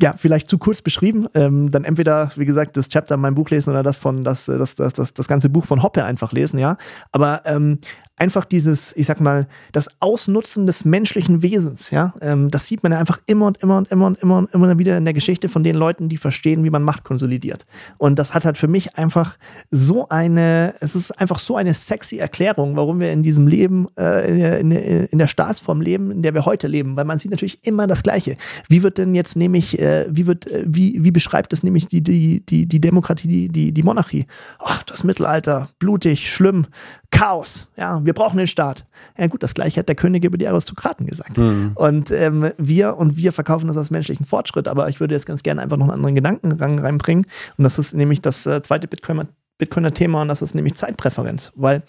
[0.00, 1.26] ja, vielleicht zu kurz beschrieben.
[1.34, 4.46] Ähm, dann entweder, wie gesagt, das Chapter in meinem Buch lesen oder das von, das,
[4.46, 6.76] das, das, das, das ganze Buch von Hoppe einfach lesen, ja.
[7.10, 7.78] Aber ähm,
[8.16, 12.92] einfach dieses, ich sag mal, das Ausnutzen des menschlichen Wesens, ja, ähm, das sieht man
[12.92, 15.48] ja einfach immer und immer und immer und immer und immer wieder in der Geschichte
[15.48, 17.66] von den Leuten, die verstehen, wie man Macht konsolidiert.
[17.98, 19.36] Und das hat halt für mich einfach
[19.70, 24.60] so eine, es ist einfach so eine sexy Erklärung, warum wir in diesem Leben, äh,
[24.60, 27.66] in, in, in, der Staatsform leben, in der wir heute leben, weil man sieht natürlich
[27.66, 28.36] immer das Gleiche.
[28.68, 32.00] Wie wird denn jetzt nämlich, äh, wie wird, äh, wie, wie beschreibt es nämlich die,
[32.00, 34.26] die, die, die Demokratie, die, die, die Monarchie?
[34.60, 36.66] Ach, das Mittelalter, blutig, schlimm,
[37.14, 38.84] Chaos, ja, wir brauchen den Staat.
[39.16, 41.38] Ja gut, das gleiche hat der König über die Aristokraten gesagt.
[41.38, 41.72] Mhm.
[41.76, 45.44] Und ähm, wir und wir verkaufen das als menschlichen Fortschritt, aber ich würde jetzt ganz
[45.44, 47.26] gerne einfach noch einen anderen Gedanken reinbringen.
[47.56, 51.52] Und das ist nämlich das äh, zweite Bitcoin Bitcoiner Thema und das ist nämlich Zeitpräferenz,
[51.54, 51.82] weil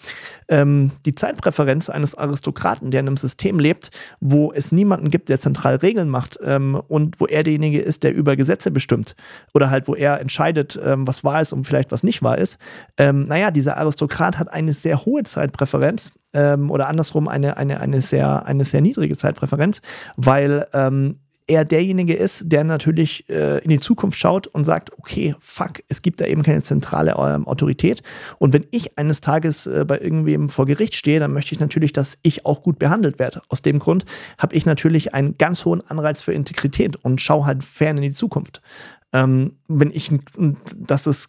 [0.48, 3.90] ähm, die Zeitpräferenz eines Aristokraten, der in einem System lebt,
[4.20, 8.14] wo es niemanden gibt, der zentral Regeln macht ähm, und wo er derjenige ist, der
[8.14, 9.16] über Gesetze bestimmt
[9.52, 12.58] oder halt, wo er entscheidet, ähm, was wahr ist und vielleicht was nicht wahr ist.
[12.98, 18.00] Ähm, naja, dieser Aristokrat hat eine sehr hohe Zeitpräferenz ähm, oder andersrum eine, eine, eine,
[18.00, 19.82] sehr, eine sehr niedrige Zeitpräferenz,
[20.16, 25.34] weil ähm, er derjenige ist, der natürlich äh, in die Zukunft schaut und sagt, okay,
[25.38, 28.02] fuck, es gibt da eben keine zentrale ähm, Autorität.
[28.38, 31.92] Und wenn ich eines Tages äh, bei irgendwem vor Gericht stehe, dann möchte ich natürlich,
[31.92, 33.42] dass ich auch gut behandelt werde.
[33.48, 34.04] Aus dem Grund
[34.38, 38.10] habe ich natürlich einen ganz hohen Anreiz für Integrität und schaue halt fern in die
[38.10, 38.60] Zukunft.
[39.12, 40.10] Ähm, wenn ich,
[40.76, 41.26] dass das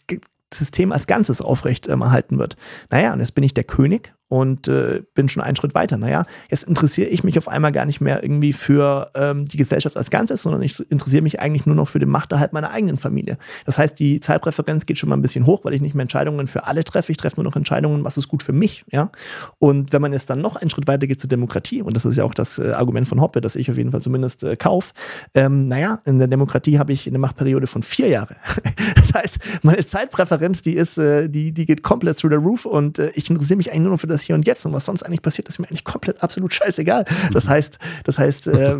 [0.53, 2.55] System als Ganzes aufrecht ähm, erhalten wird.
[2.89, 5.97] Naja, und jetzt bin ich der König und äh, bin schon einen Schritt weiter.
[5.97, 9.95] Naja, jetzt interessiere ich mich auf einmal gar nicht mehr irgendwie für ähm, die Gesellschaft
[9.95, 13.37] als Ganzes, sondern ich interessiere mich eigentlich nur noch für den Machterhalt meiner eigenen Familie.
[13.65, 16.47] Das heißt, die Zeitpräferenz geht schon mal ein bisschen hoch, weil ich nicht mehr Entscheidungen
[16.47, 17.11] für alle treffe.
[17.11, 18.83] Ich treffe nur noch Entscheidungen, was ist gut für mich.
[18.91, 19.11] Ja?
[19.59, 22.17] Und wenn man jetzt dann noch einen Schritt weiter geht zur Demokratie, und das ist
[22.17, 24.93] ja auch das äh, Argument von Hoppe, das ich auf jeden Fall zumindest äh, kaufe,
[25.35, 28.35] ähm, naja, in der Demokratie habe ich eine Machtperiode von vier Jahren.
[28.95, 32.99] das heißt, meine Zeitpräferenz, die ist, äh, die, die geht komplett through the roof und
[32.99, 34.85] äh, ich interessiere mich eigentlich nur noch für das das Hier und Jetzt und was
[34.85, 37.05] sonst eigentlich passiert, ist mir eigentlich komplett absolut scheißegal.
[37.31, 37.49] Das mhm.
[37.49, 38.77] heißt, das heißt, äh,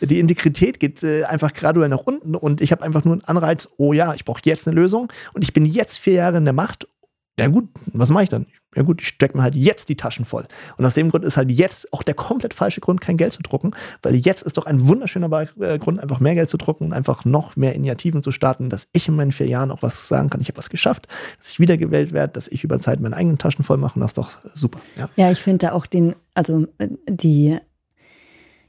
[0.00, 3.68] die Integrität geht äh, einfach graduell nach unten und ich habe einfach nur einen Anreiz,
[3.76, 6.54] oh ja, ich brauche jetzt eine Lösung und ich bin jetzt vier Jahre in der
[6.54, 6.88] Macht.
[7.38, 8.46] Ja gut, was mache ich dann?
[8.78, 10.44] ja gut, ich stecke mir halt jetzt die Taschen voll.
[10.76, 13.42] Und aus dem Grund ist halt jetzt auch der komplett falsche Grund, kein Geld zu
[13.42, 13.72] drucken,
[14.02, 15.30] weil jetzt ist doch ein wunderschöner
[15.60, 18.88] äh, Grund, einfach mehr Geld zu drucken und einfach noch mehr Initiativen zu starten, dass
[18.92, 21.08] ich in meinen vier Jahren auch was sagen kann, ich habe was geschafft,
[21.38, 24.10] dass ich wiedergewählt werde, dass ich über Zeit meine eigenen Taschen voll mache und das
[24.10, 24.78] ist doch super.
[24.96, 27.58] Ja, ja ich finde da auch den, also äh, die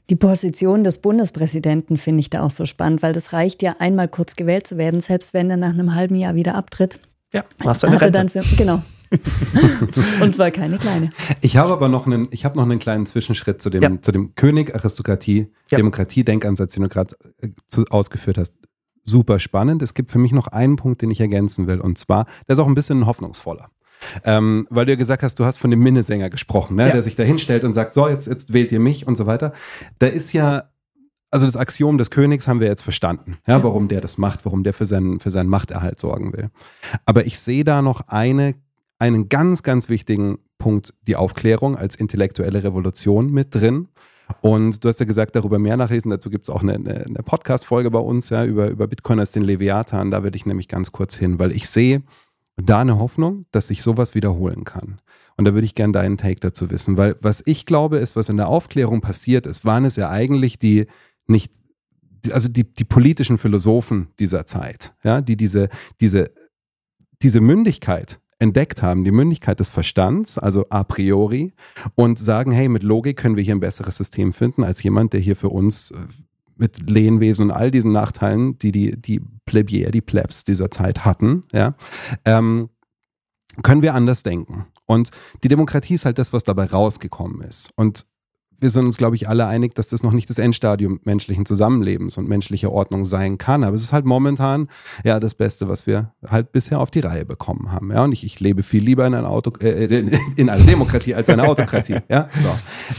[0.08, 4.08] die Position des Bundespräsidenten finde ich da auch so spannend, weil das reicht ja einmal
[4.08, 6.98] kurz gewählt zu werden, selbst wenn er nach einem halben Jahr wieder abtritt.
[7.32, 8.12] Ja, hast du eine Rente.
[8.12, 8.82] Dann für, genau,
[10.20, 11.10] Und zwar keine kleine.
[11.40, 14.00] Ich habe aber noch einen, ich habe noch einen kleinen Zwischenschritt zu dem, ja.
[14.00, 15.78] zu dem König, Aristokratie, ja.
[15.78, 17.48] Demokratie, Denkansatz, den du gerade äh,
[17.90, 18.54] ausgeführt hast.
[19.04, 19.82] Super spannend.
[19.82, 21.80] Es gibt für mich noch einen Punkt, den ich ergänzen will.
[21.80, 23.70] Und zwar, der ist auch ein bisschen hoffnungsvoller.
[24.24, 26.86] Ähm, weil du ja gesagt hast, du hast von dem Minnesänger gesprochen, ne?
[26.86, 26.92] Ja.
[26.92, 29.52] der sich da hinstellt und sagt, so, jetzt, jetzt wählt ihr mich und so weiter.
[29.98, 30.69] Da ist ja
[31.30, 34.64] also das Axiom des Königs haben wir jetzt verstanden, ja, warum der das macht, warum
[34.64, 36.50] der für seinen, für seinen Machterhalt sorgen will.
[37.04, 38.54] Aber ich sehe da noch eine
[39.00, 43.88] einen ganz, ganz wichtigen Punkt, die Aufklärung als intellektuelle Revolution mit drin.
[44.42, 46.10] Und du hast ja gesagt, darüber mehr nachlesen.
[46.10, 49.32] Dazu gibt es auch eine, eine, eine Podcast-Folge bei uns, ja, über, über Bitcoin als
[49.32, 50.10] den Leviathan.
[50.10, 52.02] Da würde ich nämlich ganz kurz hin, weil ich sehe
[52.56, 55.00] da eine Hoffnung, dass sich sowas wiederholen kann.
[55.36, 58.28] Und da würde ich gerne deinen Take dazu wissen, weil was ich glaube, ist, was
[58.28, 60.86] in der Aufklärung passiert ist, waren es ja eigentlich die
[61.30, 61.52] nicht
[62.32, 65.68] also die, die politischen Philosophen dieser Zeit, ja, die diese,
[66.00, 66.30] diese,
[67.22, 71.52] diese Mündigkeit entdeckt haben, die Mündigkeit des Verstands, also a priori,
[71.94, 75.20] und sagen, hey, mit Logik können wir hier ein besseres System finden, als jemand, der
[75.20, 75.98] hier für uns äh,
[76.56, 81.42] mit Lehenwesen und all diesen Nachteilen, die die, die Plebier, die Plebs dieser Zeit hatten,
[81.52, 81.74] ja,
[82.24, 82.70] ähm,
[83.62, 84.66] können wir anders denken.
[84.86, 85.10] Und
[85.42, 87.70] die Demokratie ist halt das, was dabei rausgekommen ist.
[87.76, 88.06] Und
[88.60, 92.18] wir sind uns, glaube ich, alle einig, dass das noch nicht das Endstadium menschlichen Zusammenlebens
[92.18, 93.64] und menschlicher Ordnung sein kann.
[93.64, 94.68] Aber es ist halt momentan
[95.04, 97.90] ja das Beste, was wir halt bisher auf die Reihe bekommen haben.
[97.90, 99.84] Ja, und ich, ich lebe viel lieber in einer, Auto, äh,
[100.36, 101.98] in einer Demokratie als einer Autokratie.
[102.08, 102.48] Ja, so.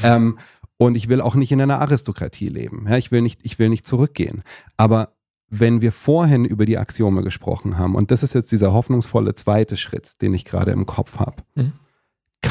[0.04, 0.38] Ähm,
[0.78, 2.86] und ich will auch nicht in einer Aristokratie leben.
[2.90, 4.42] Ja, ich will nicht, ich will nicht zurückgehen.
[4.78, 5.14] Aber
[5.50, 9.78] wenn wir vorhin über die Axiome gesprochen haben, und das ist jetzt dieser hoffnungsvolle zweite
[9.78, 11.74] Schritt, den ich gerade im Kopf habe, Mhm.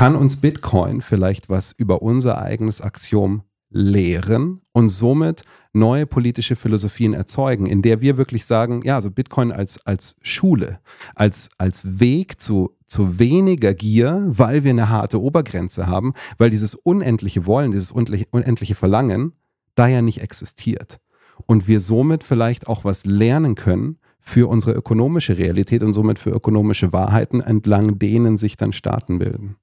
[0.00, 5.42] Kann uns Bitcoin vielleicht was über unser eigenes Axiom lehren und somit
[5.74, 10.80] neue politische Philosophien erzeugen, in der wir wirklich sagen, ja, also Bitcoin als, als Schule,
[11.14, 16.74] als, als Weg zu, zu weniger Gier, weil wir eine harte Obergrenze haben, weil dieses
[16.74, 19.34] unendliche Wollen, dieses unendliche, Verlangen
[19.74, 20.96] da ja nicht existiert.
[21.44, 26.30] Und wir somit vielleicht auch was lernen können für unsere ökonomische Realität und somit für
[26.30, 29.56] ökonomische Wahrheiten, entlang denen sich dann Staaten bilden.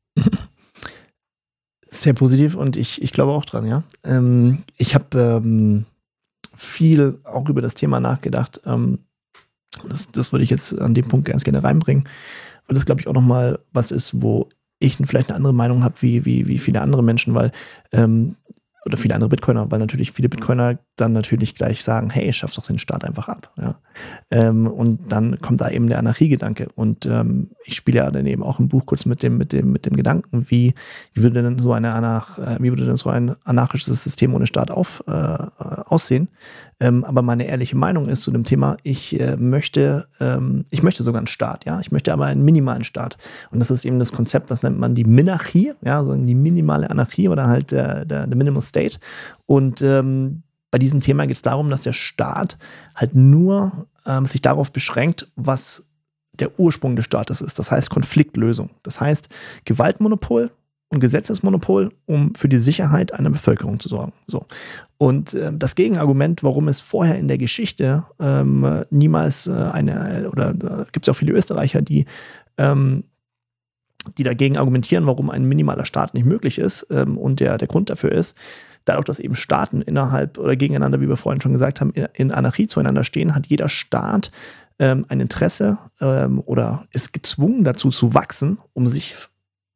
[1.85, 3.83] Sehr positiv und ich, ich glaube auch dran, ja.
[4.03, 5.85] Ähm, ich habe ähm,
[6.55, 8.61] viel auch über das Thema nachgedacht.
[8.65, 8.99] Ähm,
[9.83, 12.03] das, das würde ich jetzt an dem Punkt ganz gerne reinbringen,
[12.67, 14.49] weil das, glaube ich, auch nochmal was ist, wo
[14.79, 17.51] ich vielleicht eine andere Meinung habe wie, wie, wie viele andere Menschen, weil
[17.91, 18.35] ähm,
[18.87, 22.65] oder viele andere Bitcoiner, weil natürlich viele Bitcoiner dann natürlich gleich sagen, hey, schaff doch
[22.65, 23.51] den Staat einfach ab.
[23.57, 23.79] Ja.
[24.31, 26.69] Ähm, und dann kommt da eben der Anarchiegedanke.
[26.75, 29.71] Und ähm, ich spiele ja dann eben auch im Buch kurz mit dem, mit dem,
[29.71, 30.73] mit dem Gedanken, wie,
[31.13, 34.47] wie würde denn so eine Anarch, äh, wie würde denn so ein anarchisches System ohne
[34.47, 36.29] Staat auf, äh, aussehen?
[36.79, 41.03] Ähm, aber meine ehrliche Meinung ist zu dem Thema, ich äh, möchte, ähm, ich möchte
[41.03, 41.79] sogar einen Staat, ja.
[41.79, 43.17] Ich möchte aber einen minimalen Staat.
[43.49, 46.89] Und das ist eben das Konzept, das nennt man die Minarchie, ja, so die minimale
[46.89, 48.99] Anarchie oder halt der, der, der Minimal State.
[49.47, 52.57] Und ähm, bei diesem Thema geht es darum, dass der Staat
[52.93, 55.85] halt nur ähm, sich darauf beschränkt, was
[56.33, 57.57] der Ursprung des Staates ist.
[57.57, 58.69] Das heißt Konfliktlösung.
[58.83, 59.29] Das heißt
[59.65, 60.51] Gewaltmonopol
[60.89, 64.13] und Gesetzesmonopol, um für die Sicherheit einer Bevölkerung zu sorgen.
[64.27, 64.45] So.
[64.97, 70.53] Und äh, das Gegenargument, warum es vorher in der Geschichte ähm, niemals äh, eine, oder
[70.53, 72.05] da gibt es ja auch viele Österreicher, die,
[72.57, 73.03] ähm,
[74.17, 76.87] die dagegen argumentieren, warum ein minimaler Staat nicht möglich ist.
[76.89, 78.35] Ähm, und der, der Grund dafür ist,
[78.85, 82.31] dadurch, dass eben Staaten innerhalb oder gegeneinander, wie wir vorhin schon gesagt haben, in, in
[82.31, 84.31] Anarchie zueinander stehen, hat jeder Staat
[84.79, 89.15] ähm, ein Interesse ähm, oder ist gezwungen dazu zu wachsen, um sich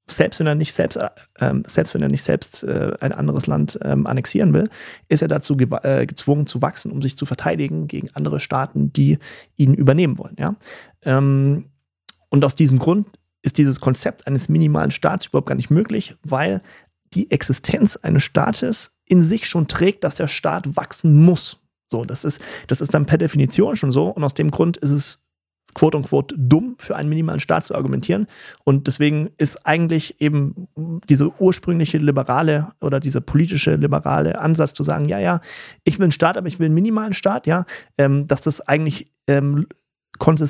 [0.10, 1.00] selbst wenn er nicht selbst,
[1.40, 4.70] ähm, selbst wenn er nicht selbst äh, ein anderes Land ähm, annexieren will,
[5.08, 8.92] ist er dazu ge äh, gezwungen zu wachsen, um sich zu verteidigen gegen andere Staaten,
[8.92, 9.20] die
[9.56, 10.36] ihn übernehmen wollen.
[10.40, 10.56] Ja?
[11.04, 11.66] Ähm,
[12.30, 13.08] und aus diesem Grund
[13.42, 16.62] ist dieses Konzept eines minimalen Staats überhaupt gar nicht möglich, weil
[17.14, 21.58] die Existenz eines Staates in sich schon trägt, dass der Staat wachsen muss.
[21.92, 24.08] So, das ist, das ist dann per Definition schon so.
[24.08, 25.20] Und aus dem Grund ist es
[25.74, 28.28] quote unquote dumm, für einen minimalen Staat zu argumentieren.
[28.64, 30.68] Und deswegen ist eigentlich eben
[31.10, 35.42] diese ursprüngliche liberale oder dieser politische liberale Ansatz zu sagen, ja, ja,
[35.84, 37.66] ich will einen Staat, aber ich will einen minimalen Staat, ja,
[37.98, 39.68] ähm, dass das eigentlich ähm,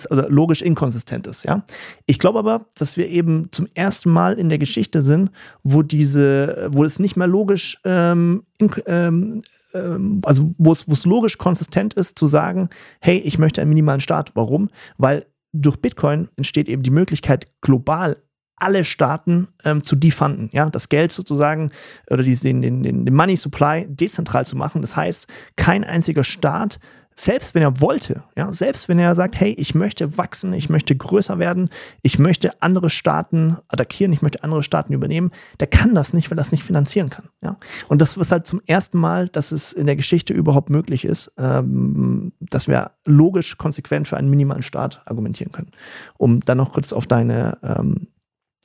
[0.10, 1.64] logisch inkonsistent ist, ja.
[2.06, 5.31] Ich glaube aber, dass wir eben zum ersten Mal in der Geschichte sind,
[5.64, 8.43] wo diese, wo es nicht mehr logisch, ähm,
[8.85, 9.41] ähm,
[9.73, 12.69] ähm, also wo es, wo es logisch konsistent ist, zu sagen,
[12.99, 14.31] hey, ich möchte einen minimalen Staat.
[14.35, 14.69] Warum?
[14.98, 18.18] Weil durch Bitcoin entsteht eben die Möglichkeit, global
[18.61, 21.72] alle Staaten ähm, zu defunden, ja, das Geld sozusagen
[22.10, 24.81] oder die, den, den, den Money Supply dezentral zu machen.
[24.81, 26.80] Das heißt, kein einziger Staat
[27.23, 30.95] selbst wenn er wollte, ja, selbst wenn er sagt, hey, ich möchte wachsen, ich möchte
[30.95, 31.69] größer werden,
[32.02, 36.38] ich möchte andere Staaten attackieren, ich möchte andere Staaten übernehmen, der kann das nicht, weil
[36.38, 37.30] er das nicht finanzieren kann.
[37.43, 37.57] Ja?
[37.88, 41.31] Und das ist halt zum ersten Mal, dass es in der Geschichte überhaupt möglich ist,
[41.38, 45.72] ähm, dass wir logisch konsequent für einen minimalen Staat argumentieren können.
[46.18, 48.07] Um dann noch kurz auf deine, ähm,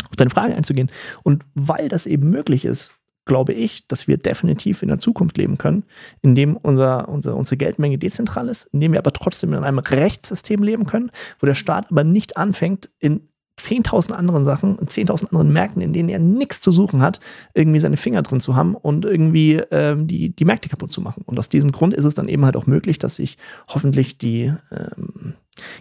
[0.09, 0.91] auf deine Frage einzugehen.
[1.23, 2.96] Und weil das eben möglich ist,
[3.27, 5.85] glaube ich, dass wir definitiv in der Zukunft leben können,
[6.23, 9.79] in dem unser, unser, unsere Geldmenge dezentral ist, in dem wir aber trotzdem in einem
[9.79, 13.29] Rechtssystem leben können, wo der Staat aber nicht anfängt, in
[13.59, 17.21] 10.000 anderen Sachen, in 10.000 anderen Märkten, in denen er nichts zu suchen hat,
[17.55, 21.23] irgendwie seine Finger drin zu haben und irgendwie ähm, die, die Märkte kaputt zu machen.
[21.27, 23.39] Und aus diesem Grund ist es dann eben halt auch möglich, dass sich
[23.69, 25.35] hoffentlich die, ähm,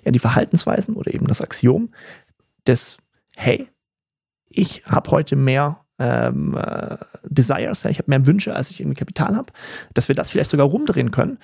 [0.04, 1.90] ja, die Verhaltensweisen oder eben das Axiom
[2.66, 2.98] des,
[3.36, 3.68] hey,
[4.50, 6.98] ich habe heute mehr ähm, äh,
[7.30, 9.52] Desires, ja, ich habe mehr Wünsche, als ich irgendwie Kapital habe,
[9.94, 11.38] dass wir das vielleicht sogar rumdrehen können.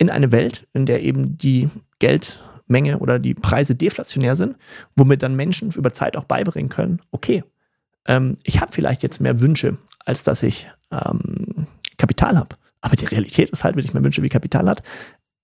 [0.00, 1.68] in eine Welt, in der eben die
[1.98, 4.56] Geldmenge oder die Preise deflationär sind,
[4.94, 7.42] womit dann Menschen über Zeit auch beibringen können, okay,
[8.06, 11.66] ähm, ich habe vielleicht jetzt mehr Wünsche, als dass ich ähm,
[11.96, 12.56] Kapital habe.
[12.80, 14.82] Aber die Realität ist halt, wenn ich mehr Wünsche wie Kapital hat,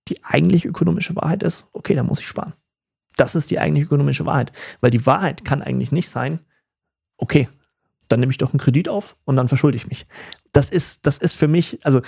[0.09, 2.55] die eigentlich ökonomische Wahrheit ist, okay, dann muss ich sparen.
[3.17, 4.53] Das ist die eigentlich ökonomische Wahrheit.
[4.81, 6.41] Weil die Wahrheit kann eigentlich nicht sein,
[7.17, 7.49] okay,
[8.09, 10.07] dann nehme ich doch einen Kredit auf und dann verschulde ich mich.
[10.53, 12.01] Das ist, das ist für mich, also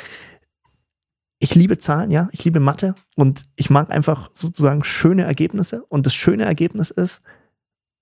[1.38, 5.84] ich liebe Zahlen, ja, ich liebe Mathe und ich mag einfach sozusagen schöne Ergebnisse.
[5.84, 7.22] Und das schöne Ergebnis ist,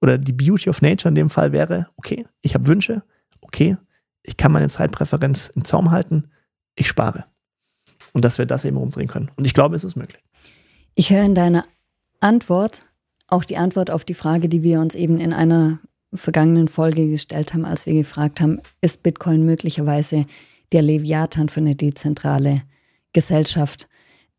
[0.00, 3.02] oder die Beauty of Nature in dem Fall wäre, okay, ich habe Wünsche,
[3.40, 3.76] okay,
[4.22, 6.30] ich kann meine Zeitpräferenz im Zaum halten,
[6.76, 7.24] ich spare.
[8.12, 9.30] Und dass wir das eben umdrehen können.
[9.36, 10.22] Und ich glaube, es ist möglich.
[10.94, 11.64] Ich höre in deiner
[12.20, 12.84] Antwort
[13.26, 15.80] auch die Antwort auf die Frage, die wir uns eben in einer
[16.14, 20.26] vergangenen Folge gestellt haben, als wir gefragt haben, ist Bitcoin möglicherweise
[20.72, 22.62] der Leviathan für eine dezentrale
[23.12, 23.88] Gesellschaft?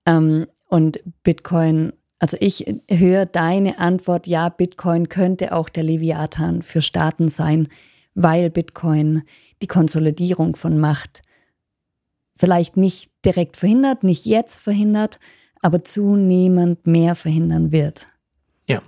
[0.06, 6.82] Ähm, und Bitcoin, also ich höre deine Antwort, ja, Bitcoin könnte auch der Leviathan für
[6.82, 7.68] Staaten sein,
[8.14, 9.24] weil Bitcoin
[9.62, 11.22] die Konsolidierung von Macht
[12.36, 15.20] vielleicht nicht direkt verhindert, nicht jetzt verhindert,
[15.62, 18.08] aber zunehmend mehr verhindern wird.
[18.68, 18.82] Ja,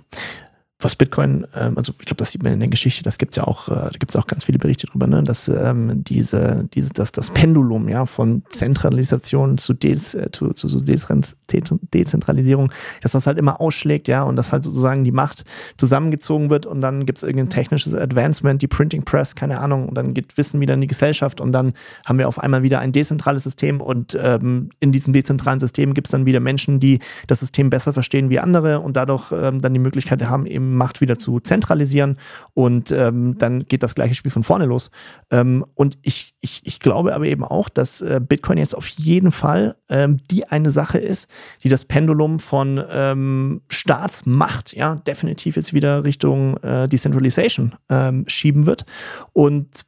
[0.80, 3.44] was Bitcoin, ähm, also ich glaube, das sieht man in der Geschichte, das gibt's ja
[3.44, 7.10] auch, äh, da gibt's auch ganz viele Berichte drüber, ne, dass ähm, diese, diese, dass
[7.10, 12.70] das Pendulum ja von Zentralisation zu, Dez, äh, zu, zu, zu Dezentralisierung,
[13.02, 15.44] dass das halt immer ausschlägt, ja, und dass halt sozusagen die Macht
[15.78, 20.14] zusammengezogen wird und dann gibt's irgendein technisches Advancement, die Printing Press, keine Ahnung, und dann
[20.14, 21.72] geht Wissen wieder in die Gesellschaft und dann
[22.06, 26.12] haben wir auf einmal wieder ein dezentrales System und ähm, in diesem dezentralen System gibt's
[26.12, 29.80] dann wieder Menschen, die das System besser verstehen wie andere und dadurch ähm, dann die
[29.80, 32.18] Möglichkeit haben, eben Macht wieder zu zentralisieren
[32.54, 34.90] und ähm, dann geht das gleiche Spiel von vorne los.
[35.30, 39.32] Ähm, und ich, ich, ich glaube aber eben auch, dass äh, Bitcoin jetzt auf jeden
[39.32, 41.28] Fall ähm, die eine Sache ist,
[41.62, 48.66] die das Pendulum von ähm, Staatsmacht ja definitiv jetzt wieder Richtung äh, Decentralization ähm, schieben
[48.66, 48.84] wird.
[49.32, 49.87] Und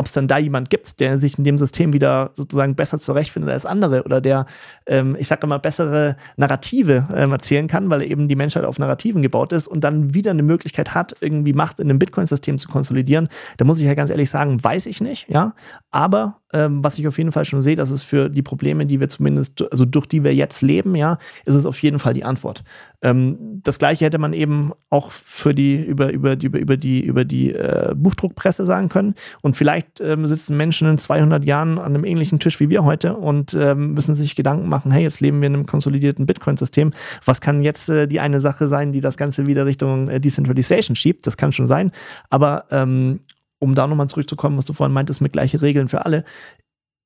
[0.00, 3.52] ob es dann da jemand gibt, der sich in dem System wieder sozusagen besser zurechtfindet
[3.52, 4.46] als andere oder der,
[4.86, 9.20] ähm, ich sage immer, bessere Narrative ähm, erzählen kann, weil eben die Menschheit auf Narrativen
[9.20, 13.28] gebaut ist und dann wieder eine Möglichkeit hat, irgendwie Macht in einem Bitcoin-System zu konsolidieren,
[13.58, 15.52] da muss ich ja ganz ehrlich sagen, weiß ich nicht, ja.
[15.90, 19.00] Aber ähm, was ich auf jeden Fall schon sehe, dass es für die Probleme, die
[19.00, 22.24] wir zumindest, also durch die wir jetzt leben, ja, ist es auf jeden Fall die
[22.24, 22.64] Antwort.
[23.02, 27.24] Ähm, das gleiche hätte man eben auch für die, über, über, über, über die, über
[27.24, 29.14] die äh, Buchdruckpresse sagen können.
[29.42, 33.14] Und vielleicht ähm, sitzen Menschen in 200 Jahren an einem ähnlichen Tisch wie wir heute
[33.14, 36.92] und ähm, müssen sich Gedanken machen, hey, jetzt leben wir in einem konsolidierten Bitcoin-System.
[37.24, 40.96] Was kann jetzt äh, die eine Sache sein, die das Ganze wieder Richtung äh, Decentralization
[40.96, 41.26] schiebt?
[41.26, 41.92] Das kann schon sein.
[42.28, 43.20] Aber ähm,
[43.60, 46.24] um da nochmal zurückzukommen, was du vorhin meintest, mit gleiche Regeln für alle.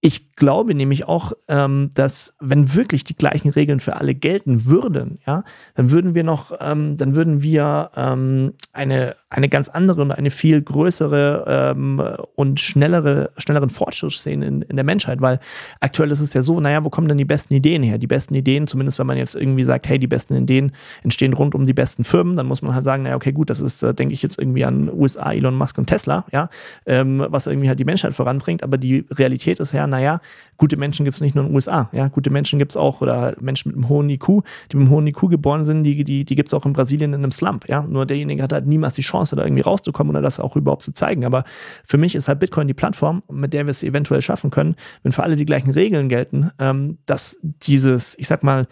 [0.06, 5.18] Ich glaube nämlich auch, ähm, dass wenn wirklich die gleichen Regeln für alle gelten würden,
[5.26, 5.44] ja,
[5.76, 10.28] dann würden wir noch, ähm, dann würden wir ähm, eine, eine ganz andere und eine
[10.28, 12.02] viel größere ähm,
[12.34, 15.40] und schnellere, schnelleren Fortschritt sehen in, in der Menschheit, weil
[15.80, 17.96] aktuell ist es ja so, naja, wo kommen denn die besten Ideen her?
[17.96, 20.72] Die besten Ideen, zumindest wenn man jetzt irgendwie sagt, hey, die besten Ideen
[21.02, 23.60] entstehen rund um die besten Firmen, dann muss man halt sagen, naja, okay, gut, das
[23.60, 26.50] ist, äh, denke ich jetzt irgendwie an USA, Elon Musk und Tesla, ja,
[26.84, 30.20] ähm, was irgendwie halt die Menschheit voranbringt, aber die Realität ist ja, naja,
[30.56, 31.88] gute Menschen gibt es nicht nur in den USA.
[31.92, 34.26] Ja, gute Menschen gibt es auch, oder Menschen mit einem hohen IQ,
[34.70, 37.12] die mit einem hohen IQ geboren sind, die, die, die gibt es auch in Brasilien
[37.12, 37.68] in einem Slump.
[37.68, 40.82] Ja, nur derjenige hat halt niemals die Chance, da irgendwie rauszukommen oder das auch überhaupt
[40.82, 41.24] zu zeigen.
[41.24, 41.44] Aber
[41.84, 45.12] für mich ist halt Bitcoin die Plattform, mit der wir es eventuell schaffen können, wenn
[45.12, 48.66] für alle die gleichen Regeln gelten, ähm, dass dieses, ich sag mal,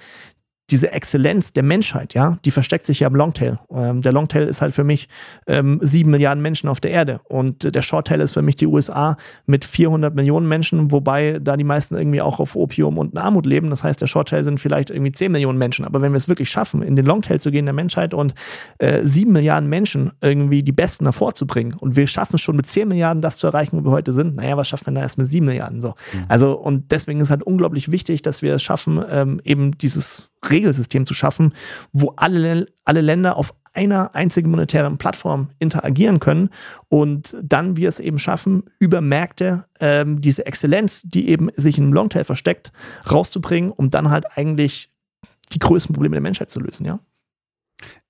[0.71, 3.59] diese Exzellenz der Menschheit, ja, die versteckt sich ja im Longtail.
[3.71, 5.09] Ähm, der Longtail ist halt für mich
[5.47, 9.17] ähm, sieben Milliarden Menschen auf der Erde und der Shorttail ist für mich die USA
[9.45, 13.71] mit 400 Millionen Menschen, wobei da die meisten irgendwie auch auf Opium und Armut leben.
[13.71, 15.85] Das heißt, der Shorttail sind vielleicht irgendwie 10 Millionen Menschen.
[15.85, 18.35] Aber wenn wir es wirklich schaffen, in den Longtail zu gehen der Menschheit und
[18.79, 22.89] äh, sieben Milliarden Menschen irgendwie die Besten hervorzubringen und wir schaffen es schon mit 10
[22.89, 25.27] Milliarden das zu erreichen, wo wir heute sind, naja, was schaffen wir da erst mit
[25.27, 25.81] sieben Milliarden?
[25.81, 25.95] So.
[26.13, 26.25] Mhm.
[26.29, 31.07] Also und deswegen ist halt unglaublich wichtig, dass wir es schaffen, ähm, eben dieses Regelsystem
[31.07, 31.55] zu schaffen,
[31.93, 36.51] wo alle, alle Länder auf einer einzigen monetären Plattform interagieren können
[36.89, 41.93] und dann wir es eben schaffen, über Märkte ähm, diese Exzellenz, die eben sich im
[41.93, 42.73] Longtail versteckt,
[43.11, 44.91] rauszubringen, um dann halt eigentlich
[45.53, 46.99] die größten Probleme der Menschheit zu lösen, ja.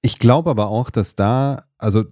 [0.03, 2.05] Ich glaube aber auch, dass da, also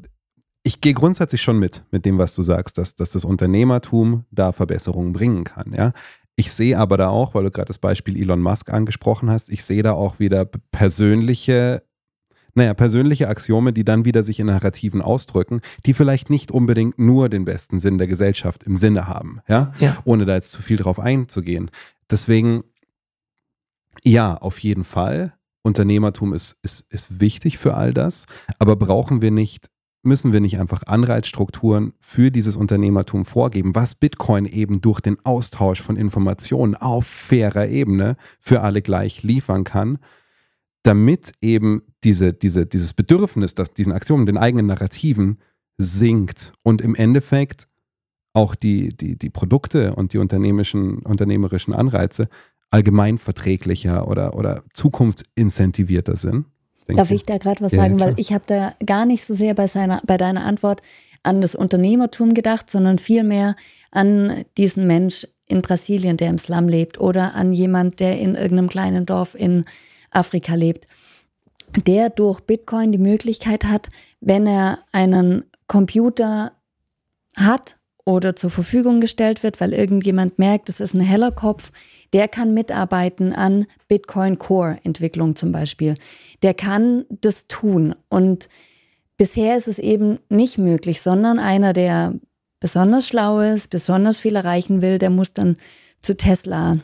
[0.63, 4.53] ich gehe grundsätzlich schon mit, mit dem, was du sagst, dass, dass das Unternehmertum da
[4.53, 5.93] Verbesserungen bringen kann, ja.
[6.41, 9.63] Ich sehe aber da auch, weil du gerade das Beispiel Elon Musk angesprochen hast, ich
[9.63, 11.83] sehe da auch wieder persönliche
[12.55, 17.29] naja, persönliche Axiome, die dann wieder sich in Narrativen ausdrücken, die vielleicht nicht unbedingt nur
[17.29, 19.99] den besten Sinn der Gesellschaft im Sinne haben, ja, ja.
[20.05, 21.71] ohne da jetzt zu viel drauf einzugehen.
[22.11, 22.65] Deswegen,
[24.03, 25.35] Ja, auf jeden Fall.
[25.63, 28.25] Unternehmertum ist, ist, ist wichtig für all das,
[28.59, 29.69] aber brauchen wir nicht,
[30.03, 35.83] müssen wir nicht einfach Anreizstrukturen für dieses Unternehmertum vorgeben, was Bitcoin eben durch den Austausch
[35.83, 39.99] von Informationen auf fairer Ebene für alle gleich liefern kann,
[40.83, 45.39] damit eben diese, diese, dieses Bedürfnis, dass diesen Aktionen, den eigenen Narrativen
[45.77, 47.69] sinkt und im Endeffekt
[48.33, 52.29] auch die, die, die Produkte und die unternehmerischen, unternehmerischen Anreize
[52.71, 56.47] allgemein verträglicher oder, oder zukunftsincentivierter sind.
[56.87, 57.97] Darf ich da gerade was Ja, sagen?
[57.97, 58.09] klar.
[58.11, 60.83] Weil ich habe da gar nicht so sehr bei, seiner, bei deiner Antwort
[61.23, 63.57] an das Unternehmertum gedacht, sondern vielmehr
[63.91, 68.69] an diesen Mensch in Brasilien, der im Slum lebt oder an jemand, der in irgendeinem
[68.69, 69.65] kleinen Dorf in
[70.11, 70.87] Afrika lebt,
[71.87, 73.89] der durch Bitcoin die Möglichkeit hat,
[74.21, 76.53] wenn er einen Computer
[77.37, 77.77] hat
[78.11, 81.71] oder zur Verfügung gestellt wird, weil irgendjemand merkt, es ist ein heller Kopf,
[82.13, 85.95] der kann mitarbeiten an Bitcoin Core Entwicklung zum Beispiel.
[86.43, 87.95] Der kann das tun.
[88.09, 88.49] Und
[89.17, 92.15] bisher ist es eben nicht möglich, sondern einer, der
[92.59, 95.57] besonders schlau ist, besonders viel erreichen will, der muss dann
[96.01, 96.79] zu Tesla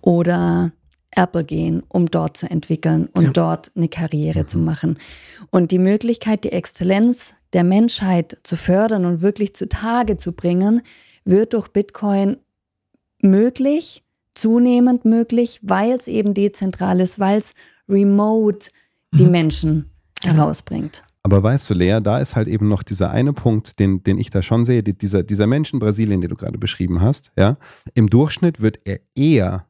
[0.00, 0.72] oder
[1.10, 4.98] Apple gehen, um dort zu entwickeln und dort eine Karriere zu machen.
[5.50, 10.82] Und die Möglichkeit, die Exzellenz der Menschheit zu fördern und wirklich zutage zu bringen,
[11.24, 12.38] wird durch Bitcoin
[13.20, 14.02] möglich,
[14.34, 17.54] zunehmend möglich, weil es eben dezentral ist, weil es
[17.88, 18.70] remote
[19.12, 19.90] die Menschen
[20.24, 21.04] herausbringt.
[21.22, 24.30] Aber weißt du, Lea, da ist halt eben noch dieser eine Punkt, den, den ich
[24.30, 27.58] da schon sehe, die, dieser, dieser Mensch in Brasilien, den du gerade beschrieben hast, ja,
[27.94, 29.66] im Durchschnitt wird er eher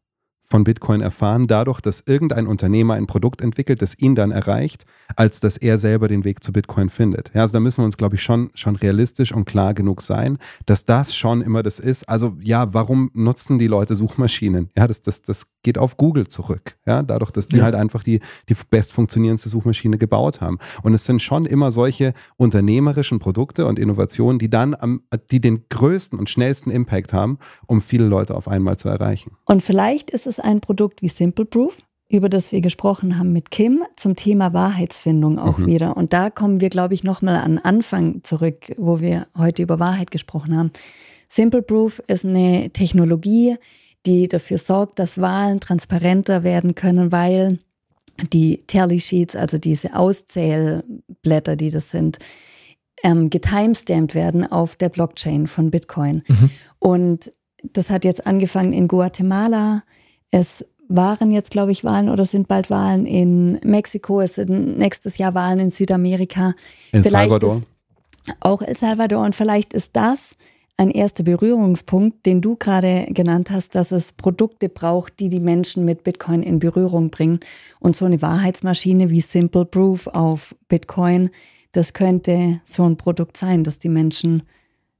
[0.53, 4.85] von Bitcoin erfahren, dadurch, dass irgendein Unternehmer ein Produkt entwickelt, das ihn dann erreicht,
[5.17, 7.31] als dass er selber den Weg zu Bitcoin findet.
[7.33, 10.37] Ja, also da müssen wir uns, glaube ich, schon, schon realistisch und klar genug sein,
[10.67, 12.07] dass das schon immer das ist.
[12.07, 14.69] Also ja, warum nutzen die Leute Suchmaschinen?
[14.77, 16.77] Ja, das, das, das geht auf Google zurück.
[16.85, 17.65] Ja, dadurch, dass die Ja.
[17.65, 18.21] halt einfach die,
[18.51, 20.59] die best funktionierendste Suchmaschine gebaut haben.
[20.83, 25.01] Und es sind schon immer solche unternehmerischen Produkte und Innovationen, die dann am,
[25.31, 29.33] die den größten und schnellsten Impact haben, um viele Leute auf einmal zu erreichen.
[29.47, 31.79] Und vielleicht ist es ein Produkt wie Simple Proof,
[32.09, 35.67] über das wir gesprochen haben mit Kim zum Thema Wahrheitsfindung auch Mhm.
[35.67, 35.97] wieder.
[35.97, 40.11] Und da kommen wir, glaube ich, nochmal an Anfang zurück, wo wir heute über Wahrheit
[40.11, 40.73] gesprochen haben.
[41.29, 43.57] Simple Proof ist eine Technologie,
[44.05, 47.59] die dafür sorgt, dass Wahlen transparenter werden können, weil
[48.33, 52.19] die Tally Sheets, also diese Auszählblätter, die das sind,
[53.03, 56.23] ähm, getimestamped werden auf der Blockchain von Bitcoin.
[56.79, 57.33] Und
[57.73, 59.83] das hat jetzt angefangen in Guatemala.
[60.33, 64.21] Es waren jetzt, glaube ich, Wahlen oder sind bald Wahlen in Mexiko.
[64.21, 66.55] Es sind nächstes Jahr Wahlen in Südamerika.
[66.91, 67.57] El Vielleicht Salvador.
[67.57, 69.25] Ist auch El Salvador.
[69.25, 70.35] Und vielleicht ist das
[70.79, 75.85] ein erster Berührungspunkt, den du gerade genannt hast, dass es Produkte braucht, die die Menschen
[75.85, 77.41] mit Bitcoin in Berührung bringen.
[77.79, 81.31] Und so eine Wahrheitsmaschine wie Simple Proof auf Bitcoin,
[81.73, 84.45] das könnte so ein Produkt sein, dass die Menschen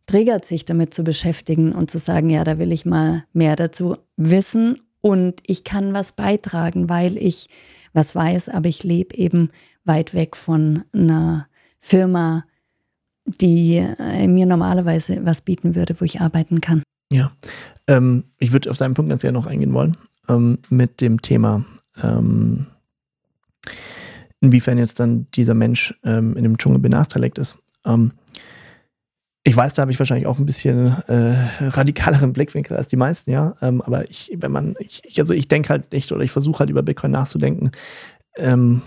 [0.07, 3.97] triggert, sich damit zu beschäftigen und zu sagen, ja, da will ich mal mehr dazu
[4.17, 7.49] wissen und ich kann was beitragen, weil ich
[7.93, 9.51] was weiß, aber ich lebe eben
[9.85, 11.49] weit weg von einer
[11.81, 12.45] Firma,
[13.27, 16.83] die äh, mir normalerweise was bieten würde, wo ich arbeiten kann.
[17.13, 17.33] Ja,
[17.89, 19.97] ähm, ich würde auf deinen Punkt ganz gerne noch eingehen wollen,
[20.29, 21.65] ähm, mit dem Thema,
[22.03, 22.67] ähm,
[24.41, 27.57] inwiefern jetzt dann dieser Mensch ähm, in dem Dschungel benachteiligt ist.
[27.85, 28.13] Ähm,
[29.45, 33.31] ich weiß, da habe ich wahrscheinlich auch ein bisschen äh, radikaleren Blickwinkel als die meisten,
[33.31, 33.55] ja.
[33.61, 36.71] Ähm, aber ich, wenn man, ich, also ich denke halt nicht oder ich versuche halt
[36.71, 37.73] über Bitcoin nachzudenken,
[38.37, 38.83] ähm,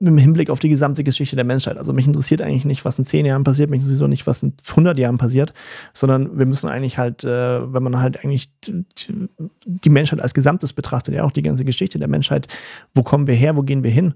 [0.00, 1.76] im Hinblick auf die gesamte Geschichte der Menschheit.
[1.76, 4.42] Also mich interessiert eigentlich nicht, was in zehn Jahren passiert, mich interessiert auch nicht, was
[4.42, 5.52] in 100 Jahren passiert,
[5.92, 11.14] sondern wir müssen eigentlich halt, äh, wenn man halt eigentlich die Menschheit als Gesamtes betrachtet,
[11.14, 12.48] ja auch die ganze Geschichte der Menschheit,
[12.94, 14.14] wo kommen wir her, wo gehen wir hin?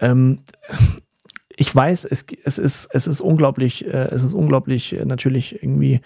[0.00, 0.40] Ähm,
[1.56, 6.00] ich weiß, es, es, ist, es ist unglaublich, äh, es ist unglaublich äh, natürlich irgendwie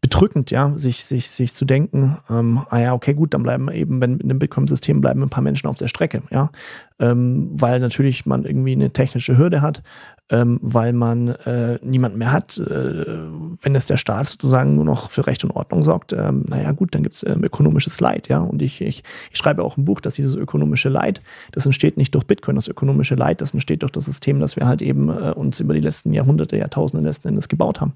[0.00, 4.00] bedrückend, ja, sich, sich, sich zu denken, ähm, ah ja, okay, gut, dann bleiben eben,
[4.00, 6.50] wenn in dem Bitcoin-System bleiben ein paar Menschen auf der Strecke, ja,
[6.98, 9.82] ähm, weil natürlich man irgendwie eine technische Hürde hat,
[10.30, 13.04] ähm, weil man äh, niemanden mehr hat, äh,
[13.62, 16.94] wenn es der Staat sozusagen nur noch für Recht und Ordnung sorgt, ähm, naja gut,
[16.94, 20.00] dann gibt es ähm, ökonomisches Leid, ja, und ich, ich, ich schreibe auch ein Buch,
[20.00, 21.20] dass dieses ökonomische Leid,
[21.52, 24.66] das entsteht nicht durch Bitcoin, das ökonomische Leid, das entsteht durch das System, das wir
[24.66, 27.94] halt eben äh, uns über die letzten Jahrhunderte, Jahrtausende letzten Endes gebaut haben.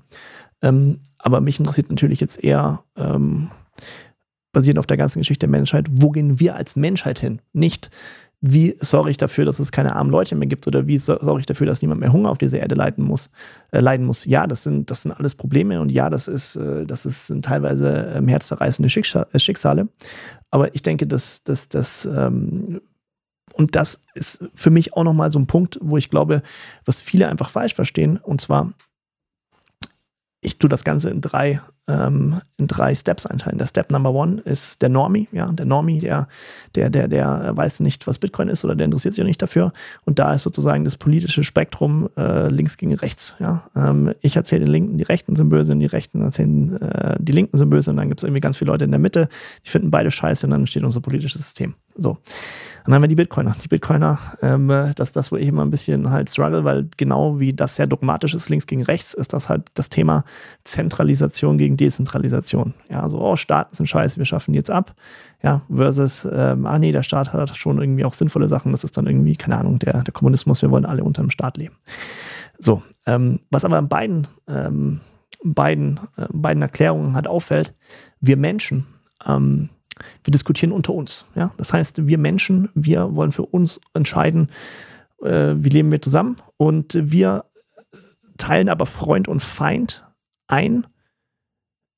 [0.60, 3.50] Ähm, aber mich interessiert natürlich jetzt eher, ähm,
[4.54, 7.40] basierend auf der ganzen Geschichte der Menschheit, wo gehen wir als Menschheit hin?
[7.52, 7.90] Nicht
[8.46, 11.40] wie sorge ich dafür, dass es keine armen Leute mehr gibt oder wie so- sorge
[11.40, 13.30] ich dafür, dass niemand mehr Hunger auf dieser Erde leiden muss,
[13.72, 14.26] äh, leiden muss.
[14.26, 17.42] Ja, das sind, das sind alles Probleme und ja, das ist, äh, das ist sind
[17.42, 19.88] teilweise ähm, herzzerreißende äh, Schicksale.
[20.50, 22.82] Aber ich denke, dass, dass, dass ähm,
[23.54, 26.42] und das ist für mich auch nochmal so ein Punkt, wo ich glaube,
[26.84, 28.18] was viele einfach falsch verstehen.
[28.18, 28.74] Und zwar,
[30.42, 33.58] ich tue das Ganze in drei, ähm, in drei Steps einteilen.
[33.58, 36.28] Der Step Number One ist der Normie, ja, der Normie, der,
[36.74, 39.72] der, der, der weiß nicht, was Bitcoin ist oder der interessiert sich auch nicht dafür.
[40.04, 43.36] Und da ist sozusagen das politische Spektrum äh, links gegen rechts.
[43.38, 43.68] Ja.
[43.76, 47.32] Ähm, ich erzähle den Linken, die Rechten sind böse und die Rechten erzählen, äh, die
[47.32, 49.28] Linken sind böse und dann gibt es irgendwie ganz viele Leute in der Mitte,
[49.66, 51.74] die finden beide scheiße und dann entsteht unser politisches System.
[51.96, 52.18] So.
[52.84, 53.56] Dann haben wir die Bitcoiner.
[53.62, 57.40] Die Bitcoiner, ähm, das ist das, wo ich immer ein bisschen halt struggle, weil genau
[57.40, 60.24] wie das sehr dogmatisch ist, links gegen rechts, ist das halt das Thema
[60.64, 62.74] Zentralisation gegen Dezentralisation.
[62.90, 64.94] Ja, so, oh, Staaten sind scheiße, wir schaffen die jetzt ab.
[65.42, 68.72] Ja, versus, ähm, ah nee, der Staat hat schon irgendwie auch sinnvolle Sachen.
[68.72, 71.56] Das ist dann irgendwie, keine Ahnung, der, der Kommunismus, wir wollen alle unter dem Staat
[71.56, 71.76] leben.
[72.58, 75.00] So, ähm, was aber in beiden, ähm,
[75.42, 77.74] beiden, äh, beiden Erklärungen halt auffällt,
[78.20, 78.86] wir Menschen,
[79.26, 79.70] ähm,
[80.24, 81.26] wir diskutieren unter uns.
[81.34, 81.52] Ja?
[81.56, 84.50] Das heißt, wir Menschen, wir wollen für uns entscheiden,
[85.22, 87.44] äh, wie leben wir zusammen und wir
[88.38, 90.04] teilen aber Freund und Feind
[90.48, 90.86] ein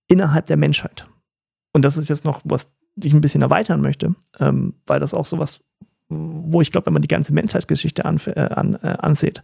[0.09, 1.07] innerhalb der Menschheit.
[1.73, 2.67] Und das ist jetzt noch, was
[3.03, 5.61] ich ein bisschen erweitern möchte, ähm, weil das auch sowas,
[6.09, 9.43] wo ich glaube, wenn man die ganze Menschheitsgeschichte an, äh, an, äh, ansieht,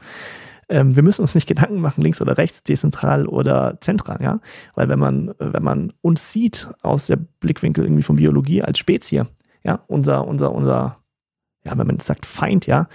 [0.72, 4.40] ähm, wir müssen uns nicht Gedanken machen, links oder rechts, dezentral oder zentral, ja.
[4.74, 9.26] Weil wenn man, wenn man uns sieht aus der Blickwinkel irgendwie von Biologie als Spezies,
[9.64, 10.98] ja, unser, unser, unser,
[11.64, 12.88] ja, wenn man sagt Feind, ja,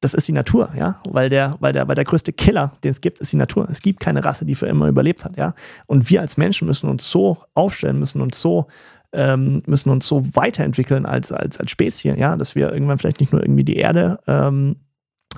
[0.00, 3.00] das ist die Natur, ja, weil der, weil der, weil der größte Killer, den es
[3.00, 3.66] gibt, ist die Natur.
[3.68, 5.54] Es gibt keine Rasse, die für immer überlebt hat, ja.
[5.86, 8.68] Und wir als Menschen müssen uns so aufstellen, müssen uns so
[9.12, 13.32] ähm, müssen uns so weiterentwickeln als, als, als Spezies, ja, dass wir irgendwann vielleicht nicht
[13.32, 14.76] nur irgendwie die Erde ähm,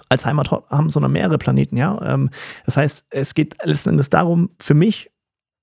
[0.09, 2.01] als Heimat haben, sondern mehrere Planeten, ja.
[2.03, 2.31] Ähm,
[2.65, 5.11] das heißt, es geht letzten Endes darum, für mich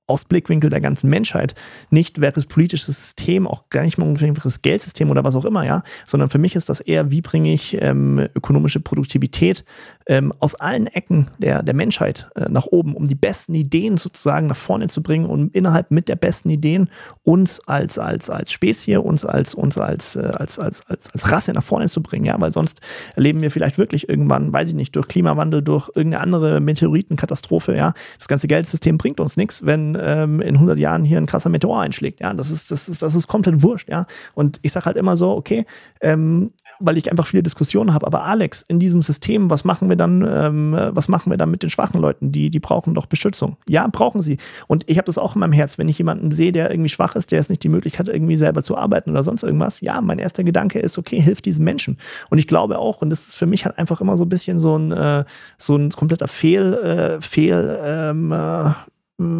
[0.07, 1.55] aus Blickwinkel der ganzen Menschheit,
[1.89, 5.83] nicht welches politisches System, auch gar nicht mal welches Geldsystem oder was auch immer, ja,
[6.05, 9.65] sondern für mich ist das eher, wie bringe ich ähm, ökonomische Produktivität
[10.07, 14.47] ähm, aus allen Ecken der, der Menschheit äh, nach oben, um die besten Ideen sozusagen
[14.47, 16.89] nach vorne zu bringen und innerhalb mit der besten Ideen
[17.23, 21.53] uns als, als, als Spezies, uns als, uns als, äh, als, als, als, als Rasse
[21.53, 22.81] nach vorne zu bringen, ja, weil sonst
[23.15, 27.93] erleben wir vielleicht wirklich irgendwann, weiß ich nicht, durch Klimawandel, durch irgendeine andere Meteoritenkatastrophe, ja,
[28.19, 31.81] das ganze Geldsystem bringt uns nichts, wenn ähm, in 100 Jahren hier ein krasser Meteor
[31.81, 34.05] einschlägt, ja, das ist, das ist, das ist komplett wurscht, ja,
[34.35, 35.65] und ich sage halt immer so, okay,
[36.01, 39.94] ähm, weil ich einfach viele Diskussionen habe, aber Alex, in diesem System, was machen wir
[39.95, 43.57] dann, ähm, was machen wir dann mit den schwachen Leuten, die, die brauchen doch Beschützung.
[43.67, 44.37] Ja, brauchen sie.
[44.67, 47.15] Und ich habe das auch in meinem Herz, wenn ich jemanden sehe, der irgendwie schwach
[47.15, 50.01] ist, der es nicht die Möglichkeit hat, irgendwie selber zu arbeiten oder sonst irgendwas, ja,
[50.01, 51.97] mein erster Gedanke ist, okay, hilf diesen Menschen.
[52.29, 54.59] Und ich glaube auch, und das ist für mich halt einfach immer so ein bisschen
[54.59, 55.25] so ein, äh,
[55.57, 58.71] so ein kompletter Fehl, äh, Fehl, ähm, äh,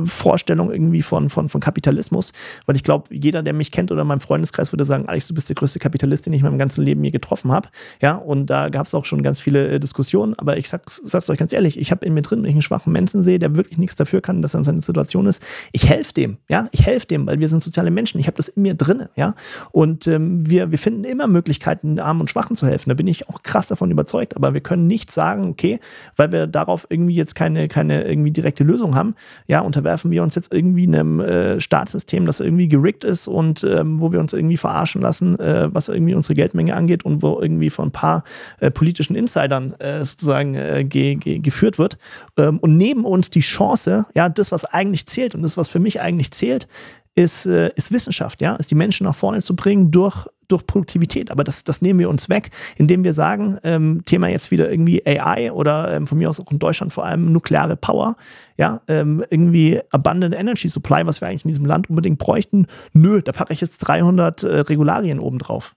[0.05, 2.31] Vorstellung irgendwie von, von, von Kapitalismus,
[2.65, 5.33] weil ich glaube, jeder, der mich kennt oder in meinem Freundeskreis, würde sagen, Alex, du
[5.33, 7.67] bist der größte Kapitalist, den ich in meinem ganzen Leben je getroffen habe.
[8.01, 11.29] Ja, und da gab es auch schon ganz viele äh, Diskussionen, aber ich sag's, sag's
[11.29, 13.57] euch ganz ehrlich, ich habe in mir drin, wenn ich einen schwachen Menschen sehe, der
[13.57, 15.43] wirklich nichts dafür kann, dass er in seiner Situation ist,
[15.73, 18.47] ich helfe dem, ja, ich helfe dem, weil wir sind soziale Menschen, ich habe das
[18.47, 19.35] in mir drin, ja,
[19.73, 23.27] und ähm, wir, wir finden immer Möglichkeiten, Armen und Schwachen zu helfen, da bin ich
[23.27, 25.81] auch krass davon überzeugt, aber wir können nicht sagen, okay,
[26.15, 29.15] weil wir darauf irgendwie jetzt keine, keine irgendwie direkte Lösung haben,
[29.49, 33.99] ja, unterwerfen wir uns jetzt irgendwie einem äh, Staatssystem, das irgendwie gerickt ist und ähm,
[33.99, 37.69] wo wir uns irgendwie verarschen lassen, äh, was irgendwie unsere Geldmenge angeht und wo irgendwie
[37.69, 38.23] von ein paar
[38.59, 41.97] äh, politischen Insidern äh, sozusagen äh, ge ge geführt wird.
[42.37, 45.79] Ähm, und neben uns die Chance, ja, das, was eigentlich zählt und das, was für
[45.79, 46.67] mich eigentlich zählt,
[47.15, 51.31] ist, äh, ist Wissenschaft, ja, ist die Menschen nach vorne zu bringen durch, durch Produktivität.
[51.31, 55.01] Aber das, das nehmen wir uns weg, indem wir sagen, ähm, Thema jetzt wieder irgendwie
[55.05, 58.17] AI oder ähm, von mir aus auch in Deutschland vor allem nukleare Power,
[58.57, 62.67] ja, ähm, irgendwie Abundant Energy Supply, was wir eigentlich in diesem Land unbedingt bräuchten.
[62.91, 65.75] Nö, da packe ich jetzt 300 äh, Regularien oben drauf.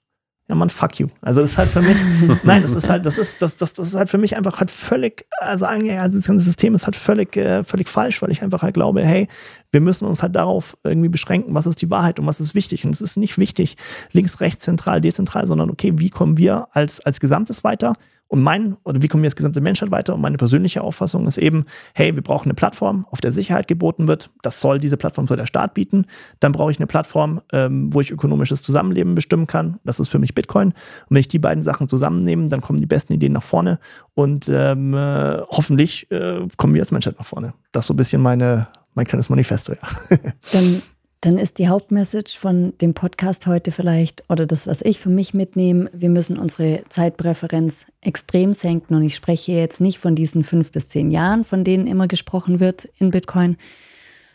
[0.49, 1.09] Ja, man, fuck you.
[1.21, 1.97] Also das ist halt für mich,
[2.43, 4.71] nein, das ist halt, das ist, das, das, das ist halt für mich einfach halt
[4.71, 8.43] völlig, also eigentlich, also das ganze System ist halt völlig, äh, völlig falsch, weil ich
[8.43, 9.29] einfach halt glaube, hey,
[9.73, 12.85] wir müssen uns halt darauf irgendwie beschränken, was ist die Wahrheit und was ist wichtig.
[12.85, 13.77] Und es ist nicht wichtig,
[14.13, 17.95] links, rechts, zentral, dezentral, sondern okay, wie kommen wir als, als Gesamtes weiter?
[18.31, 20.15] Und mein, oder wie kommen wir als gesamte Menschheit weiter?
[20.15, 21.65] Und meine persönliche Auffassung ist eben,
[21.95, 24.31] hey, wir brauchen eine Plattform, auf der Sicherheit geboten wird.
[24.43, 26.05] Das soll diese Plattform soll der Staat bieten.
[26.39, 29.81] Dann brauche ich eine Plattform, ähm, wo ich ökonomisches Zusammenleben bestimmen kann.
[29.85, 30.69] Das ist für mich Bitcoin.
[30.69, 30.75] Und
[31.09, 33.79] wenn ich die beiden Sachen zusammennehme, dann kommen die besten Ideen nach vorne.
[34.15, 37.55] Und ähm, äh, hoffentlich äh, kommen wir als Menschheit nach vorne.
[37.73, 38.69] Das ist so ein bisschen meine,
[38.99, 40.17] mein kleines Manifesto, ja.
[40.53, 40.83] Dann
[41.21, 45.35] Dann ist die Hauptmessage von dem Podcast heute vielleicht, oder das, was ich für mich
[45.35, 48.95] mitnehme, wir müssen unsere Zeitpräferenz extrem senken.
[48.95, 52.61] Und ich spreche jetzt nicht von diesen fünf bis zehn Jahren, von denen immer gesprochen
[52.61, 53.57] wird in Bitcoin,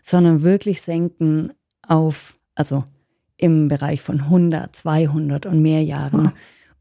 [0.01, 1.53] sondern wirklich senken
[1.87, 2.83] auf, also
[3.37, 6.33] im Bereich von 100, 200 und mehr Jahren,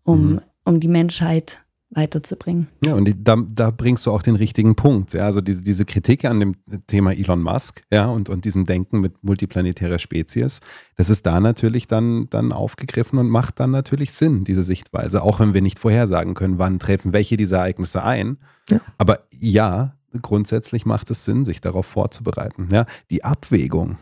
[0.03, 1.62] um, um die Menschheit
[1.95, 2.69] weiterzubringen.
[2.85, 5.13] Ja, und die, da, da bringst du auch den richtigen Punkt.
[5.13, 6.57] Ja, also diese, diese Kritik an dem
[6.87, 10.61] Thema Elon Musk, ja, und, und diesem Denken mit multiplanetärer Spezies,
[10.97, 15.41] das ist da natürlich dann, dann aufgegriffen und macht dann natürlich Sinn, diese Sichtweise, auch
[15.41, 18.39] wenn wir nicht vorhersagen können, wann treffen welche dieser Ereignisse ein.
[18.69, 18.81] Ja.
[18.99, 22.69] Aber ja, grundsätzlich macht es Sinn, sich darauf vorzubereiten.
[22.73, 23.99] Ja, die Abwägung.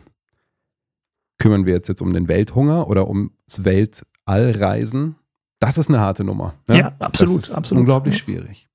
[1.39, 3.31] Kümmern wir jetzt, jetzt um den Welthunger oder ums
[3.63, 5.15] Weltallreisen?
[5.61, 6.55] Das ist eine harte Nummer.
[6.67, 7.81] Ja, absolut, Das ist absolut.
[7.81, 8.19] unglaublich Ja.
[8.21, 8.67] schwierig.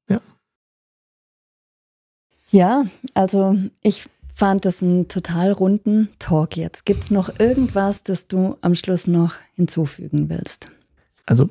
[2.53, 6.87] Ja, also ich fand das einen total runden Talk jetzt.
[6.87, 10.71] Gibt es noch irgendwas, das du am Schluss noch hinzufügen willst?
[11.27, 11.51] Also,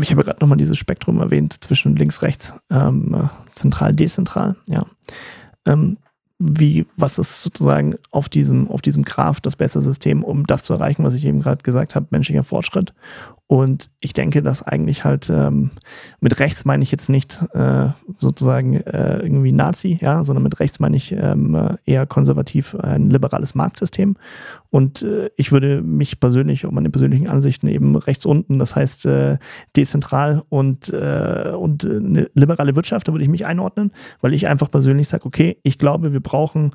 [0.00, 4.86] ich habe gerade nochmal dieses Spektrum erwähnt zwischen links, rechts, ähm, äh, zentral, dezentral, ja.
[5.66, 5.98] Ähm,
[6.38, 10.72] wie, was ist sozusagen auf diesem, auf diesem Graph das beste System, um das zu
[10.72, 12.94] erreichen, was ich eben gerade gesagt habe, menschlicher Fortschritt.
[13.48, 15.70] Und ich denke, dass eigentlich halt ähm,
[16.20, 17.86] mit rechts meine ich jetzt nicht äh,
[18.18, 23.08] sozusagen äh, irgendwie Nazi, ja, sondern mit rechts meine ich ähm, äh, eher konservativ ein
[23.08, 24.16] liberales Marktsystem.
[24.68, 29.06] Und äh, ich würde mich persönlich und meine persönlichen Ansichten eben rechts unten, das heißt
[29.06, 29.38] äh,
[29.74, 34.46] dezentral und, äh, und äh, eine liberale Wirtschaft, da würde ich mich einordnen, weil ich
[34.46, 36.72] einfach persönlich sage, okay, ich glaube, wir brauchen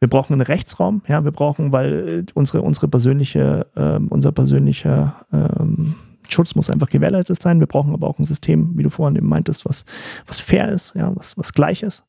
[0.00, 5.26] wir brauchen einen Rechtsraum, ja, wir brauchen, weil äh, unsere, unsere persönliche, ähm, unser persönlicher
[5.32, 5.96] ähm,
[6.28, 7.60] Schutz muss einfach gewährleistet sein.
[7.60, 9.84] Wir brauchen aber auch ein System, wie du vorhin eben meintest, was,
[10.26, 12.04] was fair ist, ja, was, was gleich ist.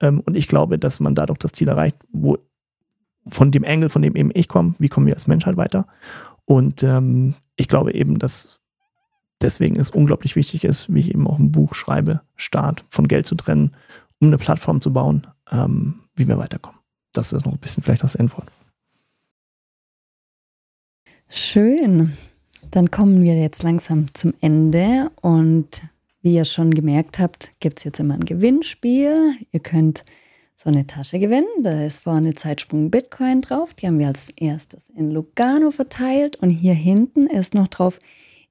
[0.00, 2.38] Ähm, und ich glaube, dass man dadurch das Ziel erreicht, wo
[3.28, 5.86] von dem Angle, von dem eben ich komme, wie kommen wir als Menschheit weiter?
[6.44, 8.60] Und ähm, ich glaube eben, dass
[9.40, 13.26] deswegen es unglaublich wichtig ist, wie ich eben auch im Buch schreibe, Staat von Geld
[13.26, 13.76] zu trennen,
[14.20, 16.80] um eine Plattform zu bauen, ähm, wie wir weiterkommen.
[17.12, 18.50] Das ist noch ein bisschen vielleicht das Endwort.
[21.28, 22.16] Schön.
[22.70, 25.82] Dann kommen wir jetzt langsam zum Ende und
[26.22, 29.32] wie ihr schon gemerkt habt, gibt es jetzt immer ein Gewinnspiel.
[29.52, 30.04] Ihr könnt
[30.54, 31.48] so eine Tasche gewinnen.
[31.62, 33.74] Da ist vorne Zeitsprung Bitcoin drauf.
[33.74, 36.36] Die haben wir als erstes in Lugano verteilt.
[36.36, 37.98] Und hier hinten ist noch drauf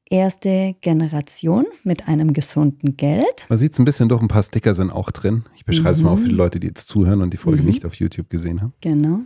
[0.09, 3.45] erste Generation mit einem gesunden Geld.
[3.47, 5.43] Man sieht es ein bisschen durch, ein paar Sticker sind auch drin.
[5.55, 6.37] Ich beschreibe es mal auch für die Mhm.
[6.37, 7.67] Leute, die jetzt zuhören und die Folge Mhm.
[7.67, 8.73] nicht auf YouTube gesehen haben.
[8.81, 9.19] Genau.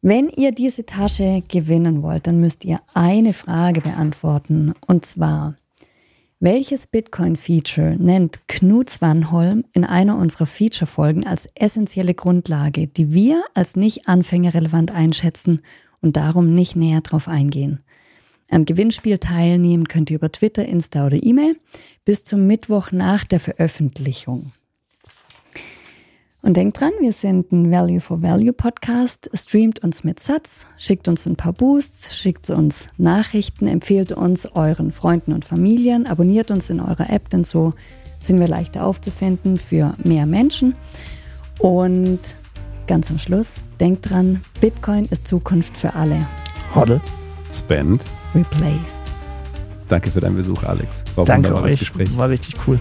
[0.00, 4.72] Wenn ihr diese Tasche gewinnen wollt, dann müsst ihr eine Frage beantworten.
[4.86, 5.56] Und zwar,
[6.38, 13.74] welches Bitcoin-Feature nennt Knut Swanholm in einer unserer Feature-Folgen als essentielle Grundlage, die wir als
[13.74, 15.62] nicht anfängerrelevant einschätzen
[16.00, 17.80] und darum nicht näher drauf eingehen?
[18.50, 21.56] Am Gewinnspiel teilnehmen könnt ihr über Twitter, Insta oder E-Mail
[22.04, 24.52] bis zum Mittwoch nach der Veröffentlichung.
[26.40, 29.28] Und denkt dran, wir sind ein Value for Value Podcast.
[29.34, 34.92] Streamt uns mit Satz, schickt uns ein paar Boosts, schickt uns Nachrichten, empfehlt uns euren
[34.92, 37.74] Freunden und Familien, abonniert uns in eurer App, denn so
[38.20, 40.76] sind wir leichter aufzufinden für mehr Menschen.
[41.58, 42.20] Und
[42.86, 46.24] ganz am Schluss, denkt dran, Bitcoin ist Zukunft für alle.
[46.74, 47.00] Hoddle.
[47.52, 48.04] Spend.
[48.34, 48.98] Replace.
[49.88, 51.02] Danke für deinen Besuch, Alex.
[51.16, 51.80] War Danke wunderbares euch.
[51.80, 52.16] Gespräch.
[52.16, 52.78] War richtig cool.